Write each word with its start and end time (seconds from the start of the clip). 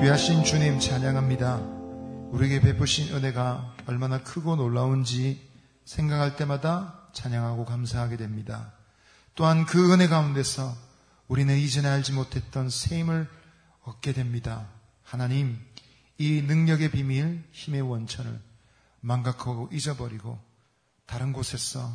귀하신 0.00 0.44
주님 0.44 0.80
찬양합니다. 0.80 1.56
우리에게 2.30 2.60
베푸신 2.60 3.14
은혜가 3.14 3.76
얼마나 3.86 4.22
크고 4.22 4.56
놀라운지 4.56 5.48
생각할 5.84 6.36
때마다 6.36 7.08
찬양하고 7.12 7.64
감사하게 7.64 8.16
됩니다. 8.16 8.72
또한 9.34 9.64
그 9.64 9.92
은혜 9.92 10.08
가운데서 10.08 10.76
우리는 11.28 11.56
이전에 11.56 11.88
알지 11.88 12.12
못했던 12.12 12.68
새 12.68 12.98
힘을 12.98 13.28
얻게 13.84 14.12
됩니다. 14.12 14.68
하나님, 15.02 15.58
이 16.18 16.42
능력의 16.42 16.90
비밀, 16.90 17.42
힘의 17.52 17.82
원천을 17.82 18.40
망각하고 19.00 19.70
잊어버리고 19.72 20.38
다른 21.06 21.32
곳에서 21.32 21.90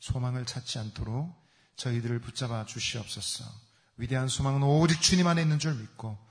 소망을 0.00 0.44
찾지 0.44 0.78
않도록 0.78 1.34
저희들을 1.76 2.20
붙잡아 2.20 2.66
주시옵소서. 2.66 3.44
위대한 3.96 4.28
소망은 4.28 4.62
오직 4.62 5.00
주님 5.00 5.26
안에 5.26 5.42
있는 5.42 5.58
줄 5.58 5.74
믿고 5.74 6.25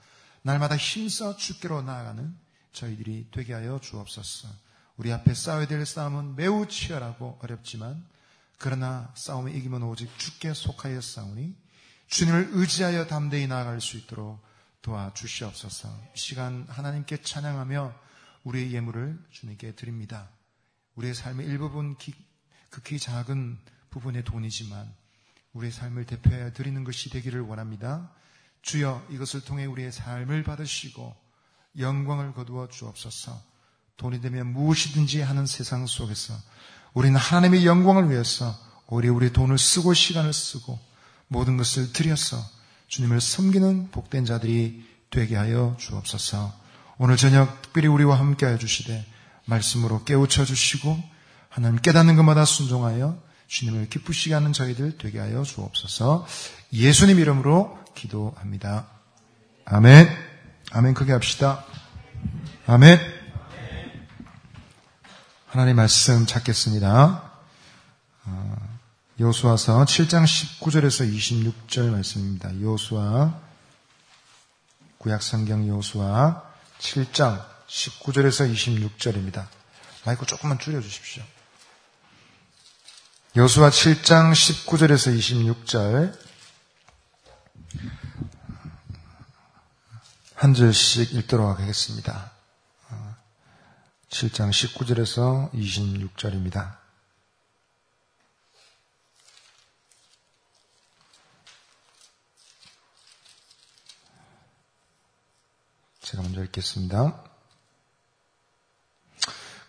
날마다 0.45 0.77
힘써 0.77 1.35
주께로 1.35 1.81
나아가는 1.81 2.37
저희들이 2.71 3.29
되게 3.31 3.53
하여 3.53 3.79
주옵소서. 3.81 4.47
우리 4.95 5.11
앞에 5.11 5.33
싸워야 5.33 5.65
될 5.65 5.83
싸움은 5.87 6.35
매우 6.35 6.67
치열하고 6.67 7.39
어렵지만 7.41 8.05
그러나 8.59 9.11
싸움에 9.15 9.51
이기면 9.53 9.81
오직 9.81 10.07
주께 10.19 10.53
속하여 10.53 11.01
싸우니 11.01 11.55
주님을 12.09 12.49
의지하여 12.51 13.07
담대히 13.07 13.47
나아갈 13.47 13.81
수 13.81 13.97
있도록 13.97 14.39
도와주시옵소서. 14.83 15.89
이 16.15 16.19
시간 16.19 16.67
하나님께 16.69 17.23
찬양하며 17.23 17.95
우리의 18.43 18.71
예물을 18.71 19.19
주님께 19.31 19.73
드립니다. 19.73 20.29
우리의 20.93 21.15
삶의 21.15 21.47
일부분 21.47 21.97
극히 22.69 22.99
작은 22.99 23.57
부분의 23.89 24.23
돈이지만 24.23 24.93
우리의 25.53 25.71
삶을 25.71 26.05
대표하여 26.05 26.53
드리는 26.53 26.83
것이 26.83 27.09
되기를 27.09 27.41
원합니다. 27.41 28.13
주여 28.65 29.05
이것을 29.11 29.41
통해 29.41 29.65
우리의 29.65 29.91
삶을 29.91 30.43
받으시고 30.43 31.15
영광을 31.77 32.33
거두어 32.33 32.67
주옵소서. 32.67 33.39
돈이 33.97 34.21
되면 34.21 34.47
무엇이든지 34.47 35.21
하는 35.21 35.45
세상 35.45 35.85
속에서 35.85 36.33
우리는 36.93 37.15
하나님의 37.15 37.65
영광을 37.65 38.09
위해서 38.09 38.57
오히려 38.87 39.13
우리 39.13 39.31
돈을 39.31 39.57
쓰고 39.59 39.93
시간을 39.93 40.33
쓰고 40.33 40.79
모든 41.27 41.57
것을 41.57 41.93
들여서 41.93 42.37
주님을 42.87 43.21
섬기는 43.21 43.91
복된 43.91 44.25
자들이 44.25 44.83
되게 45.11 45.35
하여 45.35 45.77
주옵소서. 45.79 46.51
오늘 46.97 47.17
저녁 47.17 47.61
특별히 47.61 47.87
우리와 47.87 48.17
함께 48.17 48.47
하여 48.47 48.57
주시되 48.57 49.05
말씀으로 49.45 50.03
깨우쳐 50.05 50.43
주시고 50.43 50.97
하나님 51.49 51.79
깨닫는 51.79 52.15
것마다 52.15 52.45
순종하여 52.45 53.21
주님을 53.47 53.89
기쁘시게 53.89 54.33
하는 54.33 54.53
저희들 54.53 54.97
되게 54.97 55.19
하여 55.19 55.43
주옵소서. 55.43 56.25
예수님 56.73 57.19
이름으로 57.19 57.84
기도합니다. 57.95 58.87
아멘. 59.65 60.07
아멘 60.71 60.93
크게 60.93 61.11
합시다. 61.13 61.65
아멘. 62.67 62.99
하나님 65.47 65.77
말씀 65.77 66.25
찾겠습니다. 66.25 67.31
어, 68.25 68.77
여수와서 69.19 69.85
7장 69.85 70.25
19절에서 70.25 71.11
26절 71.11 71.89
말씀입니다. 71.89 72.49
여수와 72.61 73.39
구약성경 74.97 75.67
여수와 75.67 76.43
7장 76.79 77.43
19절에서 77.67 78.53
26절입니다. 78.53 79.47
마이크 80.05 80.25
조금만 80.25 80.59
줄여 80.59 80.81
주십시오. 80.81 81.23
여수와 83.35 83.69
7장 83.69 84.31
19절에서 84.33 85.17
26절 85.17 86.24
한 90.35 90.53
절씩 90.53 91.13
읽도록 91.13 91.59
하겠습니다. 91.59 92.31
7장 94.09 94.49
19절에서 94.49 95.51
26절입니다. 95.51 96.77
제가 106.01 106.21
먼저 106.21 106.43
읽겠습니다. 106.43 107.23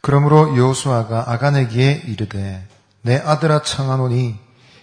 그러므로 0.00 0.56
여호수아가 0.56 1.32
아간에게 1.32 2.02
이르되 2.06 2.68
내 3.02 3.16
아들아 3.16 3.62
청하노니 3.62 4.38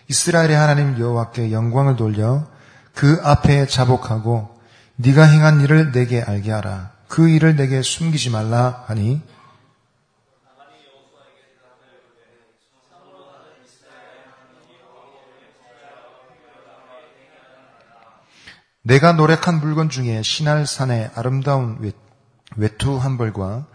이스라엘의 0.10 0.56
하나님 0.56 1.00
여호와께 1.00 1.52
영광을 1.52 1.96
돌려 1.96 2.52
그 2.94 3.20
앞에 3.24 3.68
자복하고 3.68 4.58
네가 4.96 5.24
행한 5.24 5.62
일을 5.62 5.92
내게 5.92 6.22
알게 6.22 6.52
하라. 6.52 6.92
그 7.08 7.30
일을 7.30 7.56
내게 7.56 7.82
숨기지 7.82 8.30
말라 8.30 8.84
하니 8.88 9.22
내가 18.86 19.14
노력한 19.14 19.62
물건 19.62 19.90
중에 19.90 20.22
신할산의 20.22 21.12
아름다운 21.16 21.80
외투 22.58 22.98
한 22.98 23.18
벌과 23.18 23.66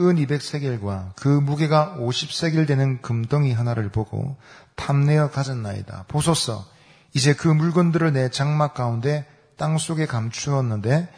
은 0.00 0.16
200세겔과 0.16 1.14
그 1.14 1.28
무게가 1.28 1.96
50세겔 1.98 2.66
되는 2.66 3.00
금덩이 3.02 3.52
하나를 3.52 3.90
보고 3.90 4.36
탐내어 4.74 5.30
가졌나이다. 5.30 6.06
보소서, 6.08 6.66
이제 7.14 7.32
그 7.32 7.46
물건들을 7.46 8.12
내 8.12 8.28
장막 8.28 8.74
가운데 8.74 9.24
땅 9.56 9.78
속에 9.78 10.04
감추었는데 10.06 11.08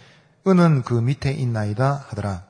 은은 0.46 0.82
그 0.82 0.94
밑에 0.94 1.32
있나이다 1.32 2.06
하더라. 2.08 2.44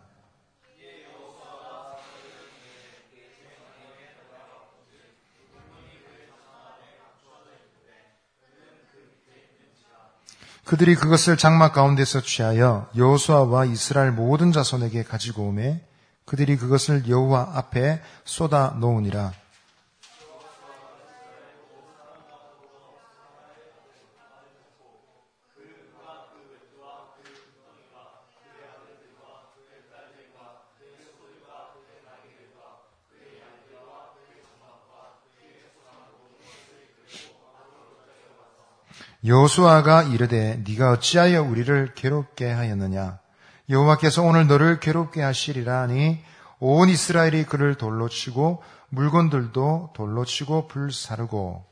그들이 10.65 10.97
그것을 10.97 11.37
장막 11.37 11.73
가운데서 11.73 12.23
취하여 12.23 12.91
여호수아와 12.97 13.67
이스라엘 13.67 14.11
모든 14.11 14.51
자손에게 14.51 15.05
가지고 15.05 15.45
오매 15.45 15.81
그들이 16.25 16.56
그것을 16.56 17.09
여호와 17.09 17.53
앞에 17.55 18.03
쏟아 18.25 18.77
놓으니라. 18.81 19.33
여호수아가 39.26 40.04
이르되 40.04 40.62
네가 40.64 40.92
어찌하여 40.92 41.42
우리를 41.42 41.94
괴롭게 41.94 42.48
하였느냐 42.48 43.19
여호와께서 43.69 44.22
오늘 44.22 44.47
너를 44.47 44.78
괴롭게 44.78 45.20
하시리라 45.20 45.82
하니 45.82 46.22
온 46.60 46.88
이스라엘이 46.88 47.44
그를 47.44 47.75
돌로 47.75 48.09
치고 48.09 48.62
물건들도 48.91 49.94
돌로 49.94 50.25
치고 50.25 50.69
불사르고 50.69 51.64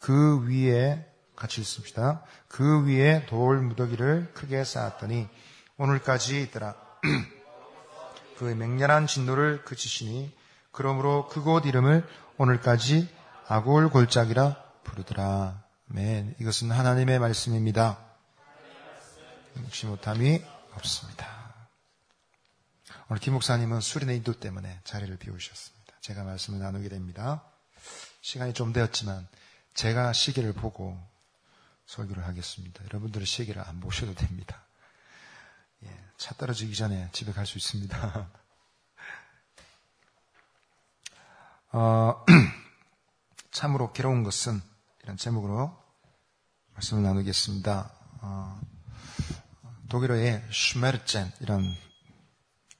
그 0.00 0.44
위에 0.48 1.06
같이 1.36 1.60
있습니다. 1.60 2.22
그 2.48 2.84
위에 2.84 3.26
돌 3.26 3.60
무더기를 3.60 4.32
크게 4.34 4.64
쌓았더니 4.64 5.28
오늘까지 5.76 6.42
있더라. 6.42 6.74
그 8.38 8.44
맹렬한 8.44 9.06
진노를 9.06 9.64
그치시니 9.64 10.34
그러므로 10.72 11.28
그곳 11.28 11.64
이름을 11.64 12.04
오늘까지 12.38 13.08
아골 13.46 13.88
골짜기라 13.90 14.56
부르더라. 14.82 15.67
아멘. 15.90 16.36
이것은 16.38 16.70
하나님의 16.70 17.18
말씀입니다. 17.18 17.98
묵지 19.54 19.86
못함이 19.86 20.44
없습니다. 20.74 21.68
오늘 23.08 23.20
김 23.22 23.32
목사님은 23.32 23.80
수련의 23.80 24.18
인도 24.18 24.38
때문에 24.38 24.80
자리를 24.84 25.16
비우셨습니다. 25.16 25.94
제가 26.02 26.24
말씀을 26.24 26.58
나누게 26.58 26.90
됩니다. 26.90 27.42
시간이 28.20 28.52
좀 28.52 28.74
되었지만 28.74 29.26
제가 29.72 30.12
시계를 30.12 30.52
보고 30.52 31.02
설교를 31.86 32.26
하겠습니다. 32.26 32.84
여러분들은 32.84 33.24
시계를 33.24 33.62
안 33.66 33.80
보셔도 33.80 34.14
됩니다. 34.14 34.62
예, 35.84 36.04
차 36.18 36.34
떨어지기 36.34 36.74
전에 36.76 37.08
집에 37.12 37.32
갈 37.32 37.46
수 37.46 37.56
있습니다. 37.56 38.30
어, 41.72 42.24
참으로 43.50 43.92
괴로운 43.94 44.22
것은 44.22 44.67
이런 45.08 45.16
제목으로 45.16 45.74
말씀을 46.74 47.02
나누겠습니다. 47.02 47.90
어, 48.20 48.60
독일어에 49.88 50.44
슈메르젠 50.52 51.32
이런 51.40 51.64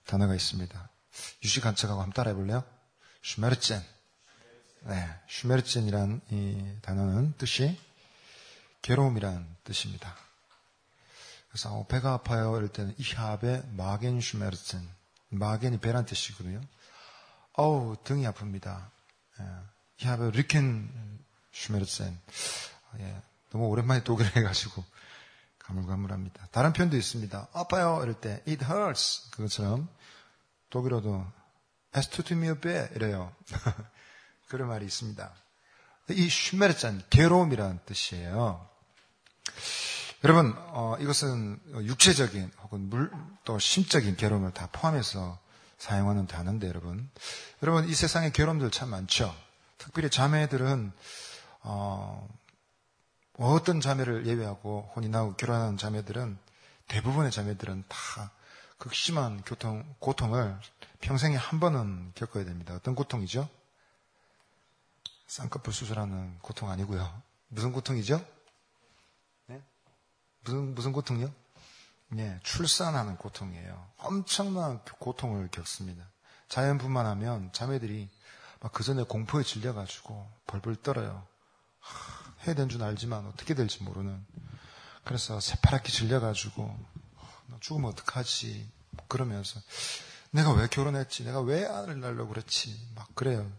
단어가 0.04 0.34
있습니다. 0.34 0.90
유시 1.42 1.62
관측하고 1.62 2.02
한번 2.02 2.12
따라해 2.12 2.34
볼래요? 2.36 2.62
슈메르젠. 3.22 3.82
네, 4.82 5.08
슈메르젠이란 5.26 6.20
이 6.28 6.76
단어는 6.82 7.32
뜻이 7.38 7.80
괴로움이란 8.82 9.56
뜻입니다. 9.64 10.14
그래서 11.48 11.72
어, 11.72 11.86
배가 11.86 12.12
아파요. 12.12 12.54
이럴 12.58 12.68
때는 12.68 12.94
이하베 12.98 13.62
마겐 13.70 14.20
슈메르센. 14.20 14.86
마겐이 15.30 15.80
배란 15.80 16.04
뜻이거든요. 16.04 16.60
어우, 17.54 17.96
등이 18.04 18.26
아픕니다. 18.26 18.90
예. 19.40 19.44
이하베 20.02 20.32
리켄 20.32 21.18
슈메르센. 21.58 22.18
예. 23.00 23.22
너무 23.50 23.66
오랜만에 23.66 24.04
독일어 24.04 24.28
해가지고 24.36 24.84
가물가물합니다. 25.58 26.48
다른 26.50 26.72
표현도 26.72 26.96
있습니다. 26.96 27.48
아파요. 27.52 28.00
이럴 28.02 28.14
때 28.14 28.42
it 28.46 28.64
hurts. 28.64 29.30
그것처럼 29.30 29.88
독일어도 30.70 31.26
es 31.96 32.08
tut 32.08 32.34
mir 32.34 32.58
weh 32.64 32.88
이래요. 32.94 33.32
그런 34.48 34.68
말이 34.68 34.84
있습니다. 34.86 35.32
이 36.10 36.28
슈메르짠 36.28 37.02
괴로움이라는 37.10 37.80
뜻이에요. 37.84 38.66
여러분 40.24 40.54
어, 40.56 40.96
이것은 41.00 41.60
육체적인 41.84 42.50
혹은 42.62 42.88
물 42.88 43.10
또 43.48 43.58
심적인 43.58 44.14
괴로움을 44.14 44.52
다 44.52 44.68
포함해서 44.72 45.38
사용하는 45.78 46.26
단어인데 46.26 46.68
여러분 46.68 47.08
여러분 47.62 47.88
이 47.88 47.94
세상에 47.94 48.30
괴로움들 48.30 48.70
참 48.70 48.90
많죠. 48.90 49.34
특별히 49.78 50.10
자매들은 50.10 50.92
어, 51.70 52.26
어떤 53.34 53.82
자매를 53.82 54.26
예외하고 54.26 54.90
혼인하고 54.96 55.34
결혼하는 55.34 55.76
자매들은 55.76 56.38
대부분의 56.88 57.30
자매들은 57.30 57.84
다 57.88 58.32
극심한 58.78 59.42
교통, 59.42 59.84
고통을 59.98 60.58
평생에 61.00 61.36
한 61.36 61.60
번은 61.60 62.12
겪어야 62.14 62.46
됩니다. 62.46 62.74
어떤 62.74 62.94
고통이죠? 62.94 63.48
쌍꺼풀 65.26 65.74
수술하는 65.74 66.38
고통 66.40 66.70
아니고요. 66.70 67.22
무슨 67.48 67.72
고통이죠? 67.72 68.24
네? 69.46 69.62
무슨 70.44 70.74
무슨 70.74 70.92
고통이요? 70.92 71.30
네, 72.08 72.40
출산하는 72.44 73.16
고통이에요. 73.18 73.86
엄청난 73.98 74.80
고통을 74.98 75.48
겪습니다. 75.50 76.02
자연분만 76.48 77.04
하면 77.04 77.52
자매들이 77.52 78.08
막 78.60 78.72
그 78.72 78.82
전에 78.82 79.02
공포에 79.02 79.42
질려가지고 79.42 80.28
벌벌 80.46 80.76
떨어요. 80.76 81.26
하, 81.88 82.44
해야 82.46 82.54
되는 82.54 82.68
줄 82.68 82.82
알지만 82.82 83.26
어떻게 83.26 83.54
될지 83.54 83.82
모르는. 83.82 84.24
그래서 85.04 85.40
새파랗게 85.40 85.90
질려가지고 85.90 86.78
죽으면 87.60 87.90
어떡하지? 87.90 88.70
그러면서 89.08 89.60
내가 90.30 90.52
왜 90.52 90.68
결혼했지? 90.68 91.24
내가 91.24 91.40
왜 91.40 91.64
아들 91.66 92.00
낳으려고 92.00 92.28
그랬지? 92.28 92.92
막 92.94 93.14
그래요. 93.14 93.50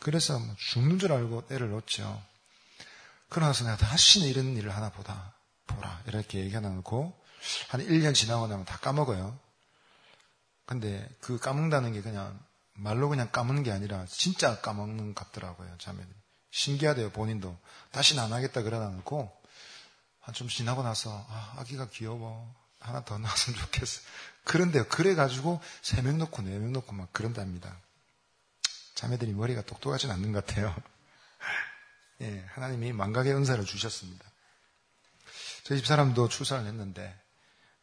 그래서 0.00 0.38
뭐 0.38 0.54
죽는 0.58 0.98
줄 0.98 1.12
알고 1.12 1.44
애를 1.50 1.70
놓죠. 1.70 2.22
그러나서 3.28 3.64
내가 3.64 3.76
다시는 3.76 4.28
이런 4.28 4.56
일을 4.56 4.74
하나 4.74 4.90
보다, 4.90 5.34
보라. 5.66 6.02
이렇게 6.06 6.40
얘기해놓고, 6.40 7.18
한 7.68 7.80
1년 7.80 8.14
지나고 8.14 8.46
나면 8.46 8.66
다 8.66 8.76
까먹어요. 8.78 9.38
근데 10.66 11.08
그 11.20 11.38
까먹는다는 11.38 11.92
게 11.92 12.02
그냥, 12.02 12.38
말로 12.74 13.08
그냥 13.08 13.30
까먹는 13.30 13.62
게 13.62 13.72
아니라, 13.72 14.04
진짜 14.06 14.60
까먹는 14.60 15.14
것 15.14 15.24
같더라고요, 15.24 15.76
자매들. 15.78 16.21
신기하대요, 16.52 17.10
본인도. 17.10 17.58
다시는 17.90 18.22
안 18.22 18.32
하겠다 18.32 18.62
그러놓고, 18.62 19.40
한 20.20 20.34
좀 20.34 20.48
지나고 20.48 20.82
나서, 20.84 21.26
아, 21.28 21.54
아기가 21.58 21.88
귀여워. 21.90 22.54
하나 22.78 23.04
더 23.04 23.18
낳았으면 23.18 23.58
좋겠어. 23.58 24.00
그런데요, 24.44 24.86
그래가지고, 24.88 25.60
세 25.82 26.02
명 26.02 26.18
놓고, 26.18 26.42
네 26.42 26.58
명 26.58 26.72
놓고 26.72 26.92
막 26.92 27.12
그런답니다. 27.12 27.76
자매들이 28.94 29.32
머리가 29.32 29.62
똑똑하진 29.62 30.10
않는 30.12 30.32
것 30.32 30.46
같아요. 30.46 30.76
예, 32.22 32.44
하나님이 32.54 32.92
망각의 32.92 33.34
은사를 33.34 33.64
주셨습니다. 33.64 34.24
저희 35.64 35.78
집 35.78 35.86
사람도 35.86 36.28
출산을 36.28 36.66
했는데 36.66 37.16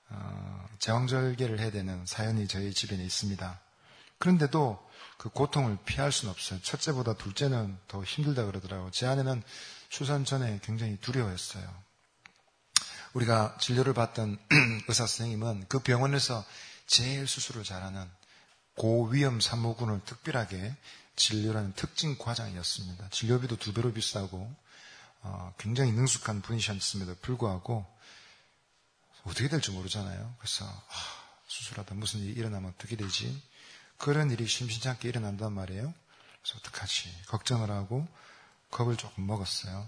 어, 0.09 0.65
제왕절개를 0.79 1.59
해야 1.59 1.71
되는 1.71 2.05
사연이 2.05 2.47
저희 2.47 2.73
집에 2.73 2.95
있습니다. 2.95 3.59
그런데도 4.17 4.88
그 5.19 5.27
고통을 5.27 5.77
피할 5.83 6.13
수는 6.13 6.31
없어요. 6.31 6.61
첫째보다 6.61 7.13
둘째는 7.13 7.77
더 7.89 8.01
힘들다 8.05 8.45
그러더라고요. 8.45 8.89
제 8.91 9.05
아내는 9.05 9.43
출산 9.89 10.23
전에 10.23 10.61
굉장히 10.63 10.97
두려워했어요. 11.01 11.69
우리가 13.11 13.57
진료를 13.59 13.93
받던 13.93 14.39
의사 14.87 15.05
선생님은 15.05 15.65
그 15.67 15.79
병원에서 15.79 16.45
제일 16.87 17.27
수술을 17.27 17.65
잘하는 17.65 18.09
고위험 18.75 19.41
산모군을 19.41 20.05
특별하게 20.05 20.73
진료라는 21.17 21.73
특징 21.73 22.17
과장이었습니다. 22.17 23.09
진료비도 23.09 23.57
두 23.57 23.73
배로 23.73 23.91
비싸고 23.91 24.55
어, 25.23 25.53
굉장히 25.57 25.91
능숙한 25.91 26.41
분이셨음에도 26.41 27.15
불구하고 27.15 27.85
어떻게 29.23 29.49
될지 29.49 29.71
모르잖아요. 29.71 30.33
그래서 30.39 30.63
아, 30.65 30.93
수술하다 31.47 31.95
무슨 31.95 32.21
일이 32.21 32.31
일어나면 32.39 32.73
어떻게 32.73 32.95
되지? 32.95 33.48
그런 33.99 34.31
일이 34.31 34.47
심심찮게 34.47 35.07
일어난단 35.07 35.53
말이에요. 35.53 35.93
그래서 36.41 36.57
어떡하지? 36.59 37.25
걱정을 37.27 37.69
하고 37.69 38.07
겁을 38.71 38.95
조금 38.95 39.27
먹었어요. 39.27 39.87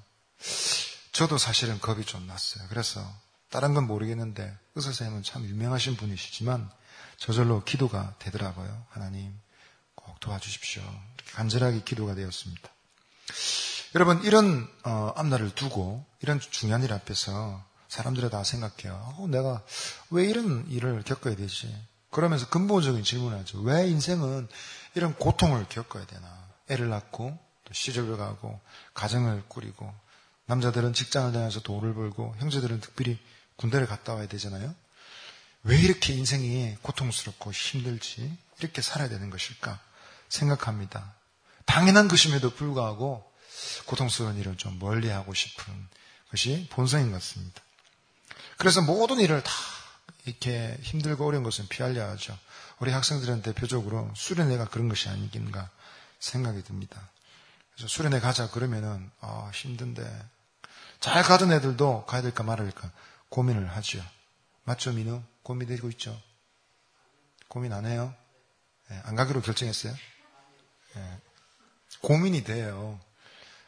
저도 1.11 1.37
사실은 1.37 1.79
겁이 1.79 2.05
좀 2.05 2.27
났어요. 2.27 2.67
그래서 2.69 3.01
다른 3.49 3.73
건 3.73 3.87
모르겠는데 3.87 4.43
의사 4.75 4.87
선생님은 4.91 5.23
참 5.23 5.45
유명하신 5.45 5.95
분이시지만 5.95 6.69
저절로 7.17 7.63
기도가 7.63 8.15
되더라고요. 8.19 8.85
하나님 8.89 9.33
꼭 9.95 10.19
도와주십시오. 10.19 10.81
이렇게 10.81 11.31
간절하게 11.33 11.83
기도가 11.83 12.13
되었습니다. 12.13 12.69
여러분 13.95 14.23
이런 14.23 14.69
어, 14.83 15.13
앞날을 15.15 15.55
두고 15.55 16.05
이런 16.21 16.39
중요한 16.39 16.83
일 16.83 16.91
앞에서 16.93 17.63
사람들이 17.87 18.29
다 18.29 18.43
생각해요. 18.43 19.15
어, 19.17 19.27
내가 19.27 19.63
왜 20.09 20.25
이런 20.25 20.65
일을 20.69 21.03
겪어야 21.03 21.35
되지? 21.35 21.73
그러면서 22.11 22.47
근본적인 22.49 23.03
질문을 23.03 23.39
하죠. 23.39 23.59
왜 23.61 23.87
인생은 23.87 24.47
이런 24.95 25.15
고통을 25.15 25.65
겪어야 25.69 26.05
되나? 26.05 26.49
애를 26.69 26.89
낳고 26.89 27.37
또 27.65 27.73
시집을 27.73 28.17
가고 28.17 28.59
가정을 28.93 29.43
꾸리고 29.47 29.91
남자들은 30.45 30.93
직장을 30.93 31.31
다녀서 31.31 31.61
돈을 31.61 31.93
벌고 31.93 32.35
형제들은 32.39 32.81
특별히 32.81 33.17
군대를 33.55 33.87
갔다 33.87 34.13
와야 34.13 34.27
되잖아요. 34.27 34.75
왜 35.63 35.79
이렇게 35.79 36.13
인생이 36.13 36.75
고통스럽고 36.81 37.51
힘들지? 37.51 38.37
이렇게 38.59 38.81
살아야 38.81 39.07
되는 39.07 39.29
것일까? 39.29 39.79
생각합니다. 40.27 41.13
당연한 41.65 42.07
것임에도 42.07 42.49
불구하고 42.49 43.31
고통스러운 43.85 44.37
일을 44.37 44.57
좀 44.57 44.79
멀리 44.79 45.09
하고 45.09 45.33
싶은 45.33 45.73
것이 46.31 46.67
본성인 46.71 47.11
것 47.11 47.19
같습니다. 47.19 47.61
그래서 48.57 48.81
모든 48.81 49.19
일을 49.19 49.43
다 49.43 49.51
이렇게 50.25 50.77
힘들고 50.81 51.25
어려운 51.25 51.43
것은 51.43 51.67
피하려 51.67 52.07
하죠. 52.11 52.37
우리 52.79 52.91
학생들은 52.91 53.41
대표적으로 53.41 54.11
수련회가 54.15 54.65
그런 54.65 54.89
것이 54.89 55.09
아니긴가 55.09 55.69
생각이 56.19 56.63
듭니다. 56.63 57.09
그래서 57.73 57.87
수련회 57.87 58.19
가자 58.19 58.49
그러면은 58.49 59.09
아, 59.19 59.49
힘든데 59.53 60.29
잘 60.99 61.23
가던 61.23 61.51
애들도 61.51 62.05
가야 62.05 62.21
될까 62.21 62.43
될까 62.55 62.91
고민을 63.29 63.67
하죠. 63.77 64.03
맞죠, 64.63 64.91
민우? 64.91 65.23
고민되고 65.43 65.89
있죠? 65.91 66.19
고민 67.47 67.73
안 67.73 67.85
해요? 67.85 68.13
네, 68.89 69.01
안 69.03 69.15
가기로 69.15 69.41
결정했어요? 69.41 69.93
네. 70.95 71.19
고민이 72.01 72.43
돼요. 72.43 72.99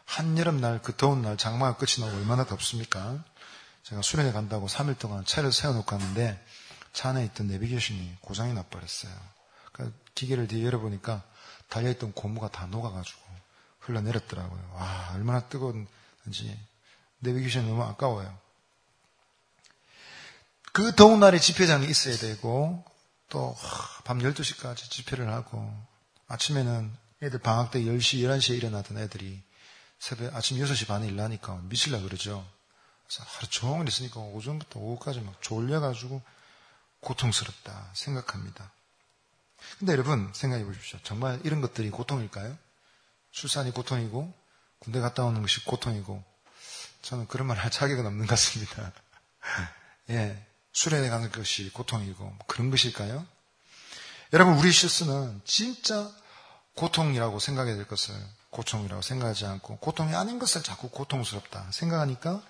한여름날, 0.05 0.81
그 0.81 0.95
더운 0.95 1.21
날, 1.21 1.37
장마가 1.37 1.77
끝이 1.77 1.99
나고 1.99 2.15
얼마나 2.17 2.45
덥습니까? 2.45 3.23
제가 3.83 4.01
수련회 4.01 4.31
간다고 4.31 4.67
3일 4.67 4.97
동안 4.97 5.25
차를 5.25 5.51
세워놓고 5.51 5.85
갔는데 5.85 6.43
차 6.93 7.09
안에 7.09 7.25
있던 7.25 7.47
내비게이션이 7.47 8.17
고장이 8.21 8.53
나버렸어요. 8.53 9.11
그러니까 9.71 9.97
기계를 10.15 10.47
뒤에 10.47 10.65
열어보니까 10.65 11.23
달려있던 11.69 12.13
고무가 12.13 12.49
다 12.49 12.65
녹아가지고 12.67 13.19
흘러내렸더라고요. 13.79 14.71
와, 14.75 15.11
얼마나 15.15 15.41
뜨거운지. 15.47 16.59
내비게이션이 17.19 17.67
너무 17.67 17.83
아까워요. 17.83 18.37
그 20.71 20.95
더운 20.95 21.19
날에 21.19 21.39
집회장이 21.39 21.87
있어야 21.87 22.17
되고 22.17 22.83
또 23.29 23.55
밤 24.03 24.19
12시까지 24.19 24.89
집회를 24.89 25.31
하고 25.31 25.71
아침에는 26.27 26.95
애들 27.21 27.39
방학 27.39 27.71
때 27.71 27.79
10시, 27.81 28.19
11시에 28.19 28.57
일어나던 28.57 28.97
애들이 28.97 29.41
새벽 29.97 30.35
아침 30.35 30.57
6시 30.57 30.87
반에 30.87 31.07
일나니까 31.07 31.61
미칠라 31.63 32.01
그러죠. 32.01 32.45
하루 33.21 33.47
종일 33.47 33.87
있으니까 33.87 34.19
오전부터 34.19 34.79
오후까지 34.79 35.21
막 35.21 35.41
졸려가지고 35.41 36.21
고통스럽다 37.01 37.91
생각합니다. 37.93 38.71
근데 39.79 39.93
여러분 39.93 40.31
생각해 40.33 40.65
보십시오. 40.65 40.99
정말 41.03 41.39
이런 41.43 41.61
것들이 41.61 41.89
고통일까요? 41.89 42.57
출산이 43.31 43.71
고통이고 43.71 44.33
군대 44.79 44.99
갔다 44.99 45.23
오는 45.23 45.41
것이 45.41 45.63
고통이고 45.65 46.23
저는 47.01 47.27
그런 47.27 47.47
말 47.47 47.57
할 47.57 47.71
자격은 47.71 48.05
없는 48.05 48.25
것 48.25 48.31
같습니다. 48.31 48.91
예. 50.09 50.45
수련회 50.73 51.09
가는 51.09 51.31
것이 51.31 51.69
고통이고 51.71 52.23
뭐 52.23 52.37
그런 52.47 52.71
것일까요? 52.71 53.25
여러분 54.33 54.55
우리 54.55 54.71
실수는 54.71 55.41
진짜 55.45 56.11
고통이라고 56.75 57.37
생각해야 57.39 57.75
될 57.75 57.87
것을 57.87 58.15
고통이라고 58.49 59.01
생각하지 59.01 59.45
않고 59.45 59.77
고통이 59.77 60.15
아닌 60.15 60.39
것을 60.39 60.63
자꾸 60.63 60.89
고통스럽다 60.89 61.71
생각하니까 61.71 62.41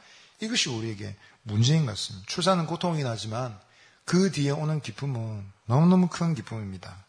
이것이 0.44 0.70
우리에게 0.70 1.16
문제인 1.44 1.86
것 1.86 1.94
같습니다. 1.94 2.26
출산은 2.28 2.66
고통이긴 2.66 3.08
하지만 3.08 3.60
그 4.06 4.32
뒤에 4.32 4.52
오는 4.52 4.82
기쁨은 4.82 5.46
너무너무 5.66 6.08
큰 6.08 6.36
기쁨입니다. 6.36 7.04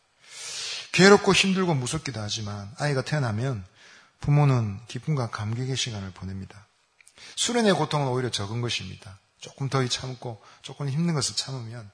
괴롭고 0.93 1.33
힘들고 1.33 1.75
무섭기도 1.75 2.21
하지만 2.21 2.73
아이가 2.79 3.03
태어나면 3.03 3.65
부모는 4.21 4.79
기쁨과 4.87 5.31
감격의 5.31 5.77
시간을 5.77 6.13
보냅니다. 6.13 6.67
수련의 7.37 7.75
고통은 7.75 8.09
오히려 8.09 8.31
적은 8.31 8.61
것입니다. 8.61 9.19
조금 9.41 9.69
더 9.69 9.87
참고 9.89 10.43
조금 10.63 10.89
힘든 10.89 11.15
것을 11.15 11.37
참으면 11.37 11.91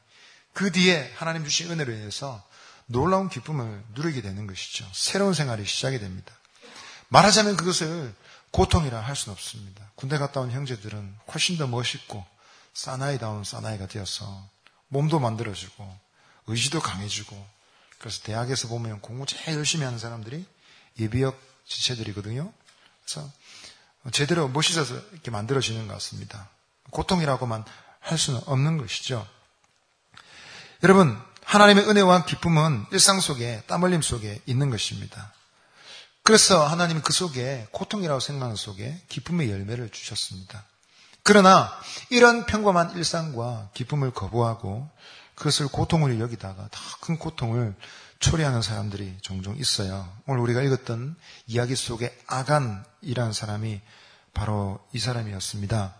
그 0.52 0.70
뒤에 0.70 1.12
하나님 1.16 1.44
주신 1.44 1.70
은혜로 1.70 1.92
인해서 1.92 2.46
놀라운 2.86 3.28
기쁨을 3.28 3.82
누리게 3.94 4.20
되는 4.20 4.46
것이죠. 4.46 4.86
새로운 4.92 5.32
생활이 5.32 5.64
시작이 5.64 5.98
됩니다. 5.98 6.34
말하자면 7.08 7.56
그것을 7.56 8.14
고통이라 8.50 9.00
할 9.00 9.16
수는 9.16 9.32
없습니다. 9.34 9.90
군대 9.94 10.18
갔다 10.18 10.40
온 10.40 10.50
형제들은 10.50 11.16
훨씬 11.32 11.56
더 11.56 11.66
멋있고 11.66 12.24
사나이다운 12.74 13.44
사나이가 13.44 13.86
되어서 13.86 14.48
몸도 14.88 15.20
만들어지고 15.20 15.98
의지도 16.46 16.80
강해지고 16.80 17.46
그래서 17.98 18.22
대학에서 18.22 18.68
보면 18.68 19.00
공부 19.00 19.26
제일 19.26 19.56
열심히 19.58 19.84
하는 19.84 19.98
사람들이 19.98 20.44
예비역 20.98 21.40
지체들이거든요. 21.66 22.52
그래서 23.04 23.30
제대로 24.12 24.48
멋있어서 24.48 24.94
이렇게 25.12 25.30
만들어지는 25.30 25.86
것 25.86 25.94
같습니다. 25.94 26.48
고통이라고만 26.90 27.64
할 28.00 28.18
수는 28.18 28.40
없는 28.46 28.78
것이죠. 28.78 29.26
여러분, 30.82 31.20
하나님의 31.44 31.88
은혜와 31.88 32.24
기쁨은 32.24 32.86
일상 32.92 33.20
속에 33.20 33.62
땀 33.66 33.84
흘림 33.84 34.02
속에 34.02 34.40
있는 34.46 34.70
것입니다. 34.70 35.32
그래서 36.22 36.66
하나님은 36.66 37.02
그 37.02 37.12
속에 37.12 37.66
고통이라고 37.72 38.20
생각하는 38.20 38.56
속에 38.56 39.00
기쁨의 39.08 39.50
열매를 39.50 39.90
주셨습니다. 39.90 40.64
그러나 41.22 41.70
이런 42.10 42.46
평범한 42.46 42.96
일상과 42.96 43.70
기쁨을 43.74 44.10
거부하고 44.12 44.88
그것을 45.34 45.68
고통으로 45.68 46.18
여기다가 46.20 46.68
더 46.70 46.80
큰 47.00 47.18
고통을 47.18 47.74
초래하는 48.20 48.60
사람들이 48.62 49.16
종종 49.22 49.56
있어요. 49.56 50.06
오늘 50.26 50.42
우리가 50.42 50.60
읽었던 50.62 51.16
이야기 51.46 51.74
속에 51.74 52.16
아간이라는 52.26 53.32
사람이 53.32 53.80
바로 54.34 54.78
이 54.92 54.98
사람이었습니다. 54.98 55.94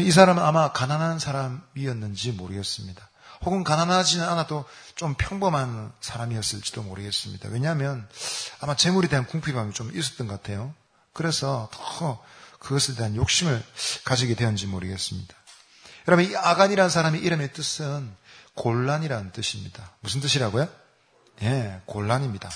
이 0.00 0.10
사람은 0.10 0.42
아마 0.42 0.72
가난한 0.72 1.18
사람이었는지 1.18 2.32
모르겠습니다. 2.32 3.08
혹은 3.44 3.64
가난하지는 3.64 4.26
않아도 4.28 4.64
좀 4.94 5.14
평범한 5.14 5.92
사람이었을지도 6.00 6.82
모르겠습니다. 6.82 7.48
왜냐하면 7.50 8.08
아마 8.60 8.76
재물에 8.76 9.08
대한 9.08 9.26
궁핍함이 9.26 9.72
좀 9.72 9.96
있었던 9.96 10.28
것 10.28 10.40
같아요. 10.40 10.74
그래서 11.12 11.68
더 11.72 12.22
그것에 12.58 12.94
대한 12.94 13.16
욕심을 13.16 13.62
가지게 14.04 14.34
되었는지 14.34 14.66
모르겠습니다. 14.66 15.34
여러분, 16.08 16.24
이 16.24 16.36
아간이라는 16.36 16.90
사람의 16.90 17.20
이름의 17.20 17.52
뜻은 17.52 18.14
곤란이라는 18.54 19.32
뜻입니다. 19.32 19.90
무슨 20.00 20.20
뜻이라고요? 20.20 20.68
예, 21.42 21.80
곤란입니다. 21.86 22.48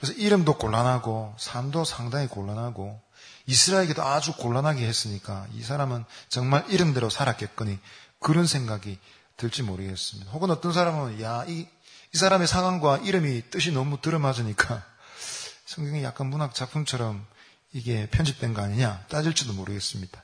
그래서 0.00 0.14
이름도 0.14 0.58
곤란하고 0.58 1.34
삶도 1.38 1.84
상당히 1.84 2.26
곤란하고 2.26 3.00
이스라엘에게도 3.46 4.02
아주 4.02 4.32
곤란하게 4.34 4.86
했으니까 4.86 5.46
이 5.54 5.62
사람은 5.62 6.04
정말 6.28 6.64
이름대로 6.68 7.10
살았겠거니 7.10 7.78
그런 8.18 8.46
생각이 8.46 8.98
들지 9.40 9.62
모르겠습니다. 9.62 10.30
혹은 10.32 10.50
어떤 10.50 10.74
사람은 10.74 11.22
야, 11.22 11.46
이, 11.48 11.66
이 12.12 12.18
사람의 12.18 12.46
상황과 12.46 12.98
이름이 12.98 13.50
뜻이 13.50 13.72
너무 13.72 13.98
들어맞으니까 14.02 14.84
성경이 15.64 16.04
약간 16.04 16.26
문학 16.26 16.54
작품처럼 16.54 17.26
이게 17.72 18.06
편집된 18.10 18.52
거 18.52 18.60
아니냐 18.60 19.06
따질지도 19.08 19.54
모르겠습니다. 19.54 20.22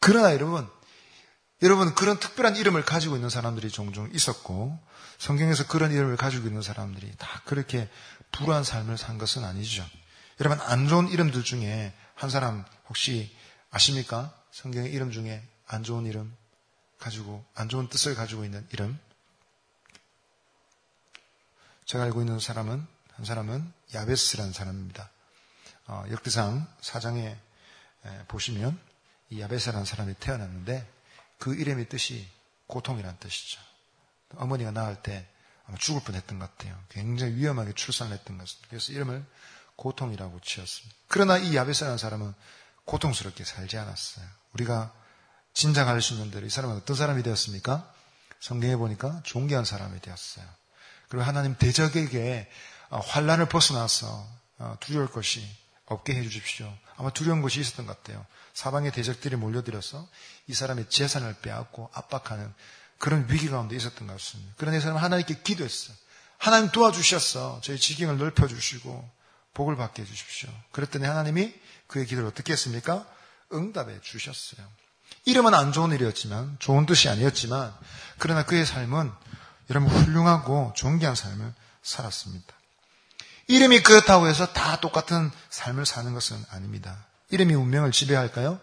그러나 0.00 0.32
여러분, 0.32 0.68
여러분 1.62 1.94
그런 1.94 2.18
특별한 2.18 2.56
이름을 2.56 2.84
가지고 2.84 3.14
있는 3.14 3.30
사람들이 3.30 3.70
종종 3.70 4.10
있었고 4.12 4.76
성경에서 5.18 5.68
그런 5.68 5.92
이름을 5.92 6.16
가지고 6.16 6.48
있는 6.48 6.60
사람들이 6.60 7.12
다 7.18 7.42
그렇게 7.44 7.88
불우한 8.32 8.64
삶을 8.64 8.98
산 8.98 9.18
것은 9.18 9.44
아니죠. 9.44 9.86
여러분 10.40 10.58
안 10.62 10.88
좋은 10.88 11.06
이름들 11.08 11.44
중에 11.44 11.94
한 12.14 12.30
사람 12.30 12.64
혹시 12.88 13.32
아십니까? 13.70 14.34
성경의 14.50 14.90
이름 14.90 15.12
중에 15.12 15.40
안 15.68 15.84
좋은 15.84 16.06
이름 16.06 16.34
가지고 17.00 17.44
안 17.54 17.68
좋은 17.68 17.88
뜻을 17.88 18.14
가지고 18.14 18.44
있는 18.44 18.66
이름. 18.70 18.98
제가 21.86 22.04
알고 22.04 22.20
있는 22.20 22.38
사람은 22.38 22.86
한 23.14 23.24
사람은 23.24 23.72
야베스라는 23.94 24.52
사람입니다. 24.52 25.10
어, 25.86 26.04
역대상 26.10 26.66
사장에 26.80 27.36
보시면 28.28 28.78
이 29.30 29.40
야베스라는 29.40 29.84
사람이 29.84 30.14
태어났는데 30.20 30.88
그 31.38 31.54
이름의 31.54 31.88
뜻이 31.88 32.28
고통이라는 32.66 33.18
뜻이죠. 33.18 33.60
어머니가 34.36 34.70
낳을 34.70 35.02
때 35.02 35.26
아마 35.66 35.76
죽을 35.78 36.02
뻔했던 36.02 36.38
것 36.38 36.56
같아요. 36.56 36.78
굉장히 36.90 37.34
위험하게 37.34 37.72
출산을 37.72 38.12
했던 38.12 38.38
것 38.38 38.44
같습니다. 38.44 38.68
그래서 38.68 38.92
이름을 38.92 39.24
고통이라고 39.76 40.40
지었습니다. 40.40 40.96
그러나 41.08 41.38
이 41.38 41.56
야베스라는 41.56 41.98
사람은 41.98 42.34
고통스럽게 42.84 43.44
살지 43.44 43.78
않았어요. 43.78 44.26
우리가 44.52 44.94
짐작할 45.52 46.00
수 46.02 46.14
있는 46.14 46.30
대로 46.30 46.46
이 46.46 46.50
사람은 46.50 46.76
어떤 46.76 46.96
사람이 46.96 47.22
되었습니까? 47.22 47.92
성경에 48.40 48.76
보니까 48.76 49.20
존귀한 49.24 49.64
사람이 49.64 50.00
되었어요. 50.00 50.44
그리고 51.08 51.24
하나님 51.24 51.56
대적에게 51.56 52.50
어, 52.90 52.98
환란을 52.98 53.48
벗어나서 53.48 54.26
어, 54.58 54.76
두려울 54.80 55.10
것이 55.10 55.46
없게 55.86 56.14
해주십시오. 56.14 56.72
아마 56.96 57.10
두려운 57.10 57.42
것이 57.42 57.60
있었던 57.60 57.86
것 57.86 57.96
같아요. 57.98 58.24
사방의 58.54 58.92
대적들이 58.92 59.36
몰려들어서 59.36 60.08
이 60.46 60.54
사람의 60.54 60.88
재산을 60.88 61.34
빼앗고 61.40 61.90
압박하는 61.92 62.52
그런 62.98 63.26
위기 63.30 63.48
가운데 63.48 63.74
있었던 63.76 64.06
것 64.06 64.12
같습니다. 64.14 64.52
그런데 64.56 64.78
이 64.78 64.80
사람은 64.80 65.02
하나님께 65.02 65.42
기도했어요. 65.42 65.96
하나님 66.38 66.70
도와주셨어. 66.70 67.60
저희 67.62 67.78
지경을 67.78 68.18
넓혀주시고 68.18 69.10
복을 69.54 69.76
받게 69.76 70.02
해주십시오. 70.02 70.50
그랬더니 70.72 71.06
하나님이 71.06 71.54
그의 71.86 72.06
기도를 72.06 72.28
어떻게 72.28 72.52
했습니까? 72.52 73.06
응답해 73.52 74.00
주셨어요. 74.00 74.66
이름은 75.24 75.54
안 75.54 75.72
좋은 75.72 75.92
일이었지만, 75.92 76.56
좋은 76.58 76.86
뜻이 76.86 77.08
아니었지만, 77.08 77.74
그러나 78.18 78.44
그의 78.44 78.64
삶은 78.66 79.12
여러분 79.70 79.88
훌륭하고 79.88 80.72
존귀한 80.76 81.14
삶을 81.14 81.54
살았습니다. 81.82 82.54
이름이 83.46 83.82
그렇다고 83.82 84.28
해서 84.28 84.52
다 84.52 84.80
똑같은 84.80 85.30
삶을 85.50 85.86
사는 85.86 86.12
것은 86.14 86.42
아닙니다. 86.50 87.06
이름이 87.30 87.54
운명을 87.54 87.92
지배할까요? 87.92 88.60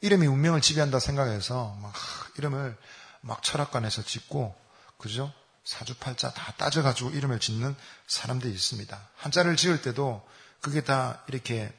이름이 0.00 0.26
운명을 0.26 0.60
지배한다 0.60 1.00
생각해서 1.00 1.76
막 1.80 1.92
이름을 2.36 2.76
막 3.20 3.42
철학관에서 3.42 4.02
짓고, 4.02 4.54
그죠? 4.98 5.32
사주팔자 5.64 6.32
다 6.32 6.52
따져가지고 6.56 7.10
이름을 7.10 7.40
짓는 7.40 7.76
사람들이 8.06 8.52
있습니다. 8.52 8.98
한자를 9.16 9.56
지을 9.56 9.82
때도 9.82 10.26
그게 10.60 10.82
다 10.82 11.22
이렇게 11.28 11.72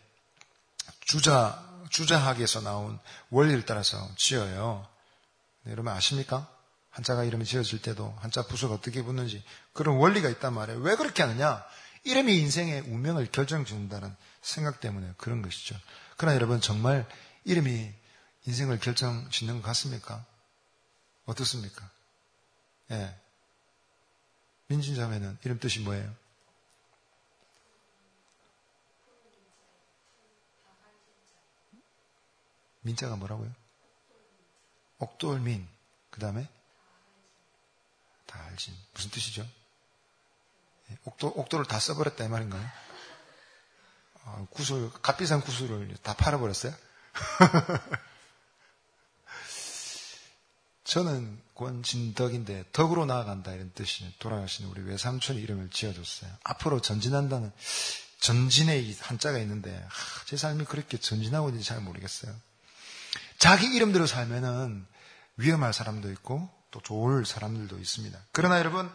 주자, 1.02 1.64
주자학에서 1.90 2.62
나온 2.62 3.00
원리를 3.30 3.66
따라서 3.66 3.98
지어요. 4.18 4.88
네, 5.64 5.72
여러분 5.72 5.92
아십니까? 5.92 6.48
한자가 6.90 7.24
이름이 7.24 7.46
지어질 7.46 7.82
때도 7.82 8.16
한자 8.20 8.44
부수가 8.48 8.74
어떻게 8.74 9.04
붙는지 9.04 9.44
그런 9.74 9.98
원리가 9.98 10.30
있단 10.30 10.54
말이에요. 10.54 10.80
왜 10.80 10.96
그렇게 10.96 11.24
하느냐? 11.24 11.64
이름이 12.04 12.38
인생의 12.40 12.82
운명을 12.82 13.32
결정짓는다는 13.32 14.16
생각 14.42 14.80
때문에 14.80 15.14
그런 15.18 15.42
것이죠. 15.42 15.76
그러나 16.18 16.36
여러분 16.36 16.62
정말 16.62 17.08
이름이 17.44 17.94
인생을 18.46 18.80
결정짓는 18.80 19.62
것 19.62 19.68
같습니까? 19.68 20.26
어떻습니까? 21.26 21.90
예. 22.92 23.16
민진 24.68 24.96
자매는 24.96 25.38
이름 25.44 25.60
뜻이 25.60 25.80
뭐예요? 25.82 26.14
민자가 32.90 33.16
뭐라고요? 33.16 33.52
옥돌민. 34.98 35.68
그 36.10 36.20
다음에 36.20 36.50
다 38.26 38.44
알지. 38.46 38.76
무슨 38.94 39.12
뜻이죠? 39.12 39.48
예, 40.92 40.98
옥도, 41.06 41.28
옥도를 41.28 41.66
다 41.66 41.80
써버렸다 41.80 42.26
이 42.26 42.28
말인가요? 42.30 42.68
아, 44.24 44.46
구슬, 44.50 44.92
값비싼 45.02 45.42
구슬을 45.42 45.96
다 46.02 46.16
팔아버렸어요? 46.16 46.74
저는 50.84 51.40
권진덕인데 51.54 52.66
덕으로 52.74 53.06
나아간다 53.06 53.54
이런 53.54 53.72
뜻이 53.74 54.12
돌아가신 54.18 54.66
우리 54.66 54.82
외삼촌 54.82 55.36
이름을 55.38 55.70
지어줬어요. 55.70 56.32
앞으로 56.44 56.82
전진한다는 56.82 57.52
전진의 58.20 58.98
한자가 59.00 59.38
있는데 59.40 59.78
아, 59.86 59.90
제 60.26 60.36
삶이 60.36 60.66
그렇게 60.66 60.98
전진하고 60.98 61.50
있는지 61.50 61.68
잘 61.68 61.80
모르겠어요. 61.82 62.36
자기 63.40 63.68
이름대로 63.74 64.06
살면은 64.06 64.86
위험할 65.38 65.74
사람도 65.74 66.12
있고 66.12 66.50
또 66.72 66.82
좋을 66.82 67.26
사람들도 67.26 67.80
있습니다. 67.80 68.20
그러나 68.34 68.60
여러분 68.60 68.92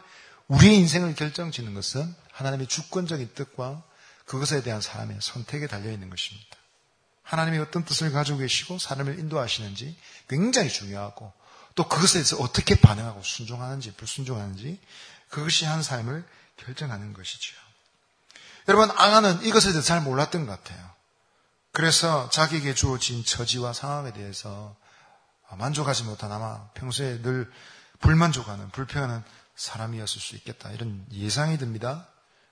우리의 0.49 0.77
인생을 0.77 1.15
결정 1.15 1.51
짓는 1.51 1.75
것은 1.75 2.15
하나님의 2.31 2.67
주권적인 2.67 3.33
뜻과 3.35 3.83
그것에 4.27 4.63
대한 4.63 4.81
사람의 4.81 5.19
선택에 5.21 5.67
달려 5.67 5.91
있는 5.91 6.11
것입니다. 6.11 6.57
하나님이 7.23 7.59
어떤 7.59 7.85
뜻을 7.87 8.13
가지고 8.13 8.39
계시고 8.39 8.79
사람을 8.79 9.19
인도하시는지 9.19 9.97
굉장히 10.29 10.69
중요하고 10.69 11.33
또 11.75 11.89
그것에 11.89 12.15
대해서 12.15 12.37
어떻게 12.37 12.75
반응하고 12.75 13.23
순종하는지 13.23 13.95
불순종하는지 13.95 14.79
그것이 15.31 15.65
한 15.65 15.83
삶을 15.83 16.25
결정하는 16.59 17.15
것이죠. 17.15 17.57
여러분 18.69 18.91
아가는 18.91 19.43
이것에 19.45 19.73
대해서 19.73 19.87
잘 19.87 20.03
몰랐던 20.03 20.47
것 20.47 20.53
같아요. 20.53 20.94
그래서 21.75 22.31
자기에게 22.31 22.73
주어진 22.73 23.25
처지와 23.25 23.73
상황에 23.73 24.13
대해서 24.13 24.77
만족하지 25.51 26.05
못한 26.05 26.31
아마 26.31 26.69
평소에 26.75 27.21
늘 27.21 27.51
불만족하는 27.99 28.71
불평하는 28.71 29.25
사람이었을 29.57 30.21
수 30.21 30.37
있겠다 30.37 30.71
이런 30.71 31.05
예상이 31.13 31.59
듭니다. 31.59 32.07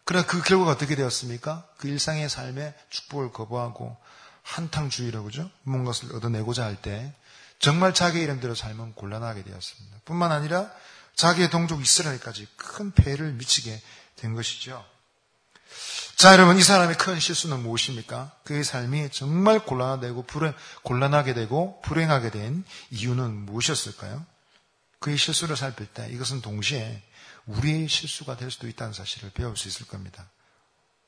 그러나 0.04 0.26
그 0.26 0.42
결과가 0.42 0.72
어떻게 0.72 0.96
되었습니까? 0.96 1.68
그 1.76 1.86
일상의 1.86 2.28
삶에 2.28 2.74
축복을 2.90 3.32
거부하고 3.32 3.96
한탕주의라고 4.42 5.26
그죠? 5.26 5.48
것을 5.84 6.16
얻어내고자 6.16 6.64
할 6.64 6.82
때 6.82 7.14
정말 7.60 7.94
자기 7.94 8.20
이름대로 8.20 8.56
삶은 8.56 8.94
곤란하게 8.94 9.44
되었습니다. 9.44 9.98
뿐만 10.04 10.32
아니라 10.32 10.68
자기의 11.14 11.48
동족 11.50 11.80
이스라엘까지 11.80 12.48
큰 12.56 12.90
폐해를 12.90 13.34
미치게 13.34 13.80
된 14.16 14.34
것이죠. 14.34 14.84
자, 16.22 16.34
여러분, 16.34 16.56
이 16.56 16.62
사람의 16.62 16.98
큰 16.98 17.18
실수는 17.18 17.64
무엇입니까? 17.64 18.30
그의 18.44 18.62
삶이 18.62 19.08
정말 19.10 19.58
곤란하고 19.58 20.22
불행, 20.22 20.54
곤란하게 20.84 21.34
되고 21.34 21.80
불행하게 21.82 22.30
된 22.30 22.64
이유는 22.92 23.46
무엇이었을까요? 23.46 24.24
그의 25.00 25.18
실수를 25.18 25.56
살필 25.56 25.86
때 25.86 26.08
이것은 26.12 26.40
동시에 26.40 27.02
우리의 27.46 27.88
실수가 27.88 28.36
될 28.36 28.52
수도 28.52 28.68
있다는 28.68 28.92
사실을 28.92 29.30
배울 29.30 29.56
수 29.56 29.66
있을 29.66 29.88
겁니다. 29.88 30.30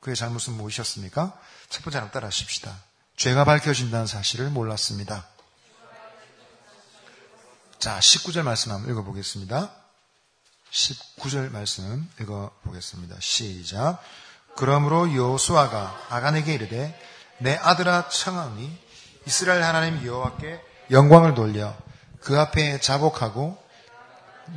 그의 0.01 0.17
잘못은 0.17 0.55
무엇이었습니까? 0.55 1.41
첫 1.69 1.85
번째 1.85 1.99
하나 1.99 2.11
따라 2.11 2.27
하십시다. 2.27 2.77
죄가 3.17 3.45
밝혀진다는 3.45 4.09
사실을 4.09 4.51
몰랐습니다. 4.51 5.29
자, 7.79 8.01
19절 8.01 8.43
말씀 8.43 8.73
한번 8.73 8.91
읽어보겠습니다. 8.91 9.73
19절 10.73 11.53
말씀 11.53 12.11
읽어보겠습니다. 12.21 13.15
시작. 13.21 14.03
그러므로 14.57 15.15
여호수아가 15.15 16.07
아간에게 16.11 16.55
이르되 16.55 16.99
내 17.39 17.57
아들아 17.57 18.09
청하니 18.09 18.79
이스라엘 19.27 19.63
하나님 19.63 20.05
여호와께 20.07 20.61
영광을 20.91 21.35
돌려 21.35 21.75
그 22.21 22.39
앞에 22.39 22.81
자복하고 22.81 23.59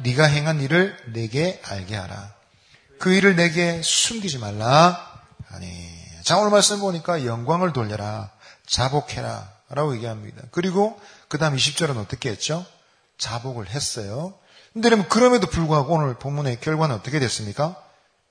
네가 0.04 0.26
행한 0.26 0.62
일을 0.62 0.98
내게 1.14 1.62
알게 1.66 1.96
하라. 1.96 2.34
그 3.00 3.14
일을 3.14 3.36
내게 3.36 3.82
숨기지 3.82 4.40
말라. 4.40 5.22
아니, 5.50 5.70
자 6.24 6.38
오늘 6.38 6.52
말씀 6.52 6.80
보니까 6.80 7.26
영광을 7.26 7.74
돌려라. 7.74 8.32
자복해라. 8.66 9.58
라고 9.70 9.94
얘기합니다. 9.96 10.44
그리고 10.52 11.00
그 11.28 11.38
다음 11.38 11.56
20절은 11.56 11.98
어떻게 11.98 12.30
했죠? 12.30 12.66
자복을 13.18 13.70
했어요. 13.70 14.34
근데 14.72 14.90
그러면 14.90 15.10
그럼에도 15.10 15.48
불구하고 15.48 15.96
오늘 15.96 16.14
본문의 16.16 16.62
결과는 16.62 16.96
어떻게 16.96 17.20
됐습니까? 17.20 17.76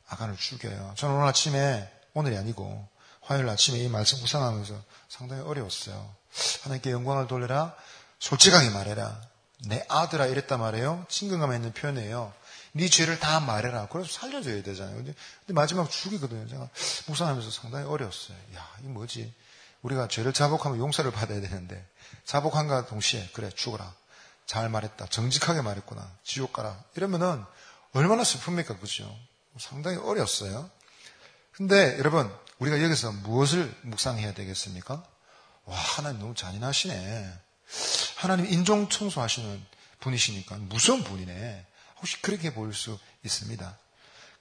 아간을 0.08 0.36
죽여요. 0.36 0.94
저는 0.96 1.16
오늘 1.16 1.26
아침에, 1.26 1.90
오늘이 2.14 2.36
아니고, 2.36 2.88
화요일 3.20 3.48
아침에 3.48 3.78
이 3.78 3.88
말씀 3.88 4.20
구상하면서 4.20 4.80
상당히 5.08 5.42
어려웠어요. 5.42 6.14
하나님께 6.62 6.90
영광을 6.92 7.26
돌려라. 7.26 7.74
솔직하게 8.18 8.70
말해라. 8.70 9.20
내 9.66 9.84
아들아 9.88 10.26
이랬단 10.26 10.60
말이에요. 10.60 11.06
친근감 11.08 11.52
있는 11.52 11.72
표현이에요. 11.72 12.32
네 12.72 12.88
죄를 12.88 13.18
다 13.18 13.40
말해라. 13.40 13.88
그래서 13.88 14.12
살려줘야 14.12 14.62
되잖아요. 14.62 14.94
근데, 14.96 15.14
마지막 15.48 15.90
죽이거든요. 15.90 16.46
제가 16.46 16.68
묵상하면서 17.06 17.50
상당히 17.50 17.86
어려웠어요. 17.86 18.36
야, 18.54 18.68
이 18.82 18.86
뭐지? 18.86 19.32
우리가 19.82 20.08
죄를 20.08 20.32
자복하면 20.32 20.78
용서를 20.78 21.10
받아야 21.10 21.40
되는데 21.40 21.84
자복한과 22.24 22.86
동시에 22.86 23.30
그래 23.32 23.50
죽어라. 23.54 23.94
잘 24.46 24.68
말했다. 24.68 25.06
정직하게 25.06 25.62
말했구나. 25.62 26.08
지옥 26.22 26.52
가라. 26.52 26.82
이러면은 26.94 27.44
얼마나 27.92 28.22
슬픕니까? 28.22 28.80
그죠? 28.80 29.16
상당히 29.58 29.96
어렸어요. 29.98 30.70
근데 31.52 31.98
여러분, 31.98 32.30
우리가 32.58 32.82
여기서 32.82 33.12
무엇을 33.12 33.74
묵상해야 33.82 34.34
되겠습니까? 34.34 35.02
와, 35.64 35.76
하나님 35.76 36.20
너무 36.20 36.34
잔인하시네. 36.34 37.32
하나님 38.16 38.46
인종 38.46 38.88
청소하시는 38.88 39.64
분이시니까 40.00 40.56
무서운 40.58 41.02
분이네. 41.04 41.66
혹시 41.98 42.20
그렇게 42.22 42.52
보일 42.52 42.74
수 42.74 42.98
있습니다. 43.24 43.78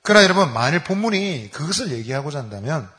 그러나 0.01 0.23
여러분, 0.23 0.53
만일 0.53 0.83
본문이 0.83 1.49
그것을 1.51 1.91
얘기하고자 1.91 2.39
한다면 2.39 2.91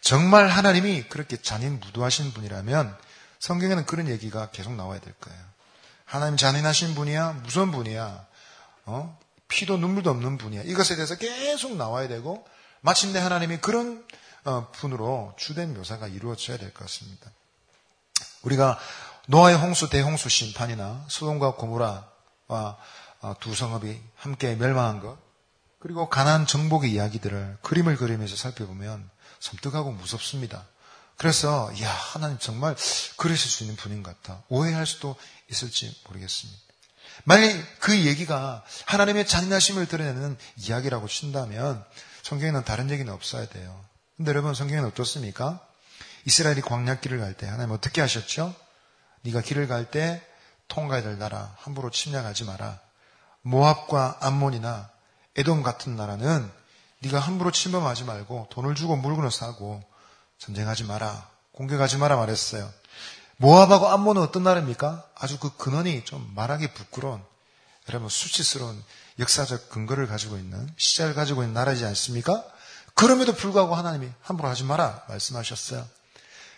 정말 0.00 0.48
하나님이 0.48 1.04
그렇게 1.04 1.36
잔인 1.36 1.78
무도하신 1.80 2.32
분이라면 2.32 2.96
성경에는 3.38 3.86
그런 3.86 4.08
얘기가 4.08 4.50
계속 4.50 4.72
나와야 4.74 5.00
될 5.00 5.12
거예요. 5.14 5.38
하나님 6.04 6.36
잔인하신 6.36 6.94
분이야, 6.94 7.32
무서운 7.44 7.70
분이야, 7.70 8.26
어? 8.86 9.18
피도 9.48 9.78
눈물도 9.78 10.10
없는 10.10 10.38
분이야. 10.38 10.62
이것에 10.62 10.94
대해서 10.96 11.16
계속 11.16 11.76
나와야 11.76 12.08
되고 12.08 12.46
마침내 12.80 13.18
하나님이 13.18 13.58
그런 13.58 14.06
어, 14.44 14.70
분으로 14.72 15.34
주된 15.36 15.74
묘사가 15.74 16.06
이루어져야 16.06 16.56
될 16.58 16.72
것 16.72 16.80
같습니다. 16.84 17.30
우리가 18.42 18.78
노아의 19.26 19.56
홍수 19.56 19.90
대홍수 19.90 20.28
심판이나 20.28 21.04
소돔과 21.08 21.54
고무라와 21.56 22.06
어, 23.20 23.34
두 23.40 23.54
성읍이 23.54 24.00
함께 24.16 24.54
멸망한 24.54 25.00
것 25.00 25.18
그리고 25.80 26.08
가난 26.08 26.46
정복의 26.46 26.92
이야기들을 26.92 27.58
그림을 27.62 27.96
그리면서 27.96 28.36
살펴보면 28.36 29.08
섬뜩하고 29.40 29.92
무섭습니다. 29.92 30.66
그래서 31.16 31.70
야 31.82 31.90
하나님 31.90 32.38
정말 32.38 32.76
그러실 33.16 33.50
수 33.50 33.64
있는 33.64 33.76
분인 33.76 34.02
것 34.02 34.20
같다. 34.22 34.42
오해할 34.48 34.86
수도 34.86 35.16
있을지 35.50 35.94
모르겠습니다. 36.06 36.60
만약 37.24 37.56
그 37.80 38.04
얘기가 38.04 38.64
하나님의 38.86 39.26
잔인하심을 39.26 39.86
드러내는 39.86 40.36
이야기라고 40.56 41.08
친다면 41.08 41.84
성경에는 42.22 42.64
다른 42.64 42.90
얘기는 42.90 43.10
없어야 43.12 43.46
돼요. 43.46 43.84
근데 44.16 44.30
여러분 44.30 44.54
성경에는 44.54 44.88
어떻습니까? 44.88 45.60
이스라엘이 46.24 46.60
광야길을 46.62 47.20
갈 47.20 47.34
때 47.34 47.46
하나님 47.46 47.72
어떻게 47.72 48.00
하셨죠? 48.00 48.54
네가 49.22 49.40
길을 49.42 49.66
갈 49.68 49.90
때 49.90 50.22
통과해야 50.68 51.02
될 51.02 51.18
나라 51.18 51.54
함부로 51.58 51.90
침략하지 51.90 52.44
마라. 52.44 52.78
모압과 53.42 54.18
암몬이나 54.20 54.90
에돔 55.36 55.62
같은 55.62 55.96
나라는 55.96 56.50
네가 57.00 57.18
함부로 57.18 57.50
침범하지 57.50 58.04
말고 58.04 58.48
돈을 58.50 58.74
주고 58.74 58.96
물건을 58.96 59.30
사고 59.30 59.82
전쟁하지 60.38 60.84
마라. 60.84 61.28
공격하지 61.52 61.96
마라 61.96 62.16
말했어요. 62.16 62.70
모압하고 63.38 63.88
암몬은 63.88 64.20
어떤 64.20 64.42
나라입니까? 64.42 65.04
아주 65.14 65.38
그 65.38 65.56
근원이 65.56 66.04
좀 66.04 66.30
말하기 66.34 66.72
부끄러운 66.74 67.22
여러분 67.88 68.08
수치스러운 68.08 68.82
역사적 69.18 69.70
근거를 69.70 70.06
가지고 70.06 70.36
있는 70.36 70.68
시작을 70.76 71.14
가지고 71.14 71.42
있는 71.42 71.54
나라이지 71.54 71.84
않습니까? 71.84 72.44
그럼에도 72.94 73.32
불구하고 73.32 73.76
하나님이 73.76 74.08
함부로 74.20 74.48
하지 74.48 74.64
마라 74.64 75.04
말씀하셨어요. 75.08 75.86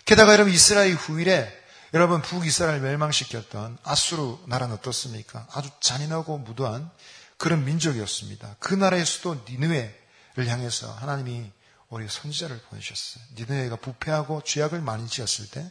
게다가 0.07 0.33
여러분 0.33 0.53
이스라엘 0.53 0.95
후일에 0.95 1.57
여러분 1.93 2.23
북이스라엘 2.23 2.81
멸망시켰던 2.81 3.79
아수르 3.85 4.39
나라는 4.47 4.77
어떻습니까? 4.77 5.47
아주 5.53 5.69
잔인하고 5.81 6.39
무도한 6.39 6.91
그런 7.37 7.65
민족이었습니다. 7.65 8.57
그 8.59 8.75
나라의 8.75 9.05
수도 9.05 9.35
니느웨를 9.49 10.47
향해서 10.47 10.93
하나님이 10.93 11.51
우리 11.91 12.09
선지자를 12.09 12.61
보내셨어요. 12.71 13.25
니느웨가 13.37 13.77
부패하고 13.77 14.43
죄악을 14.45 14.81
많이 14.81 15.09
지었을 15.09 15.51
때 15.51 15.71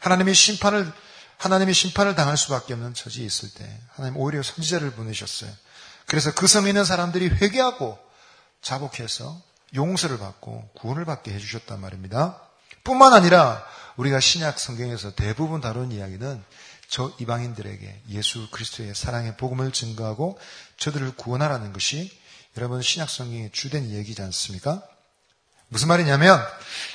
하나님의 0.00 0.34
심판을 0.34 0.92
하나님의 1.38 1.72
심판을 1.72 2.14
당할 2.14 2.36
수밖에 2.36 2.74
없는 2.74 2.92
처지에 2.92 3.24
있을 3.24 3.50
때 3.54 3.80
하나님 3.94 4.18
오히려 4.18 4.42
선지자를 4.42 4.92
보내셨어요. 4.92 5.50
그래서 6.04 6.34
그 6.34 6.46
성에 6.46 6.68
있는 6.68 6.84
사람들이 6.84 7.28
회개하고 7.28 7.98
자복해서 8.60 9.40
용서를 9.74 10.18
받고 10.18 10.70
구원을 10.74 11.06
받게 11.06 11.32
해주셨단 11.32 11.80
말입니다. 11.80 12.42
뿐만 12.84 13.14
아니라 13.14 13.64
우리가 13.96 14.20
신약 14.20 14.58
성경에서 14.58 15.14
대부분 15.14 15.60
다룬 15.60 15.92
이야기는 15.92 16.44
저 16.88 17.12
이방인들에게 17.20 18.02
예수 18.10 18.50
그리스도의 18.50 18.94
사랑의 18.94 19.36
복음을 19.36 19.70
증거하고 19.72 20.38
저들을 20.76 21.14
구원하라는 21.16 21.72
것이 21.72 22.10
여러분 22.56 22.82
신약 22.82 23.08
성경의 23.08 23.50
주된 23.52 23.90
얘기지 23.90 24.20
않습니까? 24.22 24.82
무슨 25.68 25.88
말이냐면 25.88 26.44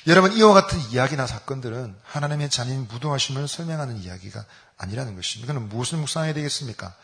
여러분 0.08 0.34
이와 0.34 0.54
같은 0.54 0.80
이야기나 0.92 1.26
사건들은 1.26 1.98
하나님의 2.04 2.52
잔인 2.52 2.88
무도하심을 2.88 3.48
설명하는 3.48 3.98
이야기가 3.98 4.46
아니라는 4.78 5.16
것입니다. 5.16 5.52
이거는 5.52 5.68
무엇을 5.68 5.98
묵상해야 5.98 6.36
되겠습니까? 6.36 6.96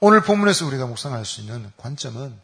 오늘 0.00 0.22
본문에서 0.22 0.66
우리가 0.66 0.86
묵상할 0.86 1.24
수 1.24 1.40
있는 1.40 1.70
관점은 1.76 2.36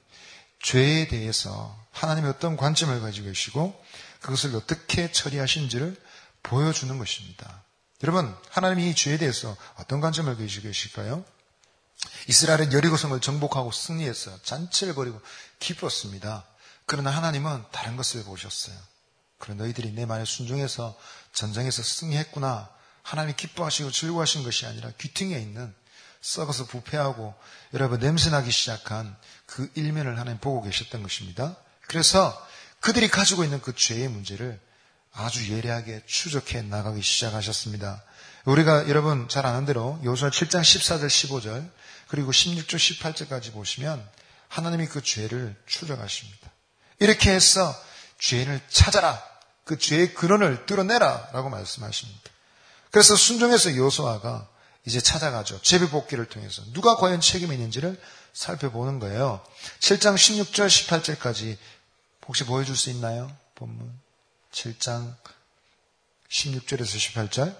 죄에 0.63 1.09
대해서 1.09 1.77
하나님의 1.91 2.31
어떤 2.31 2.57
관점을 2.57 3.01
가지고 3.01 3.27
계시고 3.27 3.85
그것을 4.21 4.55
어떻게 4.55 5.11
처리하신지를 5.11 6.01
보여주는 6.45 6.97
것입니다. 6.97 7.65
여러분, 8.05 8.33
하나님이 8.51 8.91
이 8.91 8.95
죄에 8.95 9.19
대해서 9.19 9.57
어떤 9.77 10.01
관점을 10.01 10.37
가지고 10.37 10.69
계실까요? 10.69 11.25
이스라엘은 12.29 12.73
여리고성을 12.73 13.19
정복하고 13.21 13.73
승리해서 13.73 14.43
잔치를 14.43 14.95
벌이고 14.95 15.21
기뻤습니다. 15.59 16.45
그러나 16.87 17.11
하나님은 17.11 17.65
다른 17.73 17.97
것을 17.97 18.23
보셨어요. 18.25 18.77
그런 19.45 19.59
너희들이 19.59 19.93
내 19.93 20.07
말에 20.07 20.25
순종해서 20.25 20.99
전쟁에서 21.35 21.83
승리했구나 21.83 22.71
하나님이 23.03 23.37
기뻐하시고 23.37 23.91
즐거워하신 23.91 24.43
것이 24.43 24.65
아니라 24.65 24.91
귀퉁이에 24.99 25.39
있는 25.39 25.75
썩어서 26.23 26.65
부패하고 26.65 27.35
여러분 27.75 28.01
냄새나기 28.01 28.51
시작한 28.51 29.15
그 29.45 29.71
일면을 29.75 30.19
하나님 30.19 30.41
보고 30.41 30.63
계셨던 30.63 31.03
것입니다. 31.03 31.55
그래서 31.83 32.35
그들이 32.81 33.09
가지고 33.09 33.45
있는 33.45 33.61
그 33.61 33.75
죄의 33.75 34.09
문제를 34.09 34.59
아주 35.13 35.53
예리하게 35.53 36.01
추적해 36.07 36.63
나가기 36.63 37.03
시작하셨습니다. 37.03 38.03
우리가 38.47 38.89
여러분 38.89 39.29
잘 39.29 39.45
아는 39.45 39.67
대로 39.67 40.01
요수아 40.05 40.31
7장 40.31 40.63
14절 40.63 41.07
15절 41.07 41.71
그리고 42.09 42.31
16절 42.33 43.29
18절까지 43.29 43.53
보시면 43.53 44.03
하나님이 44.49 44.87
그 44.87 45.03
죄를 45.03 45.55
추적하십니다. 45.67 46.51
이렇게 46.99 47.31
해서 47.31 47.75
죄인을 48.19 48.63
찾아라. 48.71 49.34
그 49.65 49.79
죄의 49.79 50.15
근원을 50.15 50.67
뚫어내라. 50.67 51.31
라고 51.33 51.49
말씀하십니다. 51.49 52.31
그래서 52.91 53.17
순종해서 53.17 53.77
요소아가 53.77 54.49
이제 54.87 55.01
찾아가죠. 55.01 55.61
제비뽑기를 55.63 56.27
통해서. 56.27 56.63
누가 56.73 56.97
과연 56.97 57.21
책임이 57.21 57.55
있는지를 57.55 58.01
살펴보는 58.35 58.99
거예요. 59.01 59.45
7장 59.81 60.15
16절 60.15 60.69
18절까지 60.69 61.57
혹시 62.27 62.45
보여줄 62.45 62.77
수 62.77 62.91
있나요? 62.91 63.35
본문. 63.55 63.91
7장 64.53 65.15
16절에서 66.29 67.29
18절. 67.29 67.57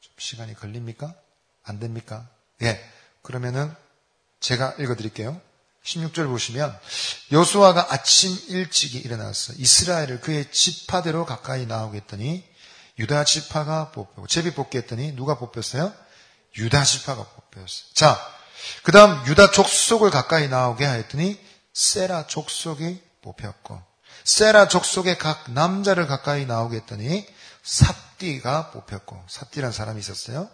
좀 0.00 0.12
시간이 0.18 0.54
걸립니까? 0.54 1.14
안 1.62 1.78
됩니까? 1.80 2.28
예. 2.62 2.80
그러면은 3.22 3.74
제가 4.40 4.74
읽어드릴게요. 4.78 5.40
16절 5.84 6.26
보시면 6.28 6.76
여수아가 7.30 7.88
아침 7.90 8.36
일찍이 8.48 8.98
일어나서 8.98 9.52
이스라엘을 9.56 10.20
그의 10.20 10.50
지파대로 10.50 11.26
가까이 11.26 11.66
나오겠더니 11.66 12.44
유다 12.98 13.24
지파가 13.24 13.90
뽑히고 13.92 14.26
제비 14.26 14.52
뽑겠더니 14.52 15.12
누가 15.14 15.36
뽑혔어요? 15.38 15.92
유다 16.56 16.84
지파가 16.84 17.24
뽑혔어요. 17.24 17.88
자, 17.92 18.18
그 18.82 18.92
다음 18.92 19.26
유다 19.26 19.50
족속을 19.50 20.10
가까이 20.10 20.48
나오게 20.48 20.84
하였더니 20.84 21.38
세라 21.72 22.26
족속이 22.28 23.02
뽑혔고 23.22 23.82
세라 24.22 24.68
족속의 24.68 25.18
각 25.18 25.50
남자를 25.50 26.06
가까이 26.06 26.46
나오게 26.46 26.76
했더니 26.78 27.26
삽디가 27.62 28.70
뽑혔고 28.70 29.22
삽디란 29.28 29.72
사람이 29.72 30.00
있었어요. 30.00 30.48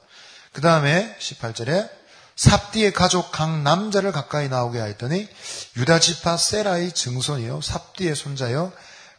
그 0.52 0.60
다음에 0.60 1.16
18절에 1.20 1.99
삽디의 2.40 2.94
가족 2.94 3.31
각 3.33 3.61
남자를 3.61 4.12
가까이 4.12 4.48
나오게 4.48 4.79
하였더니 4.79 5.29
유다 5.76 6.00
지파 6.00 6.38
세라의 6.38 6.92
증손이요 6.92 7.61
삽디의 7.61 8.16
손자요 8.16 8.72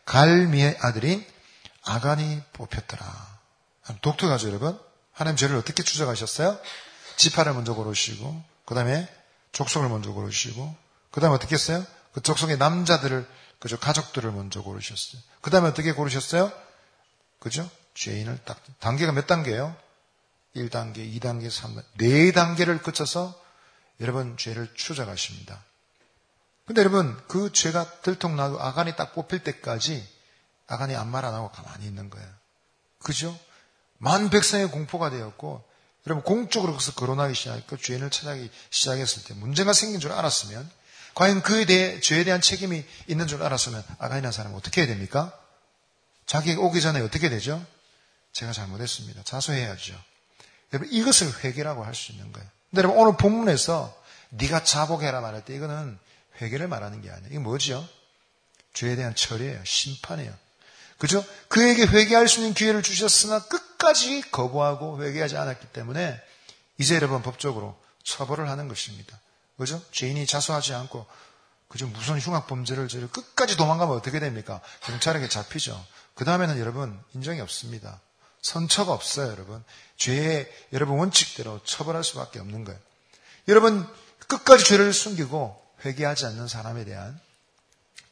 갈미의 0.06 0.80
아들인 0.82 1.24
아간이 1.84 2.42
뽑혔더라. 2.54 3.40
독특하죠, 4.02 4.48
여러분? 4.48 4.80
하나님 5.14 5.38
죄를 5.38 5.56
어떻게 5.56 5.84
추적하셨어요? 5.84 6.60
지파를 7.18 7.54
먼저 7.54 7.74
고르시고, 7.74 8.44
그 8.66 8.76
다음에 8.76 9.08
족속을 9.52 9.90
먼저 9.90 10.12
고르시고, 10.12 10.76
그 11.12 11.22
다음에 11.22 11.36
어떻게 11.36 11.56
했어요? 11.56 11.86
그 12.14 12.22
족속의 12.22 12.58
남자들을, 12.58 13.28
그죠? 13.60 13.80
가족들을 13.80 14.32
먼저 14.32 14.62
고르셨어요. 14.62 15.22
그 15.42 15.52
다음에 15.52 15.70
어떻게 15.70 15.92
고르셨어요? 15.92 16.52
그죠? 17.40 17.70
죄인을 17.94 18.40
딱, 18.46 18.60
단계가 18.80 19.12
몇 19.12 19.28
단계예요? 19.28 19.76
1단계, 20.56 20.98
2단계, 21.20 21.50
3단계, 21.50 22.34
4단계를 22.34 22.82
거쳐서 22.84 23.40
여러분 24.00 24.36
죄를 24.38 24.74
추적하십니다. 24.74 25.64
근데 26.66 26.82
여러분 26.82 27.20
그 27.28 27.52
죄가 27.52 28.02
들통나고 28.02 28.60
아간이 28.62 28.96
딱 28.96 29.14
뽑힐 29.14 29.44
때까지 29.44 30.08
아간이 30.68 30.96
아무 30.96 31.12
말 31.12 31.26
안 31.26 31.34
하고 31.34 31.52
가만히 31.52 31.86
있는 31.86 32.10
거예요. 32.10 32.28
그죠? 33.00 33.38
만 33.98 34.30
백성의 34.30 34.70
공포가 34.72 35.10
되었고 35.10 35.64
여러분 36.08 36.24
공적으로 36.24 36.72
그것을 36.74 36.96
거론하기 36.96 37.36
시작하니까 37.36 37.78
죄인을 37.78 38.10
찾아기 38.10 38.50
시작했을 38.72 39.24
때 39.24 39.34
문제가 39.36 39.74
생긴 39.74 40.00
줄 40.00 40.12
알았으면 40.12 40.70
과연 41.14 41.42
그에 41.44 41.66
대해 41.66 42.00
죄에 42.00 42.24
대한 42.24 42.42
책임이 42.42 42.84
있는 43.08 43.28
줄 43.28 43.44
알았으면 43.44 43.84
아간이라는 44.00 44.32
사람은 44.32 44.58
어떻게 44.58 44.82
해야 44.82 44.88
됩니까? 44.88 45.38
자기가 46.26 46.62
오기 46.62 46.82
전에 46.82 47.02
어떻게 47.02 47.30
되죠? 47.30 47.64
제가 48.32 48.54
잘못했습니다. 48.54 49.24
자수해야죠. 49.24 49.94
여러분 50.74 50.92
이것을 50.92 51.44
회개라고 51.44 51.84
할 51.84 51.94
수 51.96 52.12
있는 52.12 52.32
거예요. 52.32 52.48
근데 52.70 52.84
여러분 52.84 53.00
오늘 53.00 53.18
본문에서 53.18 53.96
네가 54.30 54.64
자복해라 54.64 55.20
말할 55.22 55.44
때 55.44 55.54
이거는 55.56 55.98
회개를 56.42 56.68
말하는 56.68 57.02
게 57.02 57.10
아니에요. 57.10 57.28
이게 57.30 57.40
뭐죠? 57.40 57.88
죄에 58.74 58.96
대한 58.96 59.14
처리예요. 59.14 59.62
심판이에요. 59.66 60.34
그죠? 60.98 61.26
그에게 61.50 61.84
회개할 61.84 62.28
수 62.28 62.40
있는 62.40 62.54
기회를 62.54 62.84
주셨으나 62.84 63.40
끝까지 63.48 64.22
거부하고 64.32 65.04
회개하지 65.04 65.36
않았기 65.36 65.68
때문에 65.68 66.20
이제 66.78 66.96
여러분 66.96 67.22
법적으로 67.22 67.78
처벌을 68.04 68.50
하는 68.50 68.68
것입니다. 68.68 69.20
그죠? 69.58 69.82
죄인이 69.92 70.26
자수하지 70.26 70.74
않고 70.74 71.06
그죠? 71.68 71.88
무슨 71.88 72.20
흉악 72.20 72.48
범죄를 72.48 72.88
저를 72.88 73.10
끝까지 73.10 73.58
도망가면 73.58 73.96
어떻게 73.96 74.20
됩니까? 74.20 74.62
경찰에게 74.82 75.28
잡히죠. 75.28 75.84
그 76.16 76.26
다음에는 76.26 76.60
여러분 76.60 77.00
인정이 77.14 77.42
없습니다. 77.42 78.00
선처가 78.41 78.91
없어요, 78.91 79.32
여러분. 79.32 79.63
죄의 79.97 80.51
여러분 80.73 80.97
원칙대로 80.97 81.62
처벌할 81.63 82.04
수밖에 82.04 82.39
없는 82.39 82.63
거예요. 82.63 82.80
여러분 83.47 83.88
끝까지 84.27 84.63
죄를 84.63 84.93
숨기고 84.93 85.60
회개하지 85.86 86.25
않는 86.27 86.47
사람에 86.47 86.86
대한 86.86 87.19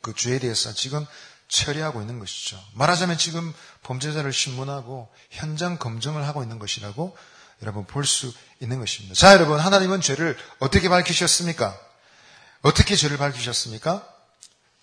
그 0.01 0.13
죄에 0.13 0.39
대해서 0.39 0.73
지금 0.73 1.05
처리하고 1.47 2.01
있는 2.01 2.19
것이죠. 2.19 2.63
말하자면 2.73 3.17
지금 3.17 3.53
범죄자를 3.83 4.31
신문하고 4.31 5.09
현장 5.31 5.77
검증을 5.77 6.27
하고 6.27 6.43
있는 6.43 6.59
것이라고 6.59 7.17
여러분 7.61 7.85
볼 7.85 8.05
수 8.05 8.31
있는 8.61 8.79
것입니다. 8.79 9.15
자, 9.15 9.33
여러분 9.33 9.59
하나님은 9.59 10.01
죄를 10.01 10.37
어떻게 10.59 10.89
밝히셨습니까? 10.89 11.77
어떻게 12.61 12.95
죄를 12.95 13.17
밝히셨습니까? 13.17 14.07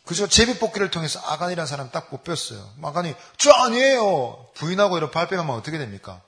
그저 0.07 0.29
제비뽑기를 0.29 0.91
통해서 0.93 1.21
아간이라는 1.21 1.67
사람 1.67 1.91
딱 1.91 2.11
뽑혔어요. 2.11 2.75
아간이 2.83 3.15
저 3.37 3.51
아니에요. 3.51 4.49
부인하고 4.55 4.97
이런 4.97 5.11
발뺌하면 5.11 5.55
어떻게 5.55 5.79
됩니까? 5.79 6.23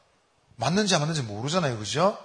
맞는지 0.56 0.94
안 0.94 1.00
맞는지 1.00 1.22
모르잖아요. 1.22 1.78
그죠? 1.78 2.18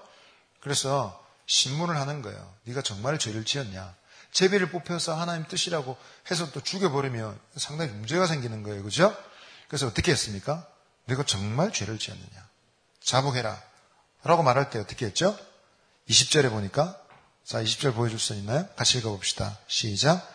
그래서 0.61 1.23
신문을 1.45 1.95
하는 1.95 2.23
거예요. 2.23 2.53
네가 2.63 2.81
정말 2.81 3.19
죄를 3.19 3.45
지었냐? 3.45 3.93
제비를 4.31 4.71
뽑혀서 4.71 5.13
하나님 5.13 5.47
뜻이라고 5.47 5.95
해서 6.31 6.51
또 6.51 6.59
죽여버리면 6.59 7.39
상당히 7.57 7.91
문제가 7.91 8.25
생기는 8.25 8.63
거예요. 8.63 8.81
그죠? 8.81 9.15
그래서 9.67 9.85
어떻게 9.85 10.11
했습니까? 10.11 10.67
내가 11.05 11.23
정말 11.23 11.71
죄를 11.71 11.99
지었느냐? 11.99 12.49
자복해라. 13.03 13.61
라고 14.23 14.41
말할 14.41 14.71
때 14.71 14.79
어떻게 14.79 15.05
했죠? 15.05 15.37
20절에 16.09 16.49
보니까 16.49 16.97
자, 17.45 17.61
20절 17.61 17.93
보여줄 17.93 18.17
수 18.17 18.33
있나요? 18.33 18.67
같이 18.75 18.97
읽어봅시다. 18.97 19.59
시작. 19.67 20.32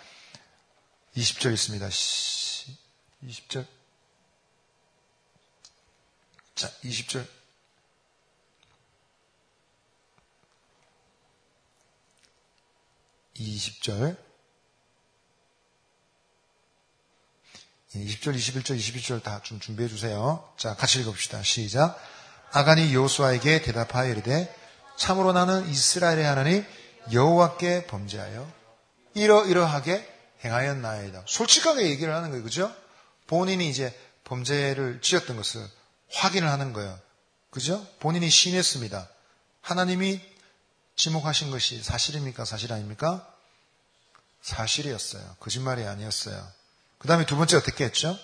20절 1.18 1.52
있습니다. 1.52 1.88
20절. 1.88 3.66
자, 6.54 6.70
20절. 6.84 7.26
20절. 13.36 14.16
20절, 17.94 18.34
21절, 18.36 18.76
22절 18.78 19.22
다 19.22 19.40
좀 19.42 19.58
준비해 19.58 19.88
주세요. 19.88 20.48
자, 20.56 20.76
같이 20.76 21.00
읽어봅시다. 21.00 21.42
시작. 21.42 21.98
아간이 22.52 22.94
요수아에게 22.94 23.62
대답하여 23.62 24.10
이르되 24.10 24.54
참으로 24.96 25.32
나는 25.32 25.68
이스라엘의 25.68 26.24
하나님 26.24 26.66
여호와께 27.12 27.86
범죄하여 27.86 28.50
이러이러하게 29.14 30.17
행하였나이다. 30.44 31.24
솔직하게 31.26 31.88
얘기를 31.88 32.14
하는 32.14 32.30
거예요. 32.30 32.44
그죠? 32.44 32.74
본인이 33.26 33.68
이제 33.68 33.96
범죄를 34.24 35.00
지었던 35.00 35.36
것을 35.36 35.66
확인을 36.12 36.48
하는 36.48 36.72
거예요. 36.72 36.98
그죠? 37.50 37.84
본인이 37.98 38.28
신했습니다. 38.28 39.08
하나님이 39.60 40.20
지목하신 40.96 41.50
것이 41.50 41.82
사실입니까? 41.82 42.44
사실 42.44 42.72
아닙니까? 42.72 43.26
사실이었어요. 44.42 45.36
거짓말이 45.40 45.84
아니었어요. 45.84 46.46
그 46.98 47.08
다음에 47.08 47.26
두 47.26 47.36
번째 47.36 47.56
어떻게 47.56 47.84
했죠? 47.84 48.18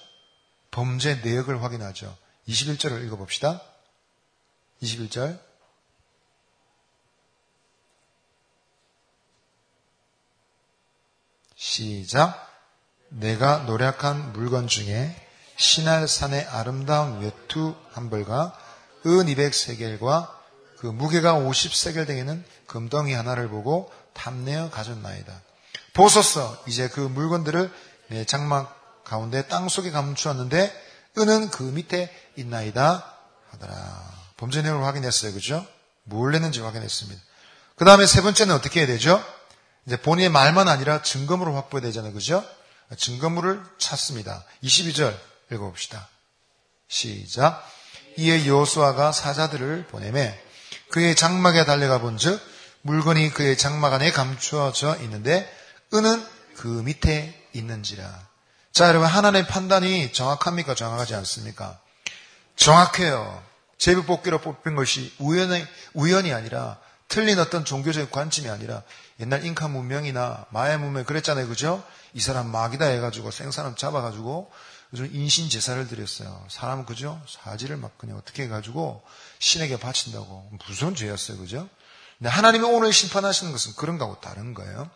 범죄 0.71 1.17
내역을 1.17 1.63
확인하죠. 1.63 2.17
21절을 2.49 3.05
읽어봅시다. 3.07 3.63
21절. 4.83 5.41
시작. 11.65 12.47
내가 13.09 13.61
노력한 13.61 14.35
물건 14.35 14.69
중에 14.69 15.17
신할산의 15.57 16.45
아름다운 16.45 17.21
외투 17.21 17.75
한 17.91 18.11
벌과 18.11 18.55
은 19.07 19.25
200세겔과 19.25 20.29
그 20.79 20.87
무게가 20.89 21.37
50세겔 21.37 22.07
되는 22.07 22.45
금덩이 22.67 23.15
하나를 23.15 23.49
보고 23.49 23.91
탐내어 24.13 24.69
가졌나이다. 24.71 25.41
보소서 25.95 26.63
이제 26.67 26.89
그 26.89 27.01
물건들을 27.01 27.73
내 28.09 28.27
장막 28.27 29.03
가운데 29.05 29.47
땅 29.49 29.71
속에 29.71 29.91
감추었는데 29.91 30.71
은은 31.17 31.49
그 31.49 31.63
밑에 31.63 32.13
있나이다 32.37 33.11
하더라. 33.53 34.13
범죄 34.37 34.61
내용을 34.61 34.85
확인했어요. 34.85 35.33
그죠? 35.33 35.67
뭘 36.03 36.35
했는지 36.35 36.61
확인했습니다. 36.61 37.23
그 37.77 37.87
다음에 37.87 38.05
세 38.05 38.21
번째는 38.21 38.55
어떻게 38.55 38.81
해야 38.81 38.87
되죠? 38.87 39.25
이제 39.87 39.97
본인의 39.97 40.31
말만 40.31 40.69
아니라 40.69 41.03
증거물을 41.03 41.55
확보해야 41.55 41.89
되잖아요. 41.89 42.13
그죠? 42.13 42.45
증거물을 42.97 43.63
찾습니다. 43.79 44.45
22절 44.63 45.15
읽어봅시다. 45.53 46.09
시작. 46.89 47.67
이에 48.17 48.47
여호수아가 48.47 49.13
사자들을 49.13 49.87
보내매 49.89 50.41
그의 50.91 51.17
장막에 51.17 51.65
달려가 51.65 51.99
본즉 51.99 52.41
물건이 52.83 53.31
그의 53.31 53.57
장막 53.57 53.93
안에 53.95 54.13
감추어져 54.13 54.99
있는데 55.03 55.51
은은 55.93 56.25
그 56.57 56.69
밑에 56.69 57.49
있는지라. 57.53 58.29
자, 58.73 58.89
여러분 58.89 59.09
하나님의 59.09 59.47
판단이 59.47 60.13
정확합니까? 60.13 60.75
정확하지 60.75 61.15
않습니까? 61.15 61.79
정확해요. 62.57 63.43
제비 63.79 64.03
뽑기로 64.03 64.41
뽑힌 64.41 64.75
것이 64.75 65.13
우연의, 65.19 65.67
우연이 65.95 66.33
아니라 66.33 66.79
틀린 67.09 67.39
어떤 67.39 67.65
종교적 67.65 68.11
관점이 68.11 68.49
아니라 68.49 68.83
옛날 69.21 69.45
잉카 69.45 69.69
문명이나 69.69 70.47
마야 70.51 70.79
문명 70.79 71.05
그랬잖아요. 71.05 71.47
그죠? 71.49 71.83
이 72.15 72.21
사람 72.21 72.49
마귀다 72.49 72.87
해가지고 72.87 73.31
생사람 73.31 73.77
잡아가지고 73.77 74.51
요즘 74.93 75.11
인신 75.13 75.49
제사를 75.49 75.87
드렸어요. 75.89 76.47
사람은 76.49 76.85
그죠? 76.87 77.21
사지를 77.29 77.77
막 77.77 77.97
그냥 77.99 78.17
어떻게 78.17 78.45
해가지고 78.45 79.03
신에게 79.39 79.79
바친다고. 79.79 80.51
무슨 80.67 80.95
죄였어요. 80.95 81.39
그죠? 81.39 81.69
근데 82.19 82.31
하나님이 82.31 82.65
오늘 82.65 82.93
심판하시는 82.93 83.51
것은 83.53 83.75
그런 83.77 83.99
거하고 83.99 84.21
다른 84.21 84.55
거예요. 84.55 84.89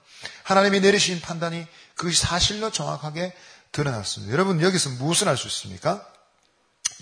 하나님이 0.45 0.81
내리신 0.81 1.21
판단이 1.21 1.67
그것이 1.95 2.21
사실로 2.21 2.71
정확하게 2.71 3.35
드러났습니다. 3.73 4.33
여러분 4.33 4.61
여기서 4.63 4.91
무엇을 4.91 5.29
알 5.29 5.37
수 5.37 5.47
있습니까? 5.49 6.07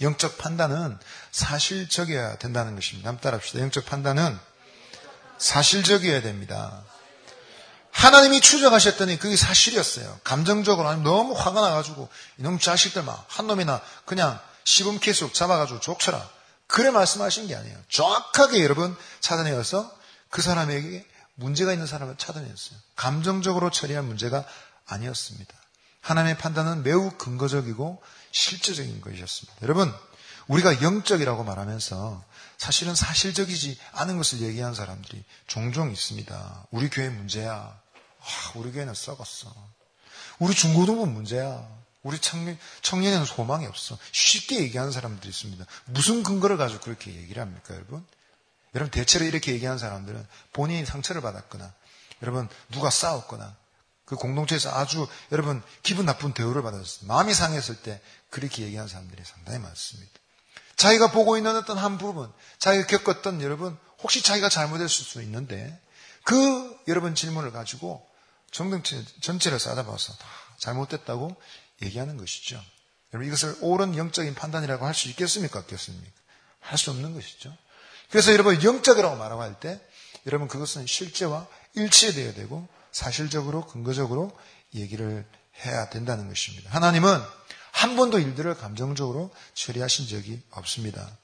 영적 0.00 0.36
판단은 0.38 0.98
사실적이어야 1.32 2.36
된다는 2.36 2.74
것입니다. 2.74 3.10
남 3.10 3.18
따라합시다. 3.20 3.60
영적 3.60 3.86
판단은 3.86 4.38
사실적이어야 5.38 6.22
됩니다. 6.22 6.82
하나님이 7.96 8.40
추적하셨더니 8.42 9.18
그게 9.18 9.36
사실이었어요. 9.36 10.20
감정적으로 10.22 10.86
아니면 10.86 11.04
너무 11.04 11.34
화가 11.34 11.60
나가지고 11.60 12.08
이놈 12.38 12.58
자식들만 12.58 13.16
한 13.26 13.46
놈이나 13.46 13.80
그냥 14.04 14.38
시범 14.64 14.98
계속 14.98 15.32
잡아가지고 15.32 15.80
족쳐라. 15.80 16.28
그래 16.66 16.90
말씀하신 16.90 17.46
게 17.46 17.56
아니에요. 17.56 17.76
정확하게 17.88 18.62
여러분 18.62 18.94
찾아내어서 19.20 19.90
그 20.28 20.42
사람에게 20.42 21.06
문제가 21.36 21.72
있는 21.72 21.86
사람을 21.86 22.16
찾아냈어요. 22.18 22.78
감정적으로 22.96 23.70
처리한 23.70 24.04
문제가 24.04 24.44
아니었습니다. 24.86 25.54
하나님의 26.02 26.36
판단은 26.38 26.82
매우 26.82 27.10
근거적이고 27.12 28.02
실제적인 28.30 29.00
것이었습니다. 29.00 29.56
여러분, 29.62 29.92
우리가 30.48 30.82
영적이라고 30.82 31.44
말하면서 31.44 32.22
사실은 32.58 32.94
사실적이지 32.94 33.78
않은 33.92 34.16
것을 34.16 34.40
얘기하는 34.42 34.74
사람들이 34.74 35.24
종종 35.46 35.90
있습니다. 35.90 36.66
우리 36.70 36.88
교회 36.90 37.08
문제야. 37.08 37.85
아, 38.26 38.52
우리 38.56 38.72
교회는 38.72 38.94
썩었어. 38.94 39.54
우리 40.38 40.54
중고등부 40.54 41.06
문제야. 41.06 41.66
우리 42.02 42.18
청년, 42.18 42.58
청년에는 42.82 43.24
소망이 43.24 43.66
없어. 43.66 43.98
쉽게 44.12 44.60
얘기하는 44.60 44.92
사람들이 44.92 45.28
있습니다. 45.28 45.64
무슨 45.86 46.22
근거를 46.22 46.56
가지고 46.56 46.82
그렇게 46.82 47.14
얘기를 47.14 47.40
합니까, 47.40 47.74
여러분? 47.74 48.06
여러분, 48.74 48.90
대체로 48.90 49.24
이렇게 49.24 49.52
얘기하는 49.52 49.78
사람들은 49.78 50.26
본인이 50.52 50.84
상처를 50.86 51.22
받았거나, 51.22 51.72
여러분, 52.22 52.48
누가 52.70 52.90
싸웠거나, 52.90 53.56
그 54.06 54.14
공동체에서 54.14 54.70
아주 54.70 55.06
여러분 55.32 55.62
기분 55.82 56.06
나쁜 56.06 56.32
대우를 56.32 56.62
받았어요. 56.62 57.08
마음이 57.08 57.34
상했을 57.34 57.82
때 57.82 58.00
그렇게 58.30 58.62
얘기하는 58.62 58.88
사람들이 58.88 59.22
상당히 59.24 59.58
많습니다. 59.58 60.12
자기가 60.76 61.10
보고 61.10 61.36
있는 61.36 61.56
어떤 61.56 61.76
한 61.76 61.98
부분, 61.98 62.32
자기가 62.58 62.86
겪었던 62.86 63.42
여러분, 63.42 63.76
혹시 64.02 64.22
자기가 64.22 64.48
잘못했을 64.48 65.04
수 65.04 65.20
있는데 65.22 65.76
그 66.22 66.78
여러분 66.86 67.14
질문을 67.16 67.50
가지고 67.50 68.06
정동체 68.50 69.04
전체를 69.20 69.58
싸다봐서 69.58 70.12
다 70.14 70.26
잘못됐다고 70.58 71.34
얘기하는 71.82 72.16
것이죠. 72.16 72.62
여러분 73.12 73.26
이것을 73.28 73.56
옳은 73.60 73.96
영적인 73.96 74.34
판단이라고 74.34 74.86
할 74.86 74.94
수 74.94 75.08
있겠습니까? 75.08 75.58
없겠습니까? 75.60 76.10
할 76.60 76.78
수 76.78 76.90
없는 76.90 77.14
것이죠. 77.14 77.56
그래서 78.10 78.32
여러분 78.32 78.62
영적이라고 78.62 79.16
말하고 79.16 79.42
할 79.42 79.60
때 79.60 79.80
여러분 80.26 80.48
그것은 80.48 80.86
실제와 80.86 81.46
일치되어야 81.74 82.34
되고 82.34 82.66
사실적으로 82.92 83.66
근거적으로 83.66 84.36
얘기를 84.74 85.24
해야 85.64 85.88
된다는 85.90 86.28
것입니다. 86.28 86.70
하나님은 86.70 87.20
한 87.72 87.94
번도 87.96 88.18
일들을 88.18 88.56
감정적으로 88.56 89.30
처리하신 89.54 90.08
적이 90.08 90.42
없습니다. 90.50 91.16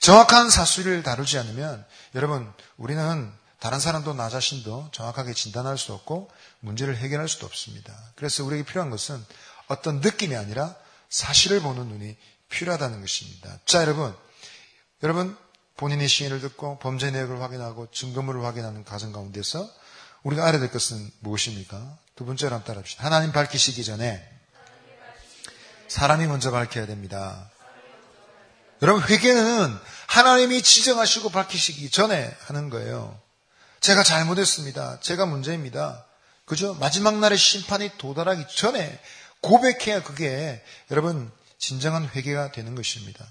정확한 0.00 0.50
사실을 0.50 1.02
다루지 1.02 1.38
않으면 1.38 1.86
여러분 2.14 2.52
우리는 2.76 3.32
다른 3.64 3.80
사람도 3.80 4.12
나 4.12 4.28
자신도 4.28 4.90
정확하게 4.92 5.32
진단할 5.32 5.78
수 5.78 5.94
없고 5.94 6.30
문제를 6.60 6.98
해결할 6.98 7.30
수도 7.30 7.46
없습니다. 7.46 7.98
그래서 8.14 8.44
우리에게 8.44 8.62
필요한 8.62 8.90
것은 8.90 9.24
어떤 9.68 10.00
느낌이 10.00 10.36
아니라 10.36 10.76
사실을 11.08 11.60
보는 11.62 11.88
눈이 11.88 12.14
필요하다는 12.50 13.00
것입니다. 13.00 13.58
자, 13.64 13.80
여러분. 13.80 14.14
여러분, 15.02 15.34
본인의 15.78 16.08
시인을 16.08 16.42
듣고 16.42 16.78
범죄 16.78 17.10
내역을 17.10 17.40
확인하고 17.40 17.90
증거물을 17.90 18.44
확인하는 18.44 18.84
과정 18.84 19.12
가운데서 19.12 19.66
우리가 20.24 20.46
알아야 20.46 20.60
될 20.60 20.70
것은 20.70 21.10
무엇입니까? 21.20 21.96
두 22.16 22.26
번째로 22.26 22.56
한번 22.56 22.66
따라합시다. 22.66 23.02
하나님 23.02 23.32
밝히시기 23.32 23.82
전에 23.82 24.22
사람이 25.88 26.26
먼저 26.26 26.50
밝혀야 26.50 26.84
됩니다. 26.84 27.50
여러분, 28.82 29.02
회개는 29.04 29.74
하나님이 30.08 30.60
지정하시고 30.60 31.30
밝히시기 31.30 31.88
전에 31.88 32.36
하는 32.42 32.68
거예요. 32.68 33.23
제가 33.84 34.02
잘못했습니다. 34.02 35.00
제가 35.00 35.26
문제입니다. 35.26 36.06
그죠? 36.46 36.72
마지막 36.80 37.18
날의 37.18 37.36
심판이 37.36 37.90
도달하기 37.98 38.46
전에 38.56 38.98
고백해야 39.42 40.02
그게 40.02 40.64
여러분 40.90 41.30
진정한 41.58 42.08
회개가 42.08 42.52
되는 42.52 42.74
것입니다. 42.74 43.26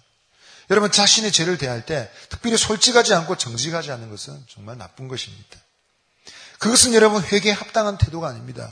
여러분 0.70 0.92
자신의 0.92 1.32
죄를 1.32 1.58
대할 1.58 1.88
때 1.88 2.08
특별히 2.30 2.56
솔직하지 2.56 3.16
않고 3.16 3.36
정직하지 3.36 3.92
않는 3.94 4.12
것은 4.12 4.46
정말 4.48 4.78
나쁜 4.78 5.08
것입니다. 5.08 5.60
그것은 6.60 6.94
여러분 6.94 7.24
회개에 7.24 7.52
합당한 7.52 7.98
태도가 7.98 8.28
아닙니다. 8.28 8.70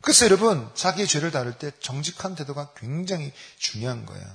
그래서 0.00 0.24
여러분 0.24 0.68
자기의 0.74 1.06
죄를 1.06 1.30
다룰 1.30 1.56
때 1.56 1.70
정직한 1.78 2.34
태도가 2.34 2.72
굉장히 2.76 3.32
중요한 3.58 4.06
거예요. 4.06 4.26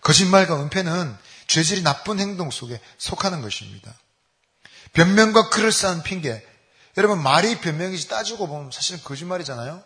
거짓말과 0.00 0.64
은폐는 0.64 1.16
죄질이 1.46 1.84
나쁜 1.84 2.18
행동 2.18 2.50
속에 2.50 2.80
속하는 2.98 3.40
것입니다. 3.40 3.94
변명과 4.92 5.50
그럴싸한 5.50 6.02
핑계. 6.02 6.44
여러분 6.96 7.22
말이 7.22 7.60
변명이지 7.60 8.08
따지고 8.08 8.46
보면 8.48 8.70
사실은 8.72 9.00
거짓말이잖아요. 9.04 9.82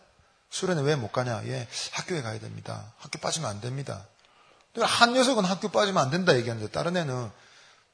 수련회 0.50 0.82
왜 0.82 0.96
못 0.96 1.12
가냐? 1.12 1.42
예, 1.46 1.66
학교에 1.92 2.22
가야 2.22 2.38
됩니다. 2.38 2.92
학교 2.98 3.18
빠지면 3.18 3.48
안 3.50 3.60
됩니다. 3.60 4.06
한 4.80 5.12
녀석은 5.12 5.44
학교 5.44 5.68
빠지면 5.68 6.02
안 6.02 6.10
된다 6.10 6.34
얘기하는데 6.36 6.70
다른 6.70 6.96
애는 6.96 7.30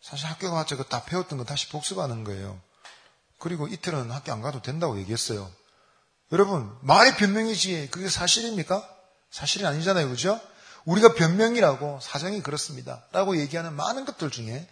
사실 0.03 0.27
학교 0.27 0.51
가서 0.51 0.77
다 0.85 1.05
배웠던 1.05 1.39
거 1.39 1.45
다시 1.45 1.69
복습하는 1.69 2.25
거예요. 2.25 2.61
그리고 3.39 3.67
이틀은 3.69 4.11
학교 4.11 4.33
안 4.33 4.43
가도 4.43 4.63
된다고 4.63 4.99
얘기했어요. 4.99 5.51
여러분, 6.33 6.71
말이 6.83 7.15
변명이지 7.15 7.89
그게 7.91 8.09
사실입니까? 8.09 8.87
사실이 9.31 9.67
아니잖아요. 9.67 10.09
그죠? 10.09 10.41
우리가 10.85 11.15
변명이라고 11.15 12.01
사정이 12.03 12.43
그렇습니다. 12.43 13.03
라고 13.13 13.37
얘기하는 13.39 13.75
많은 13.75 14.05
것들 14.05 14.31
중에 14.31 14.69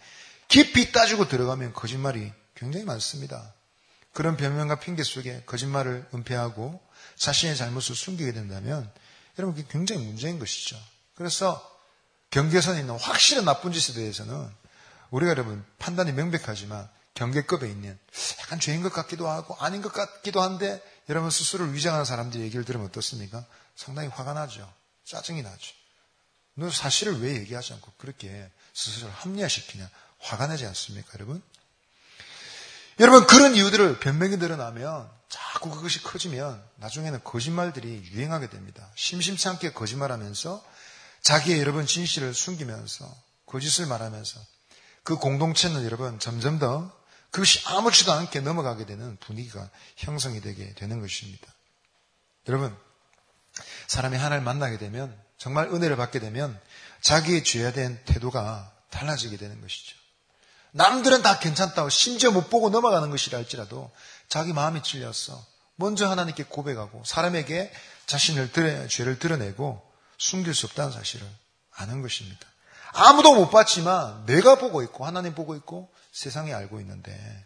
깊이 0.47 0.91
따지고 0.91 1.27
들어가면 1.27 1.73
거짓말이 1.73 2.31
굉장히 2.55 2.85
많습니다. 2.85 3.53
그런 4.13 4.35
변명과 4.37 4.79
핑계 4.79 5.03
속에 5.03 5.43
거짓말을 5.45 6.07
은폐하고 6.13 6.81
자신의 7.17 7.55
잘못을 7.55 7.95
숨기게 7.95 8.31
된다면 8.31 8.91
여러분 9.37 9.55
그게 9.55 9.67
굉장히 9.71 10.05
문제인 10.05 10.39
것이죠. 10.39 10.77
그래서 11.15 11.63
경계선에 12.31 12.79
있는 12.79 12.97
확실한 12.97 13.45
나쁜 13.45 13.71
짓에 13.71 13.93
대해서는 13.93 14.49
우리가 15.11 15.31
여러분 15.31 15.63
판단이 15.79 16.11
명백하지만 16.13 16.89
경계급에 17.13 17.69
있는 17.69 17.97
약간 18.41 18.59
죄인 18.59 18.83
것 18.83 18.91
같기도 18.93 19.27
하고 19.27 19.55
아닌 19.59 19.81
것 19.81 19.91
같기도 19.91 20.41
한데 20.41 20.81
여러분 21.09 21.29
스스로를 21.29 21.73
위장하는 21.73 22.05
사람들의 22.05 22.45
얘기를 22.45 22.65
들으면 22.65 22.87
어떻습니까? 22.87 23.45
상당히 23.75 24.09
화가 24.09 24.33
나죠. 24.33 24.71
짜증이 25.05 25.41
나죠. 25.41 25.73
너 26.55 26.69
사실을 26.69 27.21
왜 27.21 27.35
얘기하지 27.35 27.73
않고 27.73 27.93
그렇게 27.97 28.49
스스로를 28.73 29.13
합리화시키냐? 29.15 29.89
화가 30.19 30.47
나지 30.47 30.65
않습니까, 30.65 31.09
여러분? 31.15 31.41
여러분, 32.99 33.27
그런 33.27 33.55
이유들을 33.55 33.99
변명이 33.99 34.39
드러나면 34.39 35.09
자꾸 35.29 35.69
그것이 35.69 36.01
커지면 36.03 36.63
나중에는 36.77 37.23
거짓말들이 37.23 38.03
유행하게 38.11 38.49
됩니다. 38.49 38.89
심심치 38.95 39.47
않게 39.49 39.73
거짓말하면서 39.73 40.63
자기의 41.21 41.59
여러분 41.59 41.85
진실을 41.85 42.33
숨기면서 42.33 43.13
거짓을 43.45 43.85
말하면서 43.87 44.39
그 45.03 45.17
공동체는 45.17 45.83
여러분 45.85 46.19
점점 46.19 46.59
더 46.59 46.95
그것이 47.31 47.61
아무렇지도 47.67 48.11
않게 48.13 48.39
넘어가게 48.41 48.85
되는 48.85 49.17
분위기가 49.17 49.69
형성이 49.97 50.41
되게 50.41 50.73
되는 50.73 51.01
것입니다. 51.01 51.45
여러분, 52.47 52.75
사람이 53.87 54.17
하나를 54.17 54.41
만나게 54.41 54.77
되면 54.77 55.17
정말 55.37 55.67
은혜를 55.67 55.97
받게 55.97 56.19
되면 56.19 56.59
자기의 57.01 57.43
죄에 57.43 57.73
대한 57.73 58.01
태도가 58.05 58.71
달라지게 58.89 59.37
되는 59.37 59.59
것이죠. 59.61 59.95
남들은 60.77 61.23
다 61.23 61.39
괜찮다고 61.39 61.89
심지어 61.89 62.29
못 62.29 62.49
보고 62.49 62.69
넘어가는 62.69 63.09
것이라 63.09 63.39
할지라도 63.39 63.91
자기 64.29 64.53
마음이 64.53 64.83
찔렸어. 64.83 65.43
먼저 65.75 66.09
하나님께 66.09 66.43
고백하고 66.43 67.03
사람에게 67.03 67.71
자신을 68.05 68.51
드러, 68.51 68.87
죄를 68.87 69.19
드러내고 69.19 69.83
숨길 70.17 70.53
수 70.53 70.67
없다는 70.67 70.91
사실을 70.91 71.27
아는 71.71 72.01
것입니다. 72.01 72.47
아무도 72.93 73.33
못 73.33 73.49
봤지만 73.49 74.25
내가 74.27 74.55
보고 74.55 74.83
있고 74.83 75.05
하나님 75.05 75.33
보고 75.33 75.55
있고 75.55 75.91
세상이 76.11 76.53
알고 76.53 76.79
있는데 76.81 77.45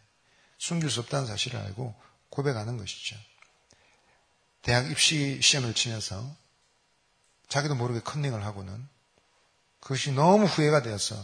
숨길 0.58 0.90
수 0.90 1.00
없다는 1.00 1.26
사실을 1.26 1.60
알고 1.60 1.96
고백하는 2.30 2.78
것이죠. 2.78 3.16
대학 4.62 4.92
입시 4.92 5.40
시험을 5.42 5.74
치면서 5.74 6.36
자기도 7.48 7.76
모르게 7.76 8.02
컨닝을 8.02 8.46
하고는 8.46 8.88
그것이 9.80 10.12
너무 10.12 10.46
후회가 10.46 10.84
되어서 10.84 11.16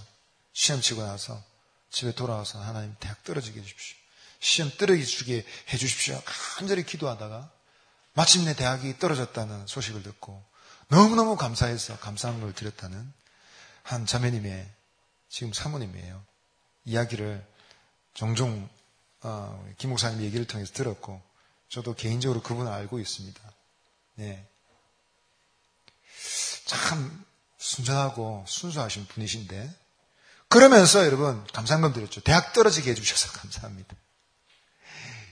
시험 0.54 0.82
치고 0.82 1.04
나서 1.04 1.42
집에 1.90 2.14
돌아와서 2.14 2.60
하나님 2.62 2.96
대학 3.00 3.24
떨어지게 3.24 3.60
해주십시오. 3.60 3.98
시험 4.40 4.72
떨어지게 4.78 5.46
해주십시오. 5.74 6.22
간절히 6.26 6.84
기도하다가 6.84 7.52
마침내 8.14 8.56
대학이 8.56 9.00
떨어졌다는 9.00 9.68
소식을 9.68 10.04
듣고 10.04 10.44
너무너무 10.90 11.36
감사해서 11.36 11.98
감사한 12.00 12.42
걸 12.42 12.54
드렸다는 12.54 13.14
한 13.84 14.06
자매님의 14.06 14.70
지금 15.30 15.54
사모님이에요. 15.54 16.24
이야기를 16.86 17.46
종종 18.14 18.68
어, 19.22 19.74
김 19.78 19.90
목사님 19.90 20.22
얘기를 20.22 20.46
통해서 20.46 20.74
들었고 20.74 21.22
저도 21.70 21.96
개인적으로 21.96 22.42
그분을 22.42 22.72
알고 22.72 23.00
있습니다. 23.00 23.42
네. 24.16 24.48
참 26.66 27.26
순전하고 27.58 28.46
순수하신 28.48 29.08
분이신데 29.08 29.87
그러면서 30.50 31.06
여러분 31.06 31.46
감사한금 31.54 31.94
드렸죠. 31.94 32.22
대학 32.22 32.54
떨어지게 32.54 32.92
해주셔서 32.92 33.32
감사합니다. 33.34 33.96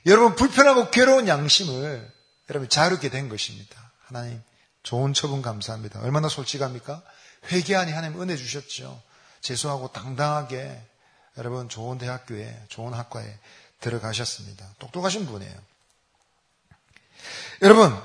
여러분 0.06 0.36
불편하고 0.36 0.91
괴로운 0.91 1.28
양심을 1.28 2.13
여러분 2.49 2.69
자유롭게 2.69 3.10
된 3.10 3.30
것입니다. 3.30 3.91
하나님 4.01 4.41
좋은 4.84 5.13
처분 5.13 5.41
감사합니다. 5.41 6.01
얼마나 6.01 6.30
솔직합니까? 6.30 7.01
회개하니 7.51 7.91
하나님 7.91 8.21
은혜 8.21 8.36
주셨죠. 8.36 9.01
재수하고 9.41 9.91
당당하게 9.91 10.82
여러분 11.38 11.69
좋은 11.69 11.97
대학교에 11.97 12.65
좋은 12.69 12.93
학과에 12.93 13.39
들어가셨습니다. 13.82 14.67
똑똑하신 14.80 15.25
분이에요. 15.25 15.56
여러분 17.62 17.95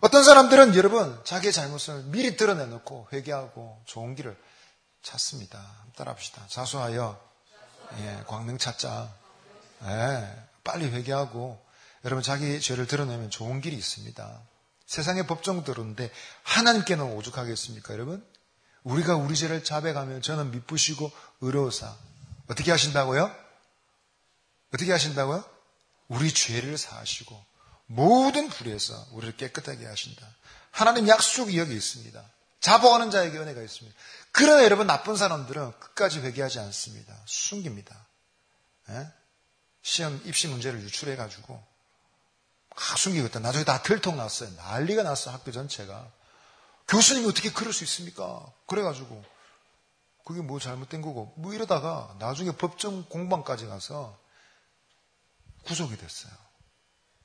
어떤 0.00 0.22
사람들은 0.22 0.74
여러분 0.76 1.18
자기의 1.24 1.52
잘못을 1.52 2.04
미리 2.04 2.36
드러내놓고 2.36 3.08
회개하고 3.12 3.82
좋은 3.86 4.14
길을 4.14 4.36
찾습니다. 5.06 5.64
따라합시다. 5.96 6.46
자수하여 6.48 7.20
예, 7.98 8.24
광명 8.26 8.58
찾자. 8.58 9.14
예, 9.84 10.48
빨리 10.64 10.86
회개하고 10.86 11.64
여러분 12.04 12.22
자기 12.22 12.60
죄를 12.60 12.86
드러내면 12.86 13.30
좋은 13.30 13.60
길이 13.60 13.76
있습니다. 13.76 14.42
세상의 14.86 15.26
법정들은데 15.26 16.10
하나님께는 16.42 17.04
오죽하겠습니까, 17.16 17.94
여러분? 17.94 18.26
우리가 18.82 19.16
우리 19.16 19.36
죄를 19.36 19.64
자백하면 19.64 20.22
저는 20.22 20.50
미쁘시고 20.50 21.10
의로우사 21.40 21.96
어떻게 22.48 22.70
하신다고요? 22.70 23.34
어떻게 24.74 24.92
하신다고요? 24.92 25.44
우리 26.08 26.32
죄를 26.32 26.78
사하시고 26.78 27.44
모든 27.86 28.48
불에서 28.48 29.06
우리를 29.12 29.36
깨끗하게 29.36 29.86
하신다. 29.86 30.26
하나님 30.70 31.08
약속이 31.08 31.58
여기 31.58 31.74
있습니다. 31.74 32.22
자복하는 32.60 33.10
자에게 33.10 33.38
은혜가 33.38 33.62
있습니다. 33.62 33.96
그러나 34.36 34.64
여러분 34.64 34.86
나쁜 34.86 35.16
사람들은 35.16 35.80
끝까지 35.80 36.20
회개하지 36.20 36.58
않습니다. 36.58 37.16
숨깁니다. 37.24 38.06
예? 38.90 39.10
시험 39.80 40.20
입시 40.26 40.46
문제를 40.46 40.82
유출해 40.82 41.16
가지고 41.16 41.64
막 42.68 42.98
숨기고 42.98 43.28
있다. 43.28 43.40
나중에 43.40 43.64
다 43.64 43.82
들통 43.82 44.18
났어요. 44.18 44.50
난리가 44.56 45.04
났어 45.04 45.30
학교 45.30 45.52
전체가. 45.52 46.12
교수님이 46.86 47.28
어떻게 47.28 47.50
그럴 47.50 47.72
수 47.72 47.82
있습니까? 47.84 48.44
그래가지고 48.66 49.24
그게 50.26 50.42
뭐 50.42 50.60
잘못된 50.60 51.00
거고 51.00 51.32
뭐 51.38 51.54
이러다가 51.54 52.14
나중에 52.18 52.50
법정 52.52 53.08
공방까지 53.08 53.64
가서 53.64 54.20
구속이 55.64 55.96
됐어요. 55.96 56.32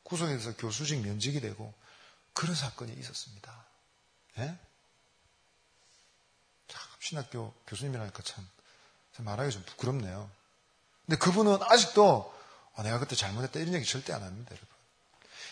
구속이 0.04 0.32
돼서 0.32 0.56
교수직 0.56 1.02
면직이 1.02 1.42
되고 1.42 1.74
그런 2.34 2.56
사건이 2.56 2.94
있었습니다. 2.94 3.66
예? 4.38 4.58
참 7.12 7.12
신학교 7.12 7.54
교수님이라니까 7.68 8.24
참, 8.24 8.48
참 9.16 9.26
말하기 9.26 9.52
좀 9.52 9.64
부끄럽네요. 9.66 10.30
근데 11.06 11.18
그분은 11.20 11.60
아직도 11.62 12.34
아, 12.76 12.84
내가 12.84 13.00
그때 13.00 13.16
잘못했다 13.18 13.60
이런 13.60 13.74
얘기 13.74 13.86
절대 13.86 14.14
안 14.14 14.24
합니다, 14.24 14.52
여러분. 14.52 14.68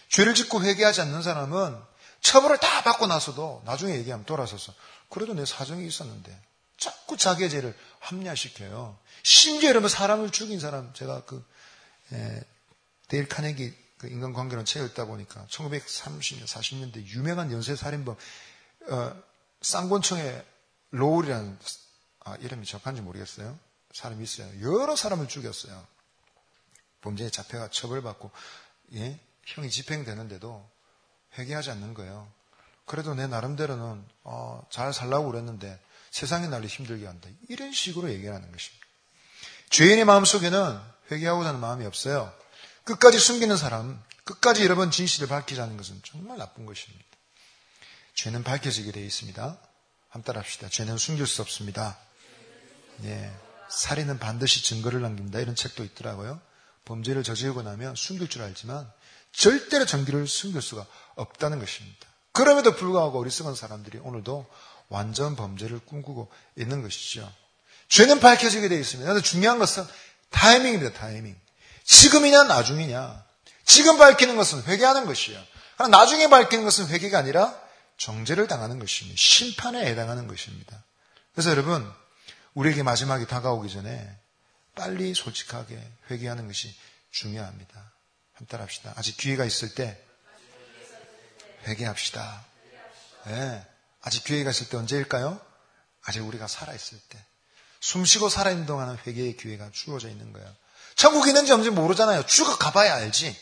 죄를 0.08 0.34
짓고 0.34 0.64
회개하지 0.64 1.02
않는 1.02 1.22
사람은 1.22 1.78
처벌을 2.22 2.58
다 2.60 2.84
받고 2.84 3.08
나서도 3.08 3.64
나중에 3.66 3.96
얘기하면 3.96 4.26
돌아서서 4.26 4.74
그래도 5.10 5.34
내 5.34 5.46
사정이 5.46 5.86
있었는데 5.86 6.42
자꾸 6.78 7.18
자기의 7.18 7.50
죄를 7.50 7.78
합리화시켜요. 8.00 8.98
심지어 9.24 9.70
여러분 9.70 9.90
사람을 9.90 10.32
죽인 10.32 10.62
사람 10.62 10.94
제가 10.94 11.26
그 11.26 11.46
에, 12.14 12.42
데일 13.10 13.28
카네기 13.28 13.74
그 13.98 14.08
인간관계론 14.08 14.64
책을 14.64 14.88
읽다 14.90 15.06
보니까 15.06 15.46
1930년 15.50 16.46
40년대 16.46 17.06
유명한 17.08 17.52
연쇄살인범 17.52 18.16
어, 18.92 19.24
쌍권청의 19.62 20.46
로울이라는 20.92 21.58
아, 22.26 22.36
이름이 22.36 22.66
적한지 22.66 23.02
모르겠어요. 23.02 23.58
사람이 23.94 24.24
있어요. 24.24 24.50
여러 24.62 24.96
사람을 24.96 25.28
죽였어요. 25.28 25.86
범죄에 27.02 27.30
잡혀가 27.30 27.70
처벌받고 27.70 28.32
예? 28.96 29.20
형이 29.46 29.70
집행되는데도 29.70 30.70
회개하지 31.38 31.72
않는 31.72 31.94
거예요. 31.94 32.32
그래도 32.86 33.14
내 33.14 33.28
나름대로는 33.28 34.04
어, 34.24 34.66
잘 34.72 34.94
살라고 34.94 35.32
그랬는데 35.32 35.80
세상이 36.12 36.48
나를 36.48 36.68
힘들게 36.68 37.06
한다. 37.06 37.30
이런 37.48 37.72
식으로 37.72 38.10
얘기하는 38.10 38.52
것입니다. 38.52 38.86
죄인의 39.70 40.06
마음속에는 40.06 40.80
회개하고자 41.12 41.52
는 41.52 41.60
마음이 41.60 41.86
없어요. 41.86 42.34
끝까지 42.84 43.20
숨기는 43.20 43.56
사람, 43.58 44.04
끝까지 44.24 44.64
여러분 44.64 44.90
진실을 44.90 45.28
밝히자는 45.28 45.78
것은 45.78 46.02
정말 46.04 46.38
나쁜 46.38 46.66
것입니다. 46.66 47.06
죄는 48.16 48.44
밝혀지게 48.44 48.92
되어 48.92 49.04
있습니다. 49.04 49.58
함 50.10 50.24
따라합시다. 50.24 50.70
죄는 50.70 50.98
숨길 50.98 51.28
수 51.28 51.42
없습니다. 51.42 51.98
예. 53.04 53.32
살인은 53.70 54.20
반드시 54.20 54.64
증거를 54.64 55.02
남깁니다. 55.02 55.40
이런 55.40 55.56
책도 55.56 55.84
있더라고요. 55.84 56.42
범죄를 56.86 57.24
저지르고 57.24 57.62
나면 57.62 57.96
숨길 57.96 58.28
줄 58.28 58.42
알지만 58.42 58.92
절대로 59.32 59.86
전기를 59.86 60.28
숨길 60.28 60.62
수가 60.62 60.86
없다는 61.16 61.60
것입니다. 61.60 62.08
그럼에도 62.32 62.76
불구하고 62.76 63.20
어리석은 63.20 63.54
사람들이 63.54 64.00
오늘도 64.00 64.48
완전 64.88 65.36
범죄를 65.36 65.80
꿈꾸고 65.86 66.32
있는 66.58 66.82
것이죠. 66.82 67.32
죄는 67.90 68.20
밝혀지게 68.20 68.68
되어 68.70 68.80
있습니다. 68.80 69.08
그런데 69.08 69.28
중요한 69.28 69.60
것은 69.60 69.86
타이밍입니다. 70.32 70.98
타이밍. 70.98 71.40
지금이냐 71.84 72.44
나중이냐. 72.46 73.24
지금 73.66 73.98
밝히는 74.00 74.36
것은 74.36 74.64
회개하는 74.64 75.06
것이에요. 75.06 75.40
나중에 75.92 76.28
밝히는 76.28 76.64
것은 76.64 76.88
회개가 76.88 77.20
아니라 77.20 77.56
정죄를 78.00 78.48
당하는 78.48 78.80
것입니다. 78.80 79.16
심판에 79.18 79.86
해당하는 79.86 80.28
것입니다. 80.28 80.84
그래서 81.34 81.52
여러분 81.52 81.90
우리에게 82.54 82.82
마지막이 82.82 83.28
다가오기 83.28 83.72
전에 83.72 84.18
빨리 84.76 85.14
솔직하게 85.14 85.80
회개하는 86.10 86.48
것이 86.48 86.74
중요합니다. 87.12 87.94
한따라 88.34 88.64
합시다. 88.64 88.94
아직 88.96 89.18
기회가 89.18 89.46
있을 89.46 89.76
때 89.76 90.02
회개합시다. 91.68 92.46
네. 93.26 93.68
아직 94.02 94.24
기회가 94.24 94.52
있을 94.52 94.70
때 94.70 94.78
언제일까요? 94.78 95.40
아직 96.04 96.22
우리가 96.22 96.48
살아있을 96.48 97.00
때. 97.10 97.24
숨쉬고 97.82 98.30
살아있는 98.30 98.66
동안은 98.66 98.98
회개의 99.06 99.36
기회가 99.36 99.70
주어져 99.72 100.10
있는 100.10 100.32
거예요. 100.32 100.54
천국이 100.96 101.30
있는지 101.30 101.52
없는지 101.52 101.70
모르잖아요. 101.72 102.26
죽어 102.26 102.58
가봐야 102.58 102.96
알지. 102.96 103.38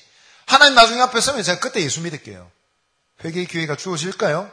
하나님 0.47 0.75
나중에 0.75 1.01
앞에 1.01 1.21
서면 1.21 1.43
제가 1.43 1.59
그때 1.59 1.81
예수 1.81 2.01
믿을게요. 2.01 2.51
회개의 3.23 3.47
기회가 3.47 3.75
주어질까요? 3.75 4.51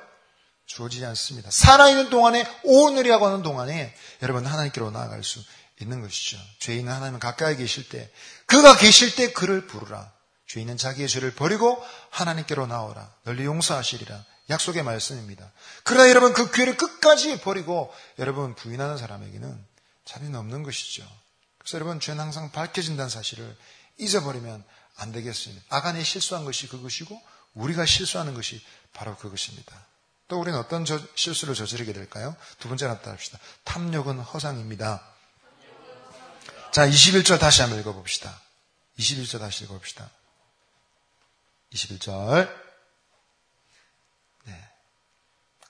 주어지지 0.66 1.04
않습니다. 1.04 1.50
살아있는 1.50 2.10
동안에 2.10 2.46
오늘이라고 2.62 3.26
하는 3.26 3.42
동안에 3.42 3.94
여러분 4.22 4.46
하나님께로 4.46 4.90
나아갈 4.90 5.22
수 5.22 5.40
있는 5.80 6.00
것이죠. 6.00 6.38
죄인은 6.60 6.90
하나님 6.90 7.18
가까이 7.18 7.56
계실 7.56 7.88
때 7.88 8.10
그가 8.46 8.76
계실 8.76 9.14
때 9.14 9.32
그를 9.32 9.66
부르라. 9.66 10.12
죄인은 10.46 10.76
자기의 10.76 11.08
죄를 11.08 11.34
버리고 11.34 11.82
하나님께로 12.10 12.66
나오라. 12.66 13.12
널리 13.24 13.44
용서하시리라. 13.44 14.24
약속의 14.50 14.82
말씀입니다. 14.82 15.50
그러나 15.84 16.08
여러분 16.08 16.32
그 16.32 16.50
기회를 16.50 16.76
끝까지 16.76 17.40
버리고 17.40 17.92
여러분 18.18 18.54
부인하는 18.54 18.98
사람에게는 18.98 19.66
자비는 20.04 20.38
없는 20.38 20.62
것이죠. 20.62 21.02
그래서 21.58 21.78
여러분 21.78 21.98
죄는 21.98 22.20
항상 22.20 22.52
밝혀진다는 22.52 23.08
사실을 23.08 23.56
잊어버리면 23.98 24.62
안 24.96 25.12
되겠습니다. 25.12 25.62
아간이 25.70 26.04
실수한 26.04 26.44
것이 26.44 26.68
그것이고 26.68 27.20
우리가 27.54 27.86
실수하는 27.86 28.34
것이 28.34 28.62
바로 28.92 29.16
그것입니다. 29.16 29.86
또 30.28 30.40
우리는 30.40 30.58
어떤 30.58 30.84
저, 30.84 31.00
실수를 31.14 31.54
저지르게 31.54 31.92
될까요? 31.92 32.34
두 32.58 32.68
번째 32.68 32.86
나타납시다. 32.88 33.38
탐욕은 33.64 34.20
허상입니다. 34.20 35.02
자, 36.72 36.88
21절 36.88 37.38
다시 37.38 37.62
한번 37.62 37.78
읽어봅시다. 37.80 38.40
21절 38.98 39.38
다시 39.38 39.64
읽어봅시다. 39.64 40.10
21절. 41.72 42.50
네. 44.44 44.68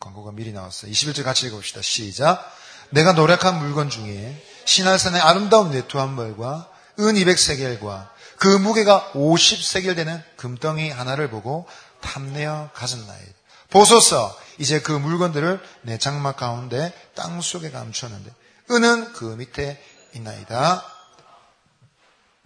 광고가 0.01 0.32
미리 0.32 0.53
나왔어요. 0.53 0.91
21절 0.91 1.24
같이 1.24 1.47
읽어봅시다. 1.47 1.82
시작. 1.82 2.51
내가 2.91 3.12
노력한 3.12 3.59
물건 3.59 3.91
중에 3.91 4.43
신할산의 4.66 5.20
아름다운 5.20 5.70
네투한 5.72 6.16
벌과 6.16 6.70
은 7.01 7.14
200세겔과 7.14 8.13
그 8.45 8.49
무게가 8.59 9.12
50세겔 9.14 9.97
되는 9.97 10.22
금덩이 10.36 10.90
하나를 10.90 11.30
보고 11.30 11.66
탐내어 12.03 12.68
가졌나이다. 12.74 13.32
보소서 13.70 14.38
이제 14.59 14.82
그 14.82 14.92
물건들을 14.92 15.62
내 15.80 15.97
장막 15.97 16.36
가운데 16.36 16.92
땅 17.14 17.40
속에 17.40 17.70
감추었는데 17.70 18.30
은은 18.70 19.14
그 19.14 19.24
밑에 19.24 19.82
있나이다. 20.12 20.84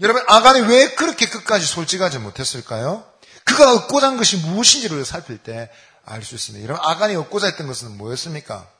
여러분 0.01 0.23
아간이 0.29 0.61
왜 0.69 0.95
그렇게 0.95 1.29
끝까지 1.29 1.67
솔직하지 1.67 2.21
못했을까요? 2.21 3.05
그가 3.43 3.73
얻고자 3.75 4.07
한 4.07 4.17
것이 4.17 4.37
무엇인지를 4.37 5.05
살필 5.05 5.39
때 5.39 5.69
알 6.05 6.23
수 6.23 6.37
있습니다. 6.37 6.65
여러분 6.65 6.81
아간이 6.89 7.17
얻고자 7.17 7.49
했던 7.49 7.67
것은 7.67 7.99
뭐였습니까? 7.99 8.71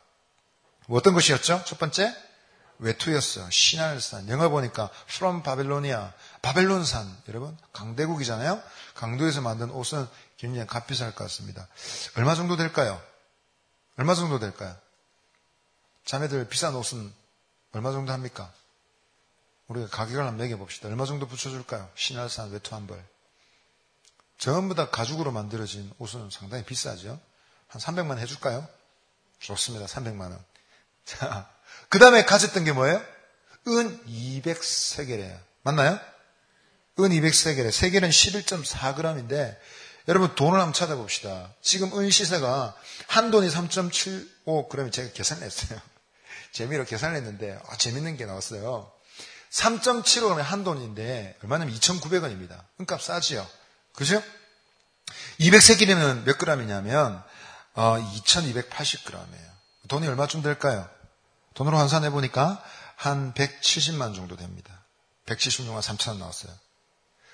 어떤 0.89 1.15
것이었죠? 1.15 1.65
첫 1.67 1.81
번째 1.81 2.15
외투였어요. 2.79 3.51
신할산. 3.51 4.29
영어 4.29 4.49
보니까 4.49 4.91
from 5.07 5.43
바벨로니아. 5.43 6.13
바벨론산. 6.43 7.23
여러분 7.29 7.57
강대국이잖아요. 7.73 8.63
강도에서 8.95 9.41
만든 9.41 9.71
옷은 9.71 10.07
굉장히 10.37 10.67
값비쌀 10.67 11.15
것 11.15 11.25
같습니다. 11.25 11.67
얼마 12.17 12.35
정도 12.35 12.57
될까요? 12.57 13.01
얼마 13.97 14.15
정도 14.15 14.39
될까요? 14.39 14.77
자매들 16.05 16.49
비싼 16.49 16.75
옷은 16.75 17.13
얼마 17.73 17.93
정도 17.93 18.13
합니까? 18.13 18.53
우리가 19.67 19.89
가격을 19.89 20.21
한번 20.21 20.39
매겨봅시다. 20.39 20.89
얼마 20.89 21.05
정도 21.05 21.27
붙여줄까요? 21.27 21.91
신할산 21.95 22.51
외투 22.51 22.75
한 22.75 22.87
벌. 22.87 23.05
전부 24.39 24.75
다 24.75 24.89
가죽으로 24.89 25.33
만들어진 25.33 25.93
옷은 25.99 26.31
상당히 26.31 26.65
비싸죠. 26.65 27.21
한 27.67 27.81
300만 27.83 28.19
해줄까요? 28.19 28.67
좋습니다. 29.41 29.87
300만 29.87 30.21
원. 30.21 30.45
자, 31.05 31.51
그 31.89 31.99
다음에 31.99 32.25
가졌던 32.25 32.65
게 32.65 32.73
뭐예요? 32.73 33.03
은 33.69 34.05
200세겔이에요. 34.07 35.39
맞나요? 35.63 35.99
은 37.01 37.09
200세겔에 37.11 37.71
세겔은 37.71 38.11
11.4g인데 38.11 39.57
여러분 40.09 40.35
돈을 40.35 40.59
한번 40.59 40.73
찾아봅시다. 40.73 41.55
지금 41.61 41.97
은 41.99 42.11
시세가 42.11 42.75
한 43.09 43.31
돈이 43.31 43.49
3.75g 43.49 44.93
제가 44.93 45.13
계산했어요. 45.13 45.81
재미로 46.53 46.85
계산했는데 46.85 47.61
아, 47.69 47.77
재밌는 47.77 48.17
게 48.17 48.25
나왔어요. 48.27 48.91
3.75g의 49.51 50.39
한 50.39 50.65
돈인데 50.65 51.37
얼마냐면 51.43 51.75
2,900원입니다. 51.75 52.59
은값 52.81 53.03
싸지요. 53.03 53.47
그죠? 53.95 54.23
200세겔에는 55.41 56.25
몇 56.25 56.39
g이냐면 56.39 57.23
어, 57.75 57.97
2,280g이에요. 57.99 59.49
돈이 59.89 60.07
얼마쯤 60.09 60.43
될까요? 60.43 60.89
돈으로 61.59 61.77
환산해 61.77 62.11
보니까 62.11 62.63
한 62.95 63.35
170만 63.35 64.15
정도 64.15 64.37
됩니다. 64.37 64.85
176만 65.27 65.81
3천 65.81 66.11
원 66.11 66.21
나왔어요. 66.21 66.53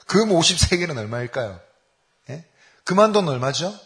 금 0.07 0.31
53개는 0.31 0.97
얼마일까요? 0.97 1.61
예? 2.31 2.49
금한 2.85 3.13
돈 3.13 3.29
얼마죠? 3.29 3.79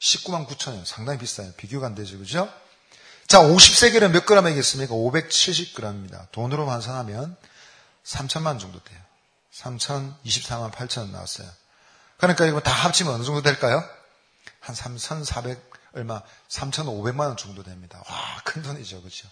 19만 0.00 0.46
9천 0.46 0.68
원. 0.68 0.84
상당히 0.84 1.18
비싸요. 1.18 1.52
비교가 1.56 1.88
안 1.88 1.96
되죠. 1.96 2.16
그죠? 2.16 2.48
자, 3.26 3.42
50세겔은 3.42 4.12
몇 4.12 4.24
그램이겠습니까? 4.24 4.94
570g입니다. 4.94 6.30
돈으로 6.30 6.70
환산하면 6.70 7.36
3천만 8.04 8.60
정도 8.60 8.80
돼요. 8.84 9.00
3,024만 9.52 10.70
8천 10.70 10.98
원 10.98 11.12
나왔어요. 11.12 11.48
그러니까 12.18 12.46
이거 12.46 12.60
다 12.60 12.70
합치면 12.70 13.14
어느 13.14 13.24
정도 13.24 13.42
될까요? 13.42 13.82
한 14.60 14.76
3,400 14.76 15.72
얼마 15.94 16.22
3,500만 16.48 17.18
원 17.18 17.36
정도 17.36 17.64
됩니다. 17.64 18.00
와, 18.08 18.40
큰 18.44 18.62
돈이죠. 18.62 19.00
그렇죠? 19.00 19.28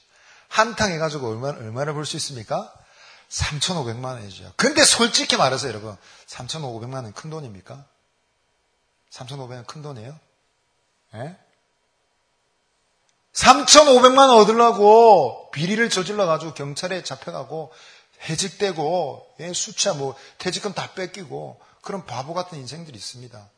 한탕 0.50 0.90
해가지고 0.92 1.30
얼마, 1.30 1.48
얼마를 1.48 1.94
벌수 1.94 2.16
있습니까? 2.16 2.72
3,500만 3.30 4.04
원이죠. 4.04 4.52
근데 4.56 4.84
솔직히 4.84 5.36
말해서 5.36 5.68
여러분, 5.68 5.96
3,500만 6.26 7.04
원 7.04 7.12
큰 7.12 7.30
돈입니까? 7.30 7.84
3,500만 9.10 9.50
원 9.50 9.64
큰 9.64 9.82
돈이에요? 9.82 10.18
예? 11.14 11.36
3,500만 13.32 14.18
원 14.18 14.30
얻으려고 14.30 15.50
비리를 15.52 15.88
저질러가지고 15.88 16.54
경찰에 16.54 17.04
잡혀가고 17.04 17.72
해직되고, 18.28 19.34
예, 19.40 19.52
수차 19.52 19.94
뭐, 19.94 20.16
퇴직금 20.38 20.74
다 20.74 20.92
뺏기고, 20.94 21.60
그런 21.80 22.04
바보 22.04 22.34
같은 22.34 22.58
인생들이 22.58 22.98
있습니다. 22.98 23.48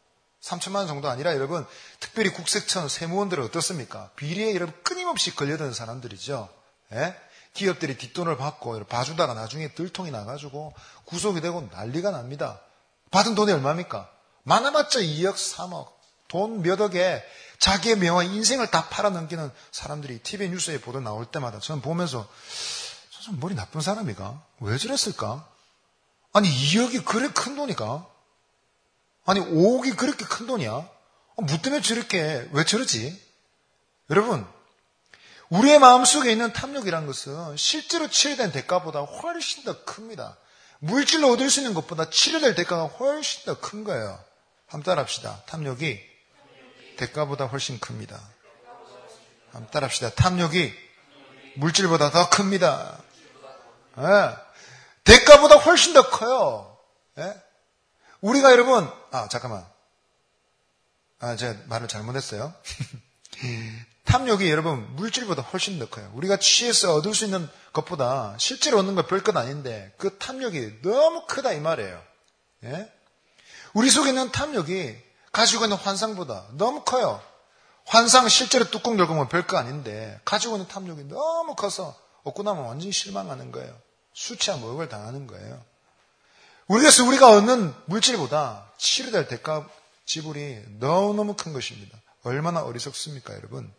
3천만 0.43 0.77
원 0.77 0.87
정도 0.89 1.09
아니라 1.09 1.35
여러분, 1.35 1.67
특별히 2.01 2.31
국세청 2.31 2.89
세무원들은 2.89 3.43
어떻습니까? 3.45 4.11
비리에 4.17 4.55
여러분 4.55 4.75
끊임없이 4.83 5.35
걸려드는 5.35 5.73
사람들이죠. 5.73 6.62
예? 6.95 7.17
기업들이 7.55 7.99
뒷돈을 7.99 8.37
받고 8.37 8.85
봐주다가 8.85 9.35
나중에 9.35 9.75
들통이 9.75 10.11
나가지고 10.11 10.73
구속이 11.05 11.41
되고 11.41 11.69
난리가 11.73 12.11
납니다. 12.11 12.61
받은 13.11 13.35
돈이 13.35 13.53
얼마입니까? 13.53 14.11
많아봤자 14.45 15.01
2억, 15.01 15.35
3억. 15.35 15.93
돈 16.29 16.63
몇 16.63 16.81
억에 16.81 17.23
자기의 17.59 17.97
명화 17.99 18.23
인생을 18.25 18.71
다 18.71 18.89
팔아넘기는 18.89 19.51
사람들이 19.71 20.21
TV 20.21 20.49
뉴스에 20.49 20.81
보도 20.81 20.99
나올 20.99 21.27
때마다 21.27 21.59
저는 21.61 21.83
보면서 21.83 22.27
저 23.11 23.33
머리 23.33 23.55
나쁜 23.55 23.83
사람이가? 23.83 24.43
왜 24.61 24.79
저랬을까? 24.79 25.47
아니 26.33 26.49
2억이 26.49 27.05
그래 27.05 27.29
큰 27.35 27.55
돈이가? 27.55 28.07
아니 29.27 29.41
5억이 29.41 29.97
그렇게 29.97 30.25
큰 30.25 30.47
돈이야? 30.47 30.89
뭐 31.37 31.47
때문에 31.63 31.83
저렇게 31.83 32.49
왜 32.53 32.65
저러지? 32.65 33.21
여러분 34.09 34.47
우리의 35.53 35.79
마음속에 35.79 36.33
있는 36.33 36.51
탐욕이란 36.55 37.07
것은 37.07 37.59
실제로 37.59 38.09
치료된 38.09 38.53
대가보다 38.53 39.01
훨씬 39.01 39.65
더 39.65 39.85
큽니다. 39.85 40.39
물질로 40.79 41.31
얻을 41.31 41.51
수 41.51 41.61
있는 41.61 41.75
것보다 41.75 42.09
치료될 42.09 42.55
대가가 42.55 42.85
훨씬 42.85 43.45
더 43.45 43.61
큰 43.61 43.85
거예요. 43.85 44.19
한번 44.67 44.83
따라합시다. 44.85 45.43
탐욕이 45.45 46.01
대가보다 46.97 47.45
훨씬 47.47 47.79
큽니다. 47.79 48.19
한번 49.53 49.71
따라합시다. 49.71 50.11
탐욕이 50.11 50.73
물질보다 51.57 52.11
더 52.11 52.31
큽니다. 52.31 53.03
네. 53.97 54.37
대가보다 55.05 55.57
훨씬 55.57 55.93
더 55.93 56.09
커요. 56.09 56.79
네? 57.15 57.37
우리가 58.23 58.53
여러분, 58.53 58.91
아, 59.11 59.29
잠깐만. 59.29 59.67
아, 61.19 61.37
제가 61.37 61.59
말을 61.67 61.89
잘못했어요. 61.89 62.55
탐욕이 64.05 64.51
여러분 64.51 64.95
물질보다 64.97 65.43
훨씬 65.43 65.79
더 65.79 65.89
커요. 65.89 66.11
우리가 66.15 66.39
취해서 66.39 66.95
얻을 66.95 67.15
수 67.15 67.25
있는 67.25 67.49
것보다 67.73 68.35
실제로 68.39 68.79
얻는 68.79 68.95
거 68.95 69.07
별것 69.07 69.37
아닌데 69.37 69.93
그 69.97 70.19
탐욕이 70.19 70.83
너무 70.83 71.25
크다 71.27 71.53
이 71.53 71.61
말이에요. 71.61 72.03
예? 72.65 72.93
우리 73.75 73.91
속에 73.91 74.11
있는 74.11 74.31
탐욕이 74.31 74.97
가지고 75.31 75.65
있는 75.65 75.77
환상보다 75.77 76.49
너무 76.53 76.85
커요. 76.85 77.23
환상 77.87 78.29
실제로 78.29 78.65
뚜껑 78.71 78.99
열고 78.99 79.15
보면 79.15 79.29
별거 79.29 79.57
아닌데 79.57 80.21
가지고 80.25 80.57
있는 80.57 80.69
탐욕이 80.69 81.05
너무 81.05 81.55
커서 81.55 81.97
얻고 82.25 82.43
나면 82.43 82.65
완전히 82.65 82.93
실망하는 82.93 83.51
거예요. 83.51 83.75
수치와 84.13 84.59
모욕을 84.59 84.89
당하는 84.89 85.27
거예요. 85.27 85.63
우리에서 86.69 87.05
우리가 87.05 87.31
얻는 87.31 87.75
물질보다 87.87 88.73
치료될 88.79 89.29
대가 89.29 89.69
지불이 90.05 90.79
너무너무 90.79 91.35
큰 91.35 91.53
것입니다. 91.53 91.99
얼마나 92.23 92.63
어리석습니까, 92.63 93.35
여러분? 93.35 93.73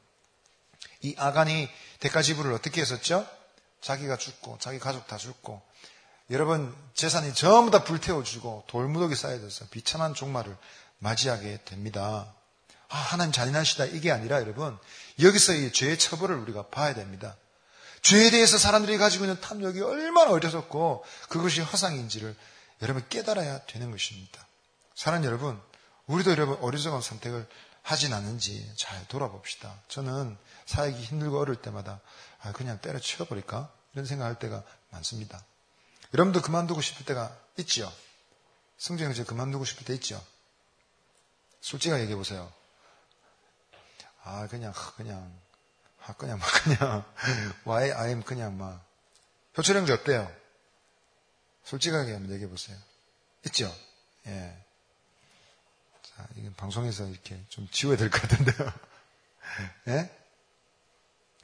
이 1.03 1.15
아간이 1.17 1.69
대가 1.99 2.21
지불을 2.21 2.51
어떻게 2.53 2.81
했었죠? 2.81 3.27
자기가 3.81 4.17
죽고 4.17 4.57
자기 4.59 4.79
가족 4.79 5.07
다 5.07 5.17
죽고 5.17 5.61
여러분 6.31 6.75
재산이 6.95 7.33
전부 7.33 7.69
다 7.69 7.83
불태워주고 7.83 8.65
돌무더기 8.67 9.15
쌓여져서 9.15 9.67
비참한 9.69 10.13
종말을 10.13 10.55
맞이하게 10.99 11.59
됩니다. 11.65 12.33
아, 12.89 12.97
하나님 12.97 13.31
잔인하시다 13.31 13.85
이게 13.85 14.11
아니라 14.11 14.39
여러분 14.39 14.77
여기서 15.19 15.53
이 15.53 15.71
죄의 15.71 15.99
처벌을 15.99 16.37
우리가 16.37 16.67
봐야 16.67 16.93
됩니다. 16.93 17.35
죄에 18.01 18.31
대해서 18.31 18.57
사람들이 18.57 18.97
가지고 18.97 19.25
있는 19.25 19.39
탐욕이 19.39 19.81
얼마나 19.81 20.31
어려졌고 20.31 21.05
그것이 21.29 21.61
허상인지를 21.61 22.35
여러분 22.81 23.03
깨달아야 23.07 23.65
되는 23.65 23.91
것입니다. 23.91 24.45
사랑 24.93 25.23
여러분, 25.23 25.59
우리도 26.07 26.31
여러분 26.31 26.57
어리석은 26.61 27.01
선택을 27.01 27.47
하진 27.81 28.13
않는지 28.13 28.69
잘 28.75 29.07
돌아봅시다. 29.07 29.73
저는 29.87 30.37
살기 30.65 31.01
힘들고 31.03 31.39
어릴 31.39 31.55
때마다 31.55 32.01
아, 32.41 32.51
그냥 32.51 32.79
때려치워버릴까? 32.81 33.71
이런 33.93 34.05
생각할 34.05 34.39
때가 34.39 34.63
많습니다. 34.89 35.43
여러분도 36.13 36.41
그만두고 36.41 36.81
싶을 36.81 37.05
때가 37.05 37.35
있지요? 37.57 37.91
성경 38.77 39.11
이제 39.11 39.23
그만두고 39.23 39.65
싶을 39.65 39.85
때 39.85 39.93
있죠? 39.95 40.23
솔직하게 41.61 42.03
얘기해 42.03 42.17
보세요. 42.17 42.51
아, 44.23 44.47
그냥, 44.47 44.73
그냥, 44.97 45.33
아, 46.05 46.13
그냥, 46.13 46.39
막, 46.39 46.47
그냥, 46.63 47.03
why 47.67 47.91
I'm 47.91 48.23
그냥 48.23 48.57
막. 48.57 48.83
효철 49.57 49.77
형제 49.77 49.93
어때요? 49.93 50.31
솔직하게 51.65 52.13
한번 52.13 52.31
얘기해 52.33 52.49
보세요. 52.49 52.77
있죠? 53.45 53.73
예. 54.27 54.57
자, 56.03 56.27
이건 56.35 56.53
방송에서 56.55 57.07
이렇게 57.07 57.39
좀 57.49 57.67
지워야 57.71 57.97
될 57.97 58.09
것 58.09 58.21
같은데요. 58.21 58.73
예? 59.89 60.22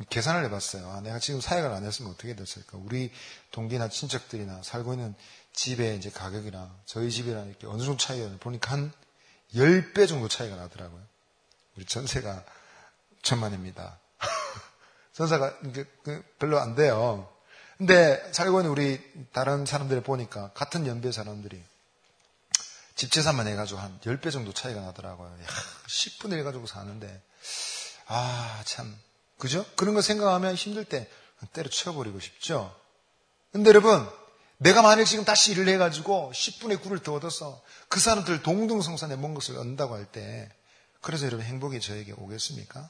계산을 0.09 0.45
해봤어요. 0.45 0.89
아, 0.89 1.01
내가 1.01 1.19
지금 1.19 1.41
사역을 1.41 1.71
안 1.71 1.83
했으면 1.83 2.11
어떻게 2.11 2.35
됐을까? 2.35 2.77
우리 2.77 3.11
동기나 3.51 3.89
친척들이나 3.89 4.61
살고 4.63 4.93
있는 4.93 5.13
집의 5.53 5.97
이제 5.97 6.09
가격이나 6.09 6.73
저희 6.85 7.11
집이랑 7.11 7.47
이렇게 7.47 7.67
어느 7.67 7.83
정도 7.83 7.97
차이가 7.97 8.29
보니까 8.39 8.71
한 8.71 8.93
10배 9.53 10.07
정도 10.07 10.27
차이가 10.27 10.55
나더라고요. 10.55 11.01
우리 11.75 11.85
전세가 11.85 12.45
천만입니다. 13.21 13.99
전세가 15.13 15.59
그 16.03 16.23
별로 16.39 16.59
안 16.59 16.75
돼요. 16.75 17.27
근데 17.77 18.21
살고 18.33 18.59
있는 18.59 18.71
우리 18.71 19.01
다른 19.33 19.65
사람들을 19.65 20.03
보니까 20.03 20.51
같은 20.53 20.85
연배 20.85 21.11
사람들이 21.11 21.61
집 22.99 23.11
재산만 23.13 23.47
해가지고 23.47 23.79
한 23.79 23.97
10배 24.01 24.29
정도 24.29 24.51
차이가 24.51 24.81
나더라고요. 24.81 25.29
야, 25.29 25.47
10분의 25.87 26.33
1 26.33 26.43
가지고 26.43 26.67
사는데, 26.67 27.21
아, 28.07 28.61
참. 28.65 28.93
그죠? 29.39 29.65
그런 29.75 29.95
거 29.95 30.01
생각하면 30.01 30.53
힘들 30.53 30.85
때 30.85 31.09
때려쳐버리고 31.53 32.19
싶죠? 32.19 32.75
근데 33.51 33.69
여러분, 33.69 34.07
내가 34.57 34.83
만약 34.83 35.05
지금 35.05 35.25
다시 35.25 35.53
일을 35.53 35.67
해가지고 35.69 36.31
10분의 36.35 36.81
9를 36.83 37.01
더 37.01 37.13
얻어서 37.13 37.59
그 37.87 37.99
사람들 37.99 38.43
동등성산에 38.43 39.15
먼 39.15 39.33
것을 39.33 39.57
얻는다고 39.57 39.95
할 39.95 40.05
때, 40.05 40.47
그래서 41.01 41.25
여러분 41.25 41.45
행복이 41.45 41.79
저에게 41.79 42.13
오겠습니까? 42.13 42.89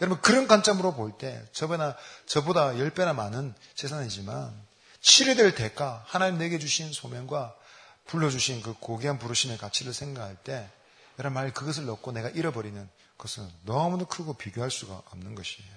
여러분 0.00 0.20
그런 0.20 0.46
관점으로 0.46 0.94
볼 0.94 1.16
때 1.16 1.42
저보다 1.52 1.96
저보다 2.26 2.72
10배나 2.72 3.14
많은 3.14 3.54
재산이지만 3.74 4.52
치료될 5.00 5.44
를 5.44 5.54
대가 5.54 6.04
하나님 6.06 6.38
내게 6.38 6.58
주신 6.58 6.92
소명과 6.92 7.54
불러주신 8.06 8.62
그 8.62 8.74
고귀한 8.78 9.18
부르심의 9.18 9.58
가치를 9.58 9.94
생각할 9.94 10.36
때 10.36 10.68
여러분 11.18 11.34
말 11.34 11.52
그것을 11.52 11.86
넣고 11.86 12.12
내가 12.12 12.28
잃어버리는 12.30 12.88
것은 13.22 13.48
너무도 13.62 14.06
크고 14.06 14.34
비교할 14.34 14.70
수가 14.70 15.00
없는 15.12 15.34
것이에요. 15.36 15.70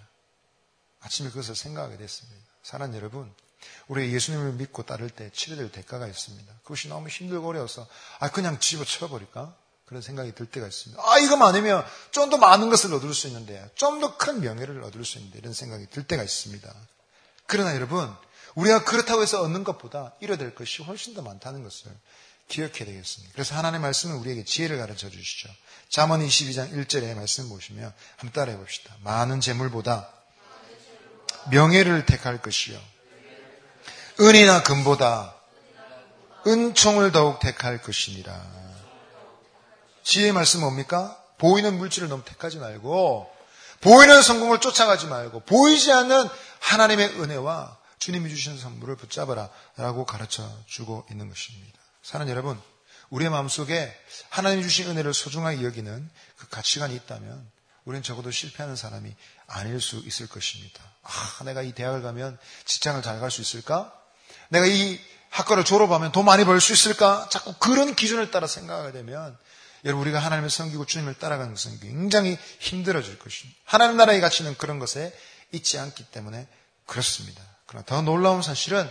아침에 1.02 1.30
그것을 1.30 1.56
생각하게 1.56 1.98
됐습니다. 1.98 2.44
사랑 2.64 2.96
여러분, 2.96 3.32
우리 3.88 4.12
예수님을 4.14 4.54
믿고 4.54 4.84
따를 4.84 5.10
때 5.12 5.30
치료될 5.32 5.72
대가가 5.72 6.08
있습니다. 6.08 6.52
그것이 6.64 6.88
너무 6.88 7.08
힘들고 7.08 7.48
어려워서 7.48 7.88
아 8.20 8.32
그냥 8.32 8.60
집어쳐버릴까? 8.60 9.56
그런 9.86 10.02
생각이 10.02 10.34
들 10.34 10.48
때가 10.48 10.66
있습니다. 10.68 11.00
아, 11.06 11.20
이거 11.20 11.38
많으면 11.38 11.86
좀 12.10 12.32
더 12.32 12.38
많은 12.38 12.72
것을 12.72 12.92
얻을 12.92 13.14
수 13.14 13.28
있는데, 13.28 13.70
좀 13.76 14.00
더 14.02 14.18
큰 14.18 14.42
명예를 14.42 14.82
얻을 14.84 15.06
수 15.06 15.20
있는데, 15.20 15.38
이런 15.38 15.54
생각이 15.54 15.86
들 15.92 16.08
때가 16.08 16.24
있습니다. 16.24 16.74
그러나 17.46 17.76
여러분, 17.76 18.12
우리가 18.56 18.84
그렇다고 18.84 19.22
해서 19.22 19.42
얻는 19.44 19.64
것보다 19.64 20.14
잃어될 20.22 20.56
것이 20.56 20.82
훨씬 20.82 21.14
더 21.14 21.22
많다는 21.22 21.62
것을 21.64 21.92
기억해야 22.48 22.86
되겠습니다. 22.86 23.34
그래서 23.34 23.56
하나님의 23.56 23.82
말씀은 23.82 24.18
우리에게 24.18 24.44
지혜를 24.44 24.78
가르쳐 24.78 25.10
주시죠. 25.10 25.50
잠언 25.90 26.26
22장 26.26 26.72
1절의 26.72 27.16
말씀 27.16 27.50
보시면 27.50 27.94
한번 28.18 28.34
따라해 28.34 28.58
봅시다. 28.58 28.96
많은 29.02 29.42
재물보다 29.42 30.10
명예를 31.52 32.06
택할 32.06 32.42
것이요. 32.42 32.80
은이나 34.20 34.64
금보다 34.64 35.36
은총을 36.48 37.12
더욱 37.12 37.40
택할 37.40 37.82
것이니라. 37.82 38.66
지혜의 40.04 40.32
말씀 40.32 40.62
뭡니까? 40.62 41.22
보이는 41.38 41.78
물질을 41.78 42.08
너무 42.08 42.24
택하지 42.24 42.58
말고 42.58 43.30
보이는 43.82 44.22
성공을 44.22 44.60
쫓아가지 44.60 45.08
말고 45.08 45.42
보이지 45.42 45.92
않는 45.92 46.28
하나님의 46.60 47.20
은혜와 47.20 47.78
주님이 48.00 48.30
주시는 48.30 48.58
선물을 48.58 48.96
붙잡아라 48.96 49.50
라고 49.78 50.06
가르쳐 50.06 50.48
주고 50.68 51.06
있는 51.10 51.30
것입니다. 51.30 51.80
사는 52.06 52.30
여러분, 52.30 52.62
우리의 53.10 53.32
마음속에 53.32 53.92
하나님이 54.30 54.62
주신 54.62 54.88
은혜를 54.88 55.12
소중하게 55.12 55.64
여기는 55.64 56.08
그 56.38 56.48
가치관이 56.50 56.94
있다면 56.98 57.50
우리는 57.84 58.04
적어도 58.04 58.30
실패하는 58.30 58.76
사람이 58.76 59.12
아닐 59.48 59.82
수 59.82 59.98
있을 60.06 60.28
것입니다. 60.28 60.84
아, 61.02 61.44
내가 61.46 61.64
이 61.64 61.72
대학을 61.72 62.04
가면 62.04 62.38
직장을 62.66 63.02
잘 63.02 63.20
갈 63.20 63.32
수 63.32 63.42
있을까? 63.42 63.92
내가 64.50 64.68
이 64.68 65.02
학과를 65.32 65.66
졸업하면 65.66 66.12
돈 66.12 66.26
많이 66.26 66.46
벌 66.46 66.62
수 66.62 66.74
있을까? 66.74 67.28
자꾸 67.32 67.56
그런 67.56 67.96
기준을 67.96 68.30
따라 68.30 68.46
생각하게 68.46 68.92
되면 68.92 69.36
여러분 69.84 70.04
우리가 70.04 70.20
하나님을 70.20 70.52
섬기고 70.52 70.86
주님을 70.86 71.16
따라가는 71.16 71.56
것은 71.56 71.80
굉장히 71.80 72.38
힘들어질 72.60 73.18
것입니다. 73.18 73.60
하나님 73.66 73.98
나라의 73.98 74.22
가치는 74.22 74.58
그런 74.58 74.78
것에 74.78 75.12
있지 75.52 75.80
않기 75.80 76.04
때문에 76.12 76.48
그렇습니다. 76.86 77.42
그러나 77.66 77.84
더 77.84 78.04
놀라운 78.04 78.44
사실은 78.44 78.88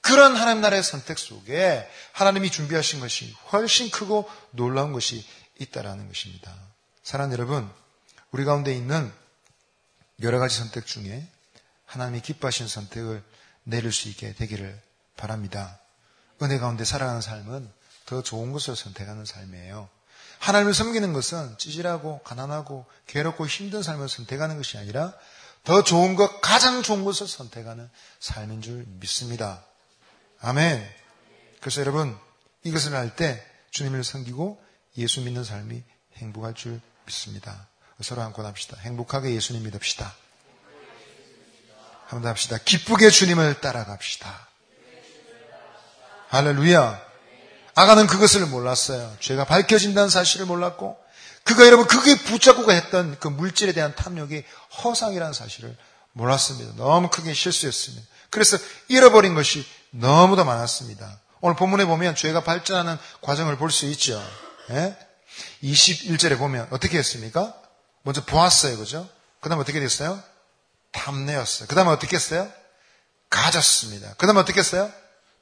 그런 0.00 0.36
하나님 0.36 0.62
나라의 0.62 0.82
선택 0.82 1.18
속에 1.18 1.88
하나님이 2.12 2.50
준비하신 2.50 3.00
것이 3.00 3.34
훨씬 3.52 3.90
크고 3.90 4.30
놀라운 4.50 4.92
것이 4.92 5.26
있다라는 5.58 6.08
것입니다. 6.08 6.54
사랑 7.02 7.32
여러분, 7.32 7.68
우리 8.30 8.44
가운데 8.44 8.74
있는 8.74 9.12
여러 10.22 10.38
가지 10.38 10.56
선택 10.56 10.86
중에 10.86 11.26
하나님이 11.86 12.20
기뻐하신 12.20 12.68
선택을 12.68 13.22
내릴 13.64 13.92
수 13.92 14.08
있게 14.08 14.34
되기를 14.34 14.80
바랍니다. 15.16 15.78
은혜 16.42 16.58
가운데 16.58 16.84
살아가는 16.84 17.20
삶은 17.20 17.70
더 18.06 18.22
좋은 18.22 18.52
것을 18.52 18.76
선택하는 18.76 19.24
삶이에요. 19.24 19.88
하나님을 20.38 20.72
섬기는 20.72 21.12
것은 21.12 21.58
찌질하고 21.58 22.20
가난하고 22.22 22.86
괴롭고 23.06 23.46
힘든 23.46 23.82
삶을 23.82 24.08
선택하는 24.08 24.56
것이 24.56 24.78
아니라 24.78 25.12
더 25.64 25.82
좋은 25.82 26.14
것, 26.14 26.40
가장 26.40 26.82
좋은 26.82 27.04
것을 27.04 27.26
선택하는 27.26 27.90
삶인 28.20 28.62
줄 28.62 28.84
믿습니다. 29.00 29.62
아멘. 30.40 30.88
그래서 31.60 31.80
여러분, 31.80 32.16
이것을 32.64 32.94
할때 32.94 33.44
주님을 33.70 34.04
섬기고 34.04 34.62
예수 34.98 35.20
믿는 35.20 35.44
삶이 35.44 35.82
행복할 36.16 36.54
줄 36.54 36.80
믿습니다. 37.06 37.66
서로 38.00 38.22
한번 38.22 38.46
합시다. 38.46 38.76
행복하게 38.80 39.34
예수님 39.34 39.64
믿읍시다. 39.64 40.14
한번 42.06 42.22
더 42.22 42.28
합시다. 42.28 42.58
기쁘게 42.64 43.10
주님을 43.10 43.60
따라갑시다. 43.60 44.48
할렐루야. 46.28 47.08
아가는 47.74 48.06
그것을 48.06 48.46
몰랐어요. 48.46 49.16
죄가 49.20 49.44
밝혀진다는 49.44 50.08
사실을 50.08 50.46
몰랐고 50.46 50.98
그가 51.44 51.64
여러분 51.66 51.86
그게 51.86 52.16
붙잡고 52.16 52.70
했던 52.72 53.18
그 53.18 53.28
물질에 53.28 53.72
대한 53.72 53.94
탐욕이 53.94 54.44
허상이라는 54.82 55.32
사실을 55.32 55.76
몰랐습니다. 56.12 56.74
너무 56.76 57.08
크게 57.08 57.32
실수했습니다. 57.34 58.06
그래서 58.30 58.58
잃어버린 58.88 59.34
것이 59.34 59.64
너무도 59.90 60.44
많았습니다. 60.44 61.20
오늘 61.40 61.56
본문에 61.56 61.84
보면 61.84 62.14
죄가 62.14 62.42
발전하는 62.44 62.98
과정을 63.22 63.56
볼 63.56 63.70
수 63.70 63.86
있죠. 63.86 64.22
예? 64.70 64.96
21절에 65.62 66.36
보면 66.38 66.66
어떻게 66.70 66.98
했습니까? 66.98 67.54
먼저 68.02 68.24
보았어요. 68.24 68.76
그죠? 68.78 69.08
그 69.40 69.48
다음에 69.48 69.62
어떻게 69.62 69.80
됐어요? 69.80 70.20
탐내었어요. 70.92 71.68
그 71.68 71.74
다음에 71.74 71.90
어떻게 71.90 72.16
했어요? 72.16 72.50
가졌습니다. 73.30 74.14
그 74.18 74.26
다음에 74.26 74.40
어떻게 74.40 74.58
했어요? 74.60 74.90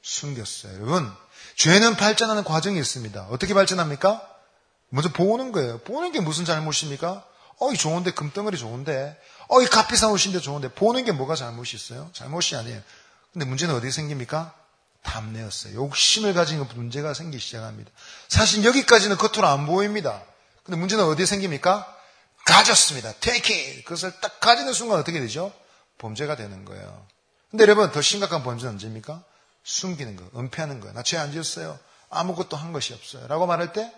숨겼어요. 0.01 0.73
여러분, 0.75 1.11
죄는 1.55 1.95
발전하는 1.95 2.43
과정이 2.43 2.77
있습니다. 2.79 3.27
어떻게 3.29 3.53
발전합니까? 3.53 4.21
먼저 4.89 5.11
보는 5.11 5.51
거예요. 5.51 5.79
보는 5.79 6.11
게 6.11 6.19
무슨 6.19 6.45
잘못입니까? 6.45 7.25
어, 7.59 7.71
이 7.71 7.77
좋은데, 7.77 8.11
금덩어리 8.11 8.57
좋은데. 8.57 9.19
어, 9.47 9.61
이 9.61 9.65
값비싼 9.65 10.11
옷인데 10.11 10.39
좋은데. 10.39 10.69
보는 10.69 11.05
게 11.05 11.11
뭐가 11.11 11.35
잘못이 11.35 11.75
있어요? 11.75 12.09
잘못이 12.13 12.55
아니에요. 12.55 12.81
근데 13.37 13.45
문제는 13.45 13.75
어디 13.75 13.91
생깁니까? 13.91 14.51
탐내였어요. 15.03 15.75
욕심을 15.75 16.33
가진 16.33 16.59
문제가 16.73 17.13
생기기 17.13 17.39
시작합니다. 17.39 17.91
사실 18.27 18.65
여기까지는 18.65 19.15
겉으로 19.15 19.45
안 19.47 19.67
보입니다. 19.67 20.23
근데 20.63 20.79
문제는 20.79 21.03
어디에 21.03 21.27
생깁니까? 21.27 21.85
가졌습니다. 22.47 23.13
take 23.19 23.55
it. 23.55 23.83
그것을 23.83 24.11
딱 24.21 24.39
가지는 24.39 24.73
순간 24.73 24.97
어떻게 24.97 25.19
되죠? 25.19 25.53
범죄가 25.99 26.35
되는 26.35 26.65
거예요. 26.65 27.05
근데 27.51 27.61
여러분, 27.61 27.91
더 27.91 28.01
심각한 28.01 28.41
범죄는 28.41 28.73
언제입니까? 28.73 29.23
숨기는 29.63 30.15
거, 30.15 30.39
은폐하는 30.39 30.79
거. 30.79 30.91
나 30.93 31.03
죄 31.03 31.17
안 31.17 31.31
지었어요. 31.31 31.77
아무것도 32.09 32.57
한 32.57 32.73
것이 32.73 32.95
없어요. 32.95 33.27
라고 33.27 33.45
말할 33.45 33.71
때 33.71 33.93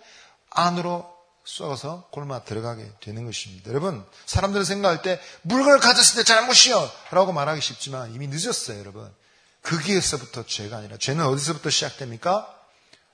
안으로 0.50 1.10
쏘아서 1.46 2.08
골마 2.10 2.44
들어가게 2.44 2.92
되는 3.00 3.24
것입니다. 3.24 3.70
여러분, 3.70 4.04
사람들은 4.26 4.66
생각할 4.66 5.00
때 5.00 5.18
물건을 5.42 5.78
가졌을 5.80 6.16
때 6.16 6.24
잘못이요. 6.24 6.90
라고 7.12 7.32
말하기 7.32 7.62
쉽지만 7.62 8.14
이미 8.14 8.28
늦었어요, 8.28 8.78
여러분. 8.78 9.10
거기에서부터 9.62 10.46
죄가 10.46 10.78
아니라 10.78 10.96
죄는 10.96 11.24
어디서부터 11.26 11.70
시작됩니까? 11.70 12.56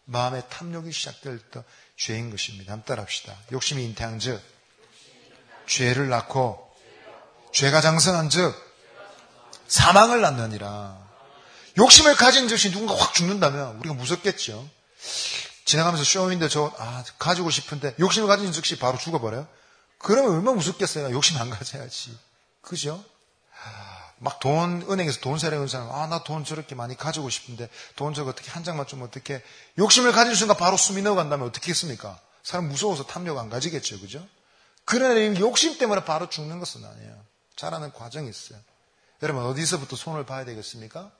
마음의 0.04 0.44
탐욕이 0.48 0.92
시작될 0.92 1.38
때 1.50 1.62
죄인 1.96 2.30
것입니다. 2.30 2.72
한번 2.72 2.86
따라합시다. 2.86 3.36
욕심이 3.52 3.84
잉태한 3.84 4.18
즉, 4.20 4.40
죄를 5.66 6.08
낳고, 6.08 6.70
죄가 7.52 7.80
장성한 7.80 8.30
즉, 8.30 8.54
사망을 9.66 10.20
낳느니라. 10.20 11.06
욕심을 11.78 12.14
가진 12.14 12.48
즉시 12.48 12.70
누군가 12.70 12.94
확 12.96 13.12
죽는다면 13.14 13.76
우리가 13.78 13.94
무섭겠죠. 13.94 14.68
지나가면서 15.64 16.04
쇼윈데 16.04 16.48
저, 16.48 16.72
아, 16.78 17.04
가지고 17.18 17.50
싶은데 17.50 17.94
욕심을 17.98 18.28
가진 18.28 18.52
즉시 18.52 18.78
바로 18.78 18.96
죽어버려요? 18.96 19.48
그러면 19.98 20.32
얼마나 20.32 20.56
무섭겠어요. 20.56 21.10
욕심 21.10 21.36
안 21.38 21.50
가져야지. 21.50 22.16
그죠? 22.62 23.04
막 24.18 24.40
돈, 24.40 24.82
은행에서 24.88 25.20
돈 25.20 25.38
세려는 25.38 25.68
사람, 25.68 25.90
아, 25.90 26.06
나 26.06 26.24
돈 26.24 26.44
저렇게 26.44 26.74
많이 26.74 26.96
가지고 26.96 27.28
싶은데, 27.28 27.68
돈 27.96 28.14
저거 28.14 28.30
어떻게 28.30 28.50
한 28.50 28.64
장만 28.64 28.86
좀 28.86 29.02
어떻게, 29.02 29.42
욕심을 29.78 30.12
가진 30.12 30.34
순간 30.34 30.56
바로 30.56 30.76
숨이 30.76 31.02
넣어간다면 31.02 31.46
어떻게 31.46 31.70
했습니까? 31.70 32.18
사람 32.42 32.68
무서워서 32.68 33.04
탐욕 33.06 33.36
안 33.38 33.50
가지겠죠, 33.50 34.00
그죠? 34.00 34.26
그러나 34.84 35.20
욕심 35.38 35.76
때문에 35.78 36.04
바로 36.04 36.28
죽는 36.30 36.58
것은 36.60 36.84
아니에요. 36.84 37.24
자라는 37.56 37.92
과정이 37.92 38.28
있어요. 38.30 38.58
여러분, 39.22 39.44
어디서부터 39.44 39.96
손을 39.96 40.24
봐야 40.24 40.44
되겠습니까? 40.44 41.10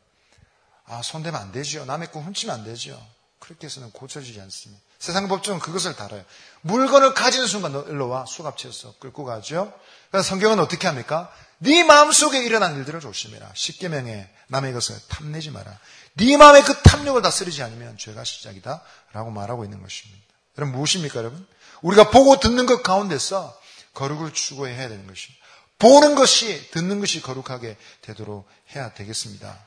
아, 0.87 1.03
손대면 1.03 1.41
안 1.41 1.53
되죠. 1.53 1.85
남의 1.85 2.13
거 2.13 2.21
훔치면 2.21 2.55
안 2.55 2.65
되죠. 2.65 3.05
그렇게 3.41 3.67
해서는 3.67 3.91
고쳐지지 3.91 4.41
않습니다. 4.41 4.83
세상 4.99 5.29
법정은 5.29 5.61
그것을 5.61 5.95
다뤄요. 5.97 6.25
물건을 6.63 7.15
가지는 7.15 7.47
순간 7.47 7.73
일로 7.89 8.09
와 8.09 8.25
수갑채에서 8.27 8.95
끌고 8.99 9.25
가죠. 9.25 9.73
그래서 10.11 10.29
성경은 10.29 10.59
어떻게 10.59 10.87
합니까? 10.87 11.33
네 11.59 11.85
마음속에 11.85 12.43
일어난 12.45 12.77
일들을 12.77 13.01
조심해라. 13.01 13.51
십계명에 13.55 14.29
남의 14.49 14.73
것을 14.73 14.97
탐내지 15.09 15.51
마라. 15.51 15.79
네 16.15 16.37
마음의 16.37 16.65
그 16.65 16.75
탐욕을 16.83 17.23
다스리지 17.23 17.63
않으면 17.63 17.99
죄가 17.99 18.25
시작이다. 18.25 18.83
라고 19.13 19.31
말하고 19.31 19.65
있는 19.65 19.83
것입니다. 19.83 20.23
여러분 20.59 20.75
무엇입니까 20.77 21.19
여러분? 21.19 21.47
우리가 21.83 22.11
보고 22.11 22.41
듣는 22.41 22.67
것 22.67 22.83
가운데서 22.83 23.59
거룩을 23.95 24.33
추구해야 24.33 24.89
되는 24.89 25.07
것입니다. 25.07 25.45
보는 25.79 26.15
것이 26.15 26.71
듣는 26.71 27.01
것이 27.01 27.21
거룩하게 27.21 27.77
되도록 28.01 28.49
해야 28.75 28.93
되겠습니다. 28.95 29.59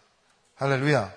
할렐루야. 0.55 1.13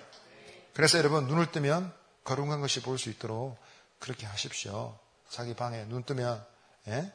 그래서 0.73 0.97
여러분 0.97 1.27
눈을 1.27 1.51
뜨면 1.51 1.91
거룩한 2.23 2.61
것이 2.61 2.81
보일 2.81 2.99
수 2.99 3.09
있도록 3.09 3.57
그렇게 4.03 4.25
하십시오. 4.25 4.99
자기 5.29 5.53
방에 5.55 5.85
눈 5.85 6.03
뜨면 6.03 6.45
예? 6.89 7.09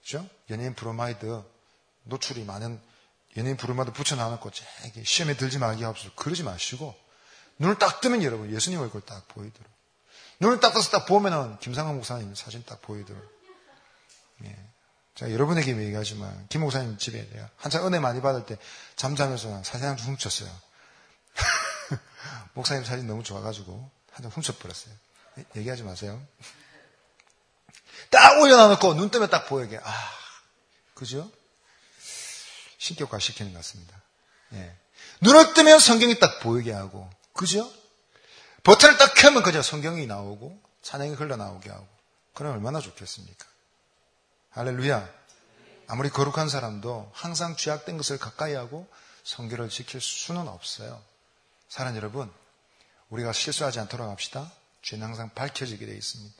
그죠? 0.00 0.28
연예인 0.50 0.74
브로마이드 0.74 1.40
노출이 2.02 2.42
많은 2.44 2.80
연예인 3.36 3.56
브로마이드 3.56 3.92
붙여놔놓고 3.92 4.50
시험에 5.04 5.36
들지 5.36 5.58
말게 5.58 5.84
하옵소서 5.84 6.16
그러지 6.16 6.42
마시고 6.42 6.96
눈을 7.60 7.78
딱 7.78 8.00
뜨면 8.00 8.24
여러분 8.24 8.52
예수님 8.52 8.80
얼굴 8.80 9.02
딱 9.02 9.28
보이도록 9.28 9.70
눈을 10.40 10.58
딱 10.58 10.72
떠서 10.72 10.90
딱 10.90 11.06
보면은 11.06 11.60
김상환 11.60 11.94
목사님 11.94 12.34
사진 12.34 12.64
딱 12.66 12.82
보이도록 12.82 13.22
예. 14.44 14.56
제가 15.14 15.30
여러분에게 15.30 15.76
얘기하지만 15.76 16.46
김 16.48 16.62
목사님 16.62 16.98
집에 16.98 17.24
내가 17.30 17.48
한참 17.56 17.86
은혜 17.86 18.00
많이 18.00 18.20
받을 18.20 18.44
때 18.46 18.58
잠자면서 18.96 19.62
사진 19.62 19.86
한 19.86 19.96
장 19.96 20.08
훔쳤어요. 20.08 20.50
목사님 22.54 22.84
사진 22.84 23.06
너무 23.06 23.22
좋아가지고 23.22 23.88
한 24.10 24.22
장 24.24 24.32
훔쳐버렸어요. 24.32 24.92
얘기하지 25.56 25.82
마세요. 25.82 26.20
딱 28.10 28.40
올려놔놓고 28.40 28.94
눈 28.94 29.10
뜨면 29.10 29.30
딱 29.30 29.46
보이게. 29.46 29.78
아, 29.82 30.10
그죠? 30.94 31.30
신격화 32.78 33.18
시키는 33.18 33.52
것 33.52 33.58
같습니다. 33.58 34.00
예. 34.54 34.76
눈을 35.20 35.54
뜨면 35.54 35.78
성경이 35.78 36.18
딱 36.18 36.40
보이게 36.40 36.72
하고, 36.72 37.08
그죠? 37.32 37.70
버튼을 38.64 38.98
딱 38.98 39.14
켜면 39.14 39.42
그저 39.42 39.62
성경이 39.62 40.06
나오고, 40.06 40.60
찬양이 40.82 41.14
흘러나오게 41.14 41.70
하고, 41.70 41.88
그럼 42.34 42.54
얼마나 42.54 42.80
좋겠습니까? 42.80 43.46
할렐루야. 44.50 45.08
아무리 45.88 46.10
거룩한 46.10 46.48
사람도 46.48 47.10
항상 47.14 47.56
죄악된 47.56 47.96
것을 47.96 48.18
가까이 48.18 48.54
하고 48.54 48.88
성결을 49.24 49.68
지킬 49.68 50.00
수는 50.00 50.48
없어요. 50.48 51.02
사랑 51.68 51.96
여러분, 51.96 52.32
우리가 53.10 53.32
실수하지 53.32 53.80
않도록 53.80 54.08
합시다. 54.08 54.50
죄는 54.82 55.06
항상 55.06 55.30
밝혀지게 55.34 55.86
되어 55.86 55.94
있습니다. 55.94 56.34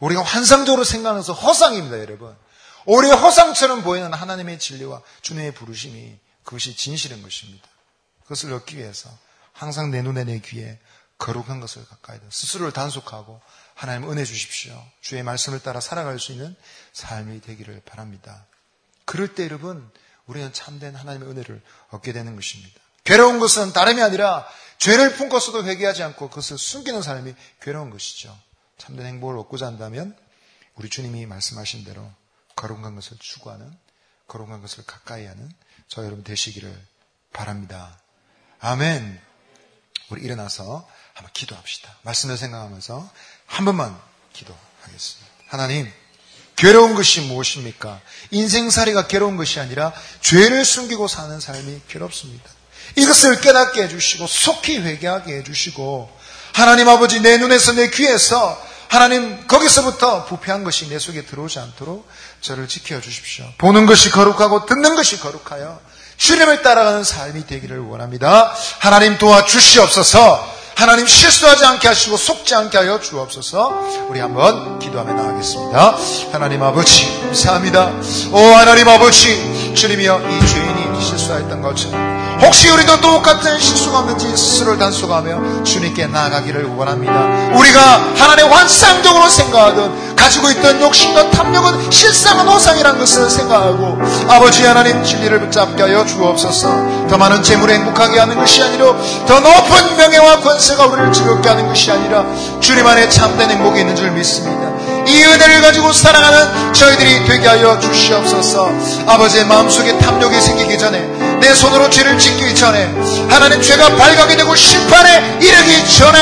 우리가 0.00 0.22
환상적으로 0.22 0.84
생각하면서 0.84 1.32
허상입니다, 1.32 1.98
여러분. 2.00 2.36
우리의 2.86 3.14
허상처럼 3.14 3.82
보이는 3.82 4.12
하나님의 4.12 4.58
진리와 4.58 5.02
주님의 5.22 5.54
부르심이 5.54 6.18
그것이 6.44 6.76
진실인 6.76 7.22
것입니다. 7.22 7.68
그것을 8.22 8.52
얻기 8.52 8.76
위해서 8.76 9.10
항상 9.52 9.90
내 9.90 10.02
눈에 10.02 10.24
내 10.24 10.38
귀에 10.38 10.78
거룩한 11.18 11.60
것을 11.60 11.84
가까이 11.86 12.18
둬 12.20 12.24
스스로를 12.30 12.72
단속하고 12.72 13.40
하나님 13.74 14.10
은혜 14.10 14.24
주십시오. 14.24 14.80
주의 15.00 15.22
말씀을 15.22 15.60
따라 15.60 15.80
살아갈 15.80 16.18
수 16.18 16.32
있는 16.32 16.54
삶이 16.92 17.40
되기를 17.40 17.82
바랍니다. 17.84 18.46
그럴 19.04 19.34
때 19.34 19.44
여러분 19.44 19.90
우리는 20.26 20.52
참된 20.52 20.94
하나님의 20.94 21.28
은혜를 21.28 21.62
얻게 21.90 22.12
되는 22.12 22.36
것입니다. 22.36 22.80
괴로운 23.08 23.38
것은 23.38 23.72
다름이 23.72 24.02
아니라 24.02 24.46
죄를 24.76 25.14
품고서도 25.14 25.64
회개하지 25.64 26.02
않고 26.02 26.28
그것을 26.28 26.58
숨기는 26.58 27.00
삶이 27.00 27.34
괴로운 27.62 27.88
것이죠. 27.88 28.38
참된 28.76 29.06
행복을 29.06 29.38
얻고자 29.38 29.66
한다면 29.66 30.14
우리 30.74 30.90
주님이 30.90 31.24
말씀하신 31.24 31.84
대로 31.84 32.06
거룩한 32.54 32.94
것을 32.94 33.16
추구하는 33.18 33.72
거룩한 34.26 34.60
것을 34.60 34.84
가까이 34.84 35.24
하는 35.24 35.50
저 35.88 36.04
여러분 36.04 36.22
되시기를 36.22 36.70
바랍니다. 37.32 37.98
아멘. 38.60 39.18
우리 40.10 40.22
일어나서 40.22 40.86
한번 41.14 41.32
기도합시다. 41.32 41.96
말씀을 42.02 42.36
생각하면서 42.36 43.10
한 43.46 43.64
번만 43.64 43.98
기도하겠습니다. 44.34 45.32
하나님, 45.46 45.90
괴로운 46.56 46.94
것이 46.94 47.22
무엇입니까? 47.22 48.02
인생살이가 48.32 49.06
괴로운 49.06 49.38
것이 49.38 49.60
아니라 49.60 49.94
죄를 50.20 50.66
숨기고 50.66 51.08
사는 51.08 51.40
삶이 51.40 51.80
괴롭습니다. 51.88 52.57
이것을 52.98 53.40
깨닫게 53.40 53.84
해주시고 53.84 54.26
속히 54.26 54.78
회개하게 54.78 55.38
해주시고 55.38 56.10
하나님 56.52 56.88
아버지 56.88 57.20
내 57.20 57.38
눈에서 57.38 57.72
내 57.72 57.88
귀에서 57.90 58.60
하나님 58.88 59.46
거기서부터 59.46 60.24
부패한 60.24 60.64
것이 60.64 60.88
내 60.88 60.98
속에 60.98 61.24
들어오지 61.24 61.58
않도록 61.58 62.08
저를 62.40 62.68
지켜 62.68 63.00
주십시오. 63.00 63.44
보는 63.58 63.86
것이 63.86 64.10
거룩하고 64.10 64.66
듣는 64.66 64.96
것이 64.96 65.20
거룩하여 65.20 65.78
주님을 66.16 66.62
따라가는 66.62 67.04
삶이 67.04 67.46
되기를 67.46 67.78
원합니다. 67.80 68.52
하나님 68.78 69.18
도와 69.18 69.44
주시옵소서. 69.44 70.58
하나님 70.74 71.06
실수하지 71.06 71.64
않게 71.64 71.88
하시고 71.88 72.16
속지 72.16 72.54
않게 72.54 72.78
하여 72.78 73.00
주옵소서. 73.00 74.06
우리 74.08 74.20
한번 74.20 74.78
기도하며 74.78 75.12
나가겠습니다. 75.12 75.96
하나님 76.32 76.62
아버지 76.62 77.04
감사합니다. 77.22 77.92
오 78.32 78.38
하나님 78.38 78.88
아버지 78.88 79.74
주님이여 79.74 80.22
이 80.30 80.46
죄인이 80.46 80.67
실수했던 81.08 81.62
것처럼 81.62 82.38
혹시 82.42 82.68
우리도 82.68 83.00
똑같은 83.00 83.58
실수가 83.58 83.98
없는지 84.00 84.28
스스로를 84.36 84.78
단속하며 84.78 85.64
주님께 85.64 86.06
나아가기를 86.06 86.66
원합니다. 86.76 87.12
우리가 87.56 87.80
하나님의 88.16 88.52
환상적으로 88.52 89.28
생각하던 89.28 90.16
가지고 90.16 90.50
있던 90.50 90.80
욕심과 90.80 91.30
탐욕은 91.30 91.90
실상은 91.90 92.46
호상이란 92.46 92.98
것을 92.98 93.30
생각하고 93.30 93.98
아버지 94.28 94.64
하나님 94.64 95.02
진리를 95.02 95.40
붙잡게 95.40 95.82
하여 95.82 96.04
주옵소서 96.04 97.06
더 97.08 97.16
많은 97.16 97.42
재물에 97.42 97.74
행복하게 97.74 98.18
하는 98.18 98.36
것이 98.36 98.62
아니라 98.62 98.94
더 99.26 99.40
높은 99.40 99.96
명예와 99.96 100.40
권세가 100.40 100.86
우리를 100.86 101.12
즐겁게 101.12 101.48
하는 101.48 101.66
것이 101.66 101.90
아니라 101.90 102.24
주님 102.60 102.86
안에 102.86 103.08
참된 103.08 103.50
행복이 103.50 103.80
있는 103.80 103.96
줄 103.96 104.10
믿습니다. 104.10 104.68
이 105.06 105.24
은혜를 105.24 105.62
가지고 105.62 105.92
살아가는 105.92 106.74
저희들이 106.74 107.24
되게 107.24 107.48
하여 107.48 107.78
주시옵소서 107.80 108.70
아버지의 109.06 109.46
마음속에 109.46 109.96
탐욕이 109.96 110.38
생기기 110.40 110.76
전에 110.78 110.97
내 111.40 111.54
손으로 111.54 111.88
죄를 111.90 112.18
짓기 112.18 112.54
전에 112.54 112.92
하나님 113.28 113.62
죄가 113.62 113.96
발각이 113.96 114.36
되고 114.36 114.54
심판에 114.54 115.38
이르기 115.40 115.96
전에 115.96 116.18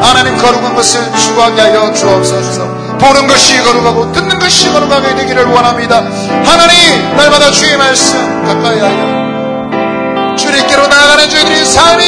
하나님 0.00 0.36
거룩한 0.38 0.74
것을 0.74 1.00
추구하게 1.16 1.60
하여 1.60 1.92
주옵소서. 1.92 2.98
보는 2.98 3.26
것이 3.26 3.62
거룩하고 3.62 4.12
듣는 4.12 4.38
것이 4.38 4.70
거룩하게 4.70 5.14
되기를 5.16 5.44
원합니다. 5.46 5.96
하나님 6.44 7.16
날마다 7.16 7.50
주의 7.50 7.76
말씀 7.76 8.16
가까이 8.44 8.80
하여 8.80 10.36
주님께로 10.36 10.86
나아가는 10.86 11.28
저희들의 11.28 11.64
삶이 11.66 12.04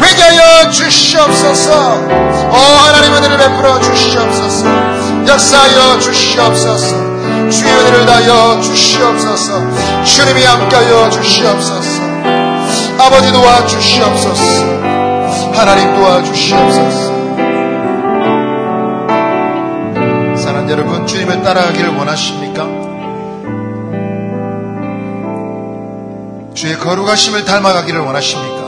되게 0.00 0.22
하여 0.22 0.70
주시옵소서. 0.70 1.94
오 2.50 2.54
하나님 2.54 3.14
은혜를 3.14 3.36
베풀어 3.38 3.80
주시옵소서. 3.80 4.66
역사하여 5.26 5.98
주시옵소서 6.00 7.09
주의 7.50 7.72
은혜를 7.72 8.06
다하여 8.06 8.60
주시옵소서 8.60 10.04
주님이 10.04 10.44
함께하여 10.44 11.10
주시옵소서 11.10 12.02
아버지 12.98 13.32
도와주시옵소서 13.32 14.64
하나님 15.52 15.94
도와주시옵소서 15.96 17.10
사랑 20.36 20.70
여러분 20.70 21.06
주님을 21.06 21.42
따라가기를 21.42 21.96
원하십니까? 21.96 22.90
주의 26.54 26.78
거룩하심을 26.78 27.44
닮아가기를 27.44 28.00
원하십니까? 28.00 28.60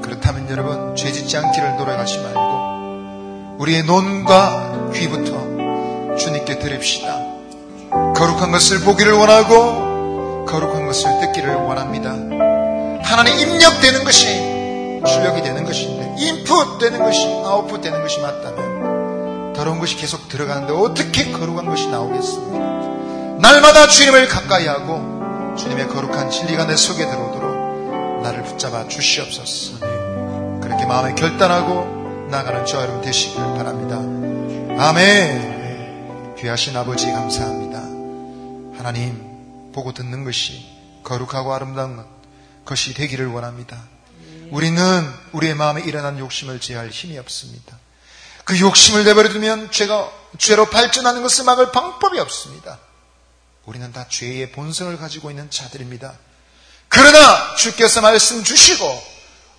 그렇다면 0.00 0.48
여러분 0.50 0.96
죄 0.96 1.12
짓지 1.12 1.36
않기를 1.36 1.76
노력하지 1.76 2.20
말고 2.20 3.56
우리의 3.58 3.82
눈과 3.82 4.90
귀부터 4.94 5.55
주님께 6.16 6.58
드립시다. 6.58 7.18
거룩한 8.14 8.50
것을 8.50 8.80
보기를 8.80 9.12
원하고 9.12 10.44
거룩한 10.46 10.86
것을 10.86 11.20
듣기를 11.20 11.54
원합니다. 11.54 12.10
하나님 13.02 13.38
입력되는 13.38 14.04
것이 14.04 14.26
출력이 15.06 15.42
되는 15.42 15.64
것인데 15.64 16.14
인풋 16.18 16.78
되는 16.78 16.98
것이 16.98 17.26
아웃풋 17.26 17.80
되는 17.82 18.02
것이 18.02 18.20
맞다면 18.20 19.52
더러운 19.54 19.78
것이 19.78 19.96
계속 19.96 20.28
들어가는데 20.28 20.72
어떻게 20.72 21.30
거룩한 21.32 21.66
것이 21.66 21.88
나오겠습니까? 21.88 22.58
날마다 23.38 23.86
주님을 23.88 24.28
가까이 24.28 24.66
하고 24.66 25.54
주님의 25.56 25.88
거룩한 25.88 26.30
진리가 26.30 26.66
내 26.66 26.76
속에 26.76 27.06
들어오도록 27.06 28.22
나를 28.22 28.42
붙잡아 28.42 28.88
주시옵소서. 28.88 29.78
그렇게 30.60 30.84
마음에 30.86 31.14
결단하고 31.14 32.26
나가는 32.30 32.66
저 32.66 32.80
여러분 32.80 33.00
되시길 33.02 33.40
바랍니다. 33.56 33.96
아멘. 34.82 35.45
귀하신 36.38 36.76
아버지 36.76 37.06
감사합니다. 37.06 37.78
하나님 38.78 39.72
보고 39.72 39.92
듣는 39.94 40.22
것이 40.24 40.66
거룩하고 41.02 41.54
아름다운 41.54 41.96
것, 41.96 42.06
것이 42.64 42.92
되기를 42.92 43.26
원합니다. 43.28 43.82
우리는 44.50 45.12
우리의 45.32 45.54
마음에 45.54 45.82
일어난 45.82 46.18
욕심을 46.18 46.60
제할 46.60 46.90
힘이 46.90 47.18
없습니다. 47.18 47.78
그 48.44 48.60
욕심을 48.60 49.04
내버려 49.04 49.30
두면 49.30 49.70
죄가 49.70 50.12
죄로 50.38 50.66
발전하는 50.68 51.22
것을 51.22 51.44
막을 51.44 51.72
방법이 51.72 52.18
없습니다. 52.20 52.78
우리는 53.64 53.90
다 53.92 54.06
죄의 54.08 54.52
본성을 54.52 54.94
가지고 54.98 55.30
있는 55.30 55.50
자들입니다. 55.50 56.14
그러나 56.88 57.56
주께서 57.56 58.02
말씀 58.02 58.44
주시고 58.44 59.02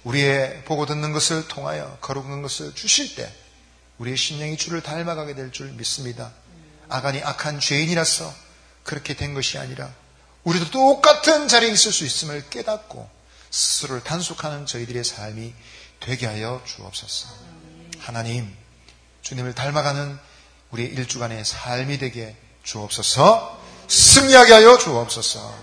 우리의 0.03 0.63
보고 0.65 0.85
듣는 0.85 1.11
것을 1.11 1.47
통하여 1.47 1.97
거룩한 2.01 2.41
것을 2.43 2.73
주실 2.75 3.15
때 3.15 3.29
우리의 3.97 4.15
심령이 4.15 4.57
주를 4.57 4.81
닮아가게 4.81 5.33
될 5.33 5.51
줄 5.51 5.71
믿습니다. 5.71 6.31
아간이 6.89 7.21
악한 7.23 7.59
죄인이라서 7.59 8.33
그렇게 8.83 9.15
된 9.15 9.33
것이 9.33 9.57
아니라 9.57 9.93
우리도 10.43 10.71
똑같은 10.71 11.47
자리에 11.47 11.69
있을 11.71 11.91
수 11.91 12.05
있음을 12.05 12.49
깨닫고 12.49 13.09
스스로를 13.49 14.03
단속하는 14.03 14.65
저희들의 14.65 15.03
삶이 15.03 15.53
되게 15.99 16.25
하여 16.25 16.61
주옵소서. 16.65 17.27
하나님, 17.99 18.55
주님을 19.21 19.55
닮아가는 19.55 20.17
우리의 20.71 20.89
일주간의 20.89 21.43
삶이 21.43 21.97
되게 21.97 22.35
주옵소서. 22.63 23.61
승리하게 23.87 24.53
하여 24.53 24.77
주옵소서. 24.77 25.57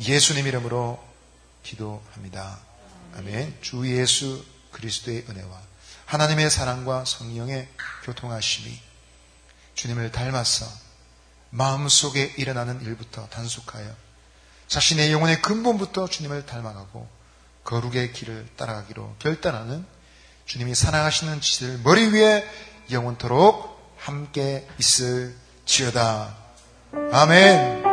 예수님 0.00 0.46
이름으로 0.46 1.02
기도합니다. 1.62 2.58
아멘. 3.16 3.58
주 3.60 3.88
예수 3.96 4.44
그리스도의 4.72 5.24
은혜와 5.28 5.60
하나님의 6.06 6.50
사랑과 6.50 7.04
성령의 7.04 7.68
교통하심이 8.04 8.87
주님을 9.78 10.10
닮아서 10.10 10.66
마음속에 11.50 12.34
일어나는 12.36 12.82
일부터 12.82 13.28
단속하여 13.28 13.88
자신의 14.66 15.12
영혼의 15.12 15.40
근본부터 15.40 16.08
주님을 16.08 16.46
닮아가고 16.46 17.08
거룩의 17.62 18.12
길을 18.12 18.48
따라가기로 18.56 19.14
결단하는 19.20 19.86
주님이 20.46 20.74
사랑하시는 20.74 21.40
지들 21.40 21.78
머리 21.84 22.08
위에 22.08 22.44
영원토록 22.90 23.94
함께 23.98 24.66
있을 24.80 25.36
지어다. 25.64 26.36
아멘. 27.12 27.87